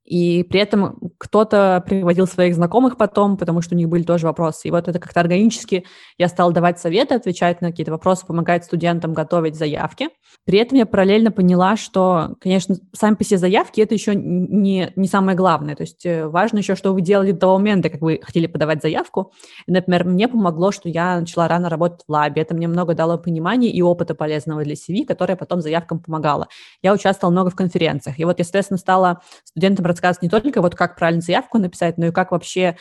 и 0.06 0.44
при 0.44 0.60
этом 0.60 0.98
кто-то 1.18 1.82
приводил 1.84 2.26
своих 2.28 2.54
знакомых 2.54 2.96
потом, 2.96 3.36
потому 3.36 3.60
что 3.60 3.74
у 3.74 3.78
них 3.78 3.88
были 3.88 4.04
тоже 4.04 4.26
вопросы. 4.26 4.68
И 4.68 4.70
вот 4.70 4.86
это 4.86 5.00
как-то 5.00 5.20
органически 5.20 5.84
я 6.16 6.28
стала 6.28 6.52
давать 6.52 6.78
советы, 6.78 7.14
отвечать 7.14 7.60
на 7.60 7.70
какие-то 7.70 7.90
вопросы, 7.90 8.24
помогать 8.24 8.64
студентам 8.64 9.12
готовить 9.12 9.56
заявки. 9.56 10.08
При 10.44 10.60
этом 10.60 10.78
я 10.78 10.86
параллельно 10.86 11.32
поняла, 11.32 11.76
что, 11.76 12.36
конечно, 12.40 12.76
сами 12.92 13.16
по 13.16 13.24
себе 13.24 13.38
заявки– 13.38 13.80
это 13.82 13.94
еще 13.94 14.14
не, 14.14 14.92
не 14.94 15.08
самое 15.08 15.36
главное. 15.36 15.74
То 15.74 15.82
есть 15.82 16.06
э, 16.06 16.28
важно 16.28 16.58
еще, 16.58 16.76
что 16.76 16.94
вы 16.94 17.00
делали 17.00 17.32
до 17.32 17.56
момента, 17.58 17.90
как 17.90 18.00
вы 18.00 18.20
хотели 18.22 18.46
подавать 18.46 18.80
заявку. 18.80 19.32
И, 19.66 19.72
например, 19.72 20.04
мне 20.04 20.28
помогло, 20.28 20.70
что 20.70 20.88
я 20.88 21.18
начала 21.18 21.48
рано 21.48 21.68
работать 21.68 22.04
в 22.06 22.12
лабе. 22.12 22.42
Это 22.42 22.54
мне 22.54 22.68
много 22.68 22.94
дало 22.94 23.18
понимания 23.18 23.70
и 23.70 23.82
опыта 23.82 24.14
полезного 24.14 24.62
для 24.62 24.74
CV, 24.74 25.04
которое 25.04 25.34
потом 25.34 25.60
заявкам 25.60 25.98
помогало. 25.98 26.46
Я 26.80 26.92
участвовала 26.92 27.32
много 27.32 27.50
в 27.50 27.56
конференциях. 27.56 28.20
И 28.20 28.24
вот, 28.24 28.38
естественно, 28.38 28.78
стала 28.78 29.22
студентом 29.42 29.84
рассказывать 29.96 30.22
не 30.22 30.28
только 30.28 30.62
вот 30.62 30.74
как 30.74 30.96
правильно 30.96 31.22
заявку 31.22 31.58
написать, 31.58 31.98
но 31.98 32.06
и 32.06 32.10
как 32.12 32.30
вообще 32.30 32.76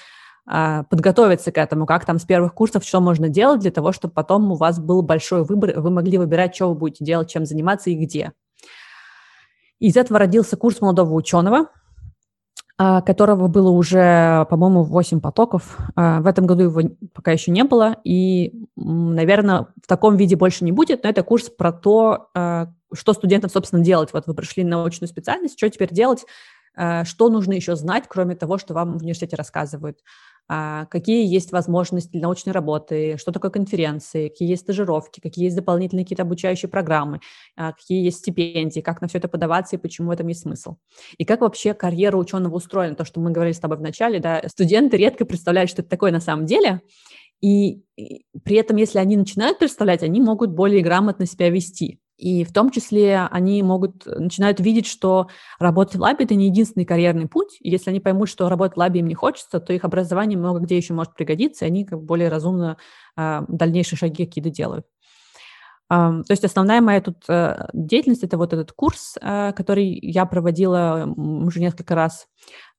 а, 0.47 0.83
подготовиться 0.83 1.51
к 1.51 1.57
этому, 1.57 1.87
как 1.87 2.05
там 2.05 2.19
с 2.19 2.23
первых 2.23 2.53
курсов, 2.53 2.83
что 2.83 3.01
можно 3.01 3.29
делать 3.29 3.61
для 3.61 3.71
того, 3.71 3.91
чтобы 3.91 4.13
потом 4.13 4.51
у 4.51 4.55
вас 4.55 4.79
был 4.79 5.01
большой 5.01 5.43
выбор, 5.43 5.79
вы 5.79 5.89
могли 5.89 6.19
выбирать, 6.19 6.53
что 6.53 6.69
вы 6.69 6.75
будете 6.75 7.03
делать, 7.03 7.31
чем 7.31 7.45
заниматься 7.45 7.89
и 7.89 7.95
где. 7.95 8.31
Из 9.79 9.97
этого 9.97 10.19
родился 10.19 10.55
курс 10.55 10.81
молодого 10.81 11.13
ученого, 11.13 11.69
а, 12.77 13.01
которого 13.01 13.47
было 13.47 13.71
уже, 13.71 14.45
по-моему, 14.51 14.83
8 14.83 15.19
потоков. 15.19 15.77
А, 15.95 16.21
в 16.21 16.27
этом 16.27 16.45
году 16.45 16.63
его 16.63 16.81
пока 17.15 17.31
еще 17.31 17.49
не 17.49 17.63
было, 17.63 17.95
и, 18.03 18.53
наверное, 18.75 19.67
в 19.81 19.87
таком 19.87 20.15
виде 20.15 20.35
больше 20.35 20.63
не 20.63 20.71
будет, 20.71 21.03
но 21.03 21.09
это 21.09 21.23
курс 21.23 21.49
про 21.49 21.71
то, 21.71 22.29
что 22.93 23.13
студентам, 23.13 23.49
собственно, 23.49 23.83
делать. 23.83 24.09
Вот 24.13 24.27
вы 24.27 24.35
пришли 24.35 24.63
на 24.63 24.77
научную 24.77 25.09
специальность, 25.09 25.57
что 25.57 25.69
теперь 25.69 25.91
делать, 25.91 26.23
что 26.75 27.29
нужно 27.29 27.53
еще 27.53 27.75
знать, 27.75 28.05
кроме 28.07 28.35
того, 28.35 28.57
что 28.57 28.73
вам 28.73 28.97
в 28.97 29.01
университете 29.01 29.35
рассказывают? 29.35 29.99
А, 30.47 30.85
какие 30.85 31.25
есть 31.25 31.51
возможности 31.51 32.11
для 32.11 32.21
научной 32.21 32.51
работы? 32.53 33.17
Что 33.17 33.31
такое 33.31 33.49
конференции? 33.49 34.29
Какие 34.29 34.49
есть 34.49 34.61
стажировки? 34.61 35.19
Какие 35.19 35.45
есть 35.45 35.55
дополнительные 35.55 36.05
какие-то 36.05 36.21
обучающие 36.21 36.69
программы? 36.69 37.19
А, 37.55 37.73
какие 37.73 38.03
есть 38.03 38.19
стипендии? 38.19 38.81
Как 38.81 39.01
на 39.01 39.07
все 39.07 39.17
это 39.17 39.27
подаваться 39.27 39.75
и 39.75 39.79
почему 39.79 40.09
в 40.09 40.11
этом 40.11 40.27
есть 40.27 40.41
смысл? 40.41 40.75
И 41.17 41.25
как 41.25 41.41
вообще 41.41 41.73
карьера 41.73 42.17
ученого 42.17 42.55
устроена? 42.55 42.95
То, 42.95 43.05
что 43.05 43.19
мы 43.19 43.31
говорили 43.31 43.53
с 43.53 43.59
тобой 43.59 43.77
в 43.77 43.81
начале, 43.81 44.19
да, 44.19 44.43
студенты 44.47 44.97
редко 44.97 45.25
представляют, 45.25 45.71
что 45.71 45.81
это 45.81 45.89
такое 45.89 46.11
на 46.11 46.21
самом 46.21 46.45
деле, 46.45 46.81
и 47.41 47.81
при 48.43 48.55
этом, 48.55 48.77
если 48.77 48.99
они 48.99 49.17
начинают 49.17 49.59
представлять, 49.59 50.03
они 50.03 50.21
могут 50.21 50.51
более 50.51 50.81
грамотно 50.81 51.25
себя 51.25 51.49
вести. 51.49 51.99
И 52.17 52.43
в 52.45 52.53
том 52.53 52.71
числе 52.71 53.27
они 53.31 53.61
могут, 53.63 54.07
э, 54.07 54.19
начинают 54.19 54.59
видеть, 54.59 54.85
что 54.85 55.27
работать 55.59 55.97
в 55.97 56.01
лабе– 56.01 56.25
это 56.25 56.35
не 56.35 56.47
единственный 56.47 56.85
карьерный 56.85 57.27
путь. 57.27 57.57
И 57.59 57.69
если 57.69 57.89
они 57.89 57.99
поймут, 57.99 58.29
что 58.29 58.49
работать 58.49 58.75
в 58.75 58.79
лабе 58.79 59.01
им 59.01 59.07
не 59.07 59.15
хочется, 59.15 59.59
то 59.59 59.73
их 59.73 59.83
образование 59.83 60.37
много 60.37 60.59
где 60.59 60.77
еще 60.77 60.93
может 60.93 61.13
пригодиться, 61.13 61.65
и 61.65 61.67
они 61.67 61.85
как 61.85 62.01
более 62.01 62.29
разумно 62.29 62.77
э, 63.17 63.41
дальнейшие 63.47 63.97
шаги 63.97 64.25
какие-то 64.25 64.49
делают. 64.49 64.85
Uh, 65.91 66.23
то 66.23 66.31
есть 66.31 66.43
основная 66.43 66.81
моя 66.81 66.99
тут 66.99 67.29
uh, 67.29 67.69
деятельность– 67.73 68.23
это 68.23 68.39
вот 68.39 68.53
этот 68.53 68.71
курс, 68.71 69.17
uh, 69.21 69.53
который 69.53 69.99
я 70.01 70.25
проводила 70.25 71.07
уже 71.15 71.59
несколько 71.59 71.93
раз. 71.93 72.25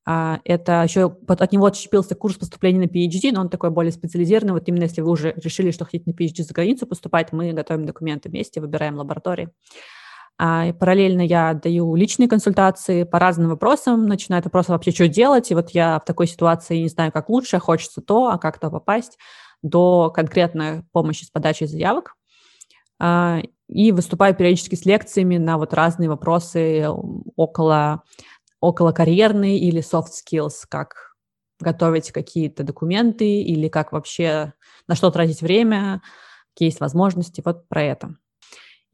А, 0.09 0.39
это 0.45 0.85
еще 0.85 1.17
от 1.27 1.53
него 1.53 1.67
отщепился 1.67 2.15
курс 2.15 2.37
поступления 2.37 2.79
на 2.79 2.85
PhD, 2.85 3.33
но 3.33 3.41
он 3.41 3.49
такой 3.49 3.71
более 3.71 3.91
специализированный. 3.91 4.53
Вот 4.53 4.69
именно 4.69 4.85
если 4.85 5.01
вы 5.01 5.11
уже 5.11 5.35
решили, 5.37 5.73
что 5.73 5.85
хотите 5.85 6.05
на 6.07 6.15
PhD 6.15 6.45
за 6.45 6.55
границу 6.55 6.87
поступать, 6.87 7.33
мы 7.33 7.53
готовим 7.53 7.87
документы 7.87 8.29
вместе, 8.29 8.61
выбираем 8.61 8.97
лаборатории. 8.97 9.49
А, 10.39 10.67
и 10.67 10.73
параллельно 10.73 11.23
я 11.23 11.55
даю 11.55 11.97
личные 11.97 12.29
консультации 12.29 13.03
по 13.03 13.19
разным 13.19 13.49
вопросам, 13.49 14.07
начиная 14.07 14.39
от 14.39 14.45
вопроса 14.45 14.73
вообще, 14.73 14.93
что 14.93 15.09
делать. 15.09 15.51
И 15.51 15.55
вот 15.55 15.71
я 15.71 15.99
в 15.99 16.05
такой 16.05 16.29
ситуации 16.29 16.79
не 16.79 16.89
знаю, 16.89 17.11
как 17.11 17.29
лучше, 17.29 17.59
хочется 17.59 18.01
то, 18.01 18.29
а 18.29 18.39
как 18.39 18.61
то 18.61 18.71
попасть, 18.71 19.19
до 19.63 20.11
конкретной 20.11 20.85
помощи 20.93 21.25
с 21.25 21.31
подачей 21.31 21.67
заявок. 21.67 22.15
А, 23.01 23.41
и 23.69 23.91
выступаю 23.91 24.37
периодически 24.37 24.77
с 24.77 24.85
лекциями 24.85 25.39
на 25.39 25.59
вот 25.59 25.75
разные 25.75 26.09
вопросы 26.09 26.87
около 27.35 28.05
околокарьерный 28.61 29.59
или 29.59 29.83
soft 29.83 30.11
skills, 30.13 30.65
как 30.69 31.15
готовить 31.61 32.13
какие-то 32.13 32.65
документы 32.65 33.41
или 33.43 33.69
как 33.69 33.93
вообще 33.93 34.53
на 34.89 34.95
что 34.95 35.11
тратить 35.11 35.43
время, 35.43 36.03
какие 36.55 36.69
есть 36.69 36.81
возможности, 36.81 37.43
вот 37.45 37.69
про 37.69 37.83
это. 37.83 38.17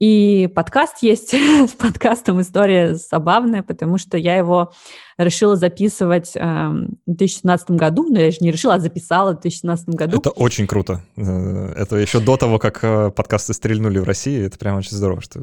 И 0.03 0.49
подкаст 0.49 0.97
есть. 1.03 1.33
С 1.69 1.71
подкастом 1.79 2.41
история 2.41 2.97
забавная, 2.97 3.63
потому 3.63 3.99
что 3.99 4.19
я 4.19 4.37
его 4.37 4.73
решила 5.17 5.55
записывать 5.55 6.33
э, 6.35 6.41
в 6.41 6.89
2017 7.07 7.71
году. 7.71 8.09
Но 8.11 8.19
я 8.19 8.33
же 8.33 8.39
не 8.41 8.51
решила, 8.51 8.75
а 8.75 8.81
записала 8.81 9.31
в 9.31 9.35
2017 9.43 9.91
году. 9.91 10.19
Это 10.19 10.31
очень 10.31 10.67
круто. 10.67 11.05
Это 11.15 11.95
еще 11.99 12.19
до 12.19 12.37
того, 12.37 12.59
как 12.59 12.81
э, 12.83 13.13
подкасты 13.13 13.55
стрельнули 13.55 14.01
в 14.01 14.05
России. 14.05 14.45
Это 14.45 14.59
прям 14.59 14.77
очень 14.77 14.97
здорово, 14.97 15.21
что 15.21 15.39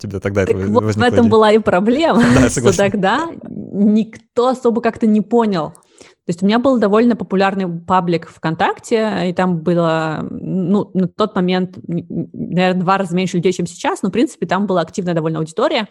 тебе 0.00 0.20
тогда 0.20 0.46
так 0.46 0.54
это 0.54 0.68
вот 0.68 0.84
В 0.94 1.02
этом 1.02 1.18
идея. 1.22 1.28
была 1.28 1.50
и 1.50 1.58
проблема, 1.58 2.22
да, 2.36 2.48
что 2.48 2.76
тогда 2.76 3.28
никто 3.42 4.46
особо 4.46 4.82
как-то 4.82 5.08
не 5.08 5.20
понял, 5.20 5.74
то 6.26 6.30
есть 6.30 6.42
у 6.42 6.46
меня 6.46 6.58
был 6.58 6.78
довольно 6.78 7.16
популярный 7.16 7.66
паблик 7.66 8.28
ВКонтакте, 8.28 9.30
и 9.30 9.32
там 9.32 9.58
было, 9.58 10.26
ну, 10.30 10.90
на 10.94 11.08
тот 11.08 11.34
момент, 11.34 11.78
наверное, 11.86 12.74
два 12.74 12.98
раза 12.98 13.16
меньше 13.16 13.38
людей, 13.38 13.52
чем 13.52 13.66
сейчас, 13.66 14.02
но, 14.02 14.10
в 14.10 14.12
принципе, 14.12 14.46
там 14.46 14.66
была 14.66 14.82
активная 14.82 15.14
довольно 15.14 15.38
аудитория. 15.38 15.88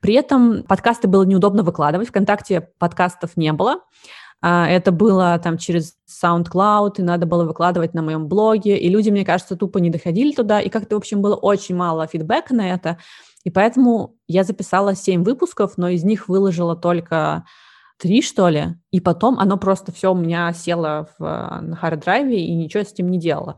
При 0.00 0.14
этом 0.14 0.64
подкасты 0.64 1.06
было 1.08 1.22
неудобно 1.22 1.62
выкладывать, 1.62 2.08
ВКонтакте 2.08 2.68
подкастов 2.78 3.36
не 3.36 3.52
было. 3.52 3.80
А, 4.42 4.68
это 4.68 4.90
было 4.90 5.38
там 5.38 5.56
через 5.56 5.94
SoundCloud, 6.22 6.94
и 6.98 7.02
надо 7.02 7.26
было 7.26 7.44
выкладывать 7.44 7.94
на 7.94 8.02
моем 8.02 8.26
блоге, 8.26 8.76
и 8.76 8.88
люди, 8.88 9.10
мне 9.10 9.24
кажется, 9.24 9.56
тупо 9.56 9.78
не 9.78 9.90
доходили 9.90 10.32
туда, 10.32 10.60
и 10.60 10.68
как-то, 10.68 10.96
в 10.96 10.98
общем, 10.98 11.22
было 11.22 11.36
очень 11.36 11.76
мало 11.76 12.06
фидбэка 12.06 12.54
на 12.54 12.70
это, 12.70 12.98
и 13.44 13.50
поэтому 13.50 14.16
я 14.26 14.44
записала 14.44 14.94
7 14.94 15.24
выпусков, 15.24 15.74
но 15.76 15.88
из 15.88 16.04
них 16.04 16.28
выложила 16.28 16.74
только 16.74 17.44
три, 18.00 18.22
что 18.22 18.48
ли, 18.48 18.76
и 18.90 19.00
потом 19.00 19.38
оно 19.38 19.58
просто 19.58 19.92
все 19.92 20.12
у 20.12 20.16
меня 20.16 20.52
село 20.52 21.08
в, 21.18 21.22
на 21.62 21.76
хард-драйве, 21.76 22.36
и 22.36 22.54
ничего 22.54 22.82
с 22.82 22.92
этим 22.92 23.10
не 23.10 23.18
делала. 23.18 23.56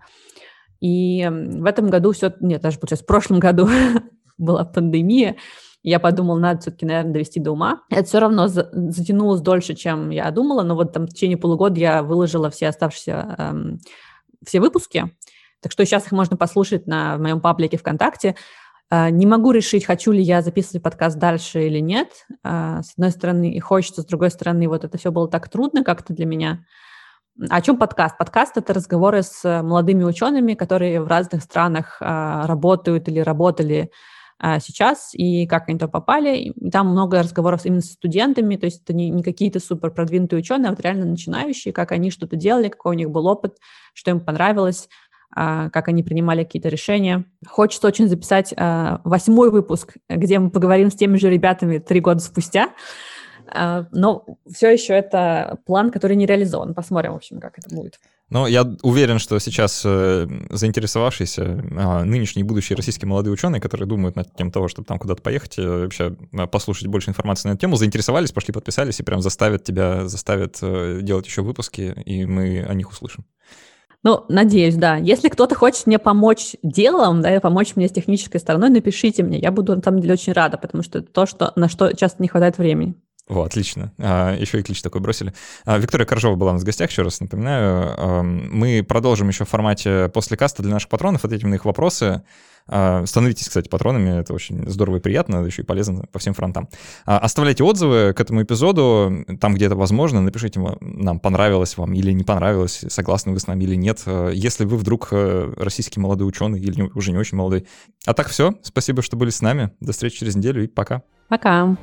И 0.81 1.29
в 1.31 1.65
этом 1.65 1.89
году 1.91 2.11
все, 2.13 2.35
нет, 2.41 2.61
даже, 2.61 2.79
получается, 2.79 3.05
в 3.05 3.07
прошлом 3.07 3.39
году 3.39 3.69
была 4.39 4.65
пандемия, 4.65 5.37
я 5.85 5.99
подумала, 5.99 6.39
надо 6.39 6.61
все-таки, 6.61 6.87
наверное, 6.87 7.13
довести 7.13 7.41
до 7.41 7.53
ума. 7.53 7.83
Это 7.91 8.05
все 8.05 8.21
равно 8.21 8.47
затянулось 8.47 9.41
дольше, 9.41 9.75
чем 9.75 10.11
я 10.11 10.31
думала, 10.31 10.63
но 10.63 10.77
вот 10.77 10.93
там 10.93 11.07
в 11.07 11.11
течение 11.11 11.37
полугода 11.37 11.79
я 11.79 12.03
выложила 12.03 12.51
все 12.51 12.69
оставшиеся, 12.69 13.35
эм, 13.39 13.79
все 14.45 14.61
выпуски, 14.61 15.11
так 15.61 15.73
что 15.73 15.85
сейчас 15.85 16.07
их 16.07 16.13
можно 16.13 16.37
послушать 16.37 16.87
на 16.87 17.17
в 17.17 17.21
моем 17.21 17.41
паблике 17.41 17.77
ВКонтакте. 17.79 18.37
Э, 18.91 19.11
не 19.11 19.27
могу 19.27 19.51
решить, 19.53 19.85
хочу 19.85 20.13
ли 20.13 20.23
я 20.23 20.43
записывать 20.43 20.83
подкаст 20.83 21.19
дальше 21.19 21.67
или 21.67 21.79
нет. 21.79 22.09
Э, 22.45 22.81
с 22.83 22.93
одной 22.93 23.11
стороны, 23.11 23.53
и 23.53 23.61
хочется, 23.61 24.03
с 24.03 24.07
другой 24.07 24.31
стороны, 24.31 24.69
вот 24.69 24.85
это 24.85 24.99
все 24.99 25.11
было 25.11 25.29
так 25.29 25.49
трудно 25.49 25.85
как-то 25.85 26.13
для 26.13 26.27
меня. 26.27 26.65
О 27.49 27.63
чем 27.63 27.79
подкаст? 27.79 28.19
Подкаст— 28.19 28.57
это 28.59 28.75
разговоры 28.75 29.23
с 29.23 29.63
молодыми 29.63 30.05
учеными, 30.05 30.55
которые 30.55 31.01
в 31.01 31.07
разных 31.07 31.43
странах 31.43 31.97
э, 32.01 32.05
работают 32.45 33.09
или 33.09 33.21
работали 33.21 33.91
а, 34.45 34.59
сейчас 34.59 35.11
и 35.13 35.47
как 35.47 35.69
они 35.69 35.79
туда 35.79 35.89
попали. 35.89 36.37
И 36.37 36.71
там 36.71 36.89
много 36.89 37.23
разговоров 37.23 37.65
именно 37.65 37.81
с 37.81 37.93
студентами, 37.93 38.57
то 38.57 38.67
есть 38.67 38.83
это 38.83 38.93
не, 38.93 39.09
не 39.09 39.23
какие-то 39.23 39.61
супер 39.61 39.93
продвинутые 39.93 40.41
ученые, 40.41 40.69
а 40.69 40.71
вот 40.71 40.81
реально 40.81 41.07
начинающие, 41.07 41.73
как 41.73 41.93
они 41.93 42.11
что-то 42.11 42.35
делали, 42.35 42.69
какой 42.69 42.97
у 42.97 42.99
них 42.99 43.09
был 43.09 43.27
опыт, 43.29 43.59
что 43.95 44.11
им 44.11 44.19
понравилось, 44.19 44.89
а, 44.89 45.12
как 45.35 45.89
они 45.89 46.03
принимали 46.03 46.45
какие-то 46.45 46.69
решения. 46.69 47.25
Хочется 47.47 47.87
очень 47.87 48.09
записать 48.09 48.53
а, 48.57 49.01
восьмой 49.05 49.51
выпуск, 49.51 49.97
где 50.09 50.39
мы 50.39 50.51
поговорим 50.51 50.91
с 50.91 50.95
теми 50.95 51.17
же 51.17 51.31
ребятами 51.31 51.79
три 51.79 52.01
года 52.01 52.21
спустя, 52.21 52.71
но 53.55 54.25
все 54.51 54.71
еще 54.71 54.95
это 54.95 55.59
план, 55.67 55.91
который 55.91 56.17
не 56.17 56.27
реализован. 56.27 56.75
Посмотрим, 56.75 57.13
в 57.13 57.17
общем, 57.17 57.41
как 57.41 57.59
это 57.59 57.75
будет. 57.75 57.99
Ну, 58.33 58.47
я 58.47 58.63
уверен, 58.83 59.19
что 59.19 59.39
сейчас 59.41 59.83
э, 59.85 60.27
заинтересовавшиеся 60.49 61.45
нынешние 61.45 62.45
и 62.45 62.49
будущие 62.49 62.79
российские 62.79 63.07
молодые 63.07 63.31
ученые, 63.31 63.61
которые 63.61 63.87
думают 63.87 64.17
над 64.17 64.35
тем 64.35 64.51
того, 64.51 64.69
чтобы 64.69 64.87
там 64.87 64.99
куда-то 64.99 65.21
поехать, 65.21 65.59
э, 65.59 65.83
вообще 65.83 66.17
послушать 66.51 66.87
больше 66.87 67.11
информации 67.11 67.49
на 67.49 67.53
эту 67.53 67.61
тему, 67.61 67.77
заинтересовались, 67.77 68.33
пошли 68.33 68.55
подписались 68.55 68.99
и 69.01 69.03
прям 69.03 69.21
заставят 69.21 69.65
тебя, 69.65 70.09
заставят 70.09 70.57
э, 70.63 71.01
делать 71.03 71.27
еще 71.27 71.43
выпуски, 71.43 71.95
и 72.07 72.25
мы 72.25 72.65
о 72.67 72.73
них 72.73 72.91
услышим. 72.91 73.27
Ну, 74.05 74.25
надеюсь, 74.29 74.75
да. 74.75 74.97
Если 74.97 75.29
кто-то 75.29 75.55
хочет 75.55 75.87
мне 75.87 75.99
помочь 75.99 76.57
делом, 76.63 77.23
да, 77.23 77.35
и 77.35 77.39
помочь 77.41 77.77
мне 77.77 77.89
с 77.89 77.93
технической 77.93 78.41
стороной, 78.41 78.69
напишите 78.69 79.23
мне. 79.23 79.39
Я 79.39 79.53
буду, 79.53 79.77
на 79.77 79.83
самом 79.83 80.01
деле, 80.01 80.15
очень 80.15 80.33
рада, 80.33 80.59
потому 80.59 80.83
что 80.83 80.99
это 80.99 81.13
то, 81.13 81.25
что, 81.25 81.53
на 81.55 81.69
что 81.69 81.95
часто 81.95 82.21
не 82.21 82.29
хватает 82.29 82.59
времени. 82.59 82.95
О, 83.29 83.43
отлично. 83.43 83.93
А, 83.99 84.37
еще 84.37 84.61
и 84.61 84.63
клич 84.63 84.83
такой 84.83 85.01
бросили. 85.01 85.33
А, 85.65 85.79
Виктория 85.79 86.05
Коржова 86.05 86.35
была 86.35 86.51
у 86.51 86.55
нас 86.55 86.63
в 86.63 86.67
гостях, 86.67 86.91
еще 86.91 87.03
раз 87.03 87.21
напоминаю. 87.21 88.25
Мы 88.25 88.83
продолжим 88.83 89.29
еще 89.29 89.45
в 89.45 89.49
формате 89.49 90.11
после 90.13 90.37
каста 90.37 90.63
для 90.63 90.73
наших 90.73 90.89
патронов, 90.89 91.25
ответим 91.25 91.51
на 91.51 91.55
их 91.55 91.65
вопросы. 91.65 92.23
А, 92.67 93.07
становитесь, 93.07 93.49
кстати, 93.49 93.69
патронами, 93.69 94.21
это 94.21 94.35
очень 94.35 94.69
здорово 94.69 94.97
и 94.97 95.01
приятно, 95.01 95.45
еще 95.45 95.63
и 95.63 95.65
полезно 95.65 96.05
по 96.11 96.19
всем 96.19 96.35
фронтам. 96.35 96.69
Оставляйте 97.05 97.63
отзывы 97.63 98.13
к 98.13 98.21
этому 98.21 98.43
эпизоду, 98.43 99.25
там, 99.41 99.55
где 99.55 99.67
это 99.67 99.77
возможно, 99.77 100.21
напишите 100.21 100.61
нам, 100.81 101.21
понравилось 101.21 101.77
вам 101.77 101.93
или 101.93 102.13
не 102.13 102.25
понравилось, 102.25 102.85
согласны 102.89 103.33
вы 103.33 103.41
с 103.41 103.47
нами 103.47 103.65
или 103.65 103.77
нет. 103.77 104.03
Если 104.33 104.65
вы 104.65 104.77
вдруг 104.77 105.09
э, 105.13 105.53
российский 105.57 106.01
молодой 106.01 106.29
ученый 106.29 106.61
или 106.61 106.83
уже 106.95 107.13
не 107.13 107.19
очень 107.19 107.37
молодой. 107.37 107.67
А 108.05 108.15
так 108.15 108.29
все, 108.29 108.55
спасибо, 108.63 109.03
что 109.03 109.17
были 109.17 109.31
с 109.31 109.43
нами. 109.43 109.71
До 109.81 109.93
встречи 109.93 110.19
через 110.19 110.35
неделю 110.35 110.65
и 110.65 110.67
пока. 110.67 111.03
Пока. 111.29 111.77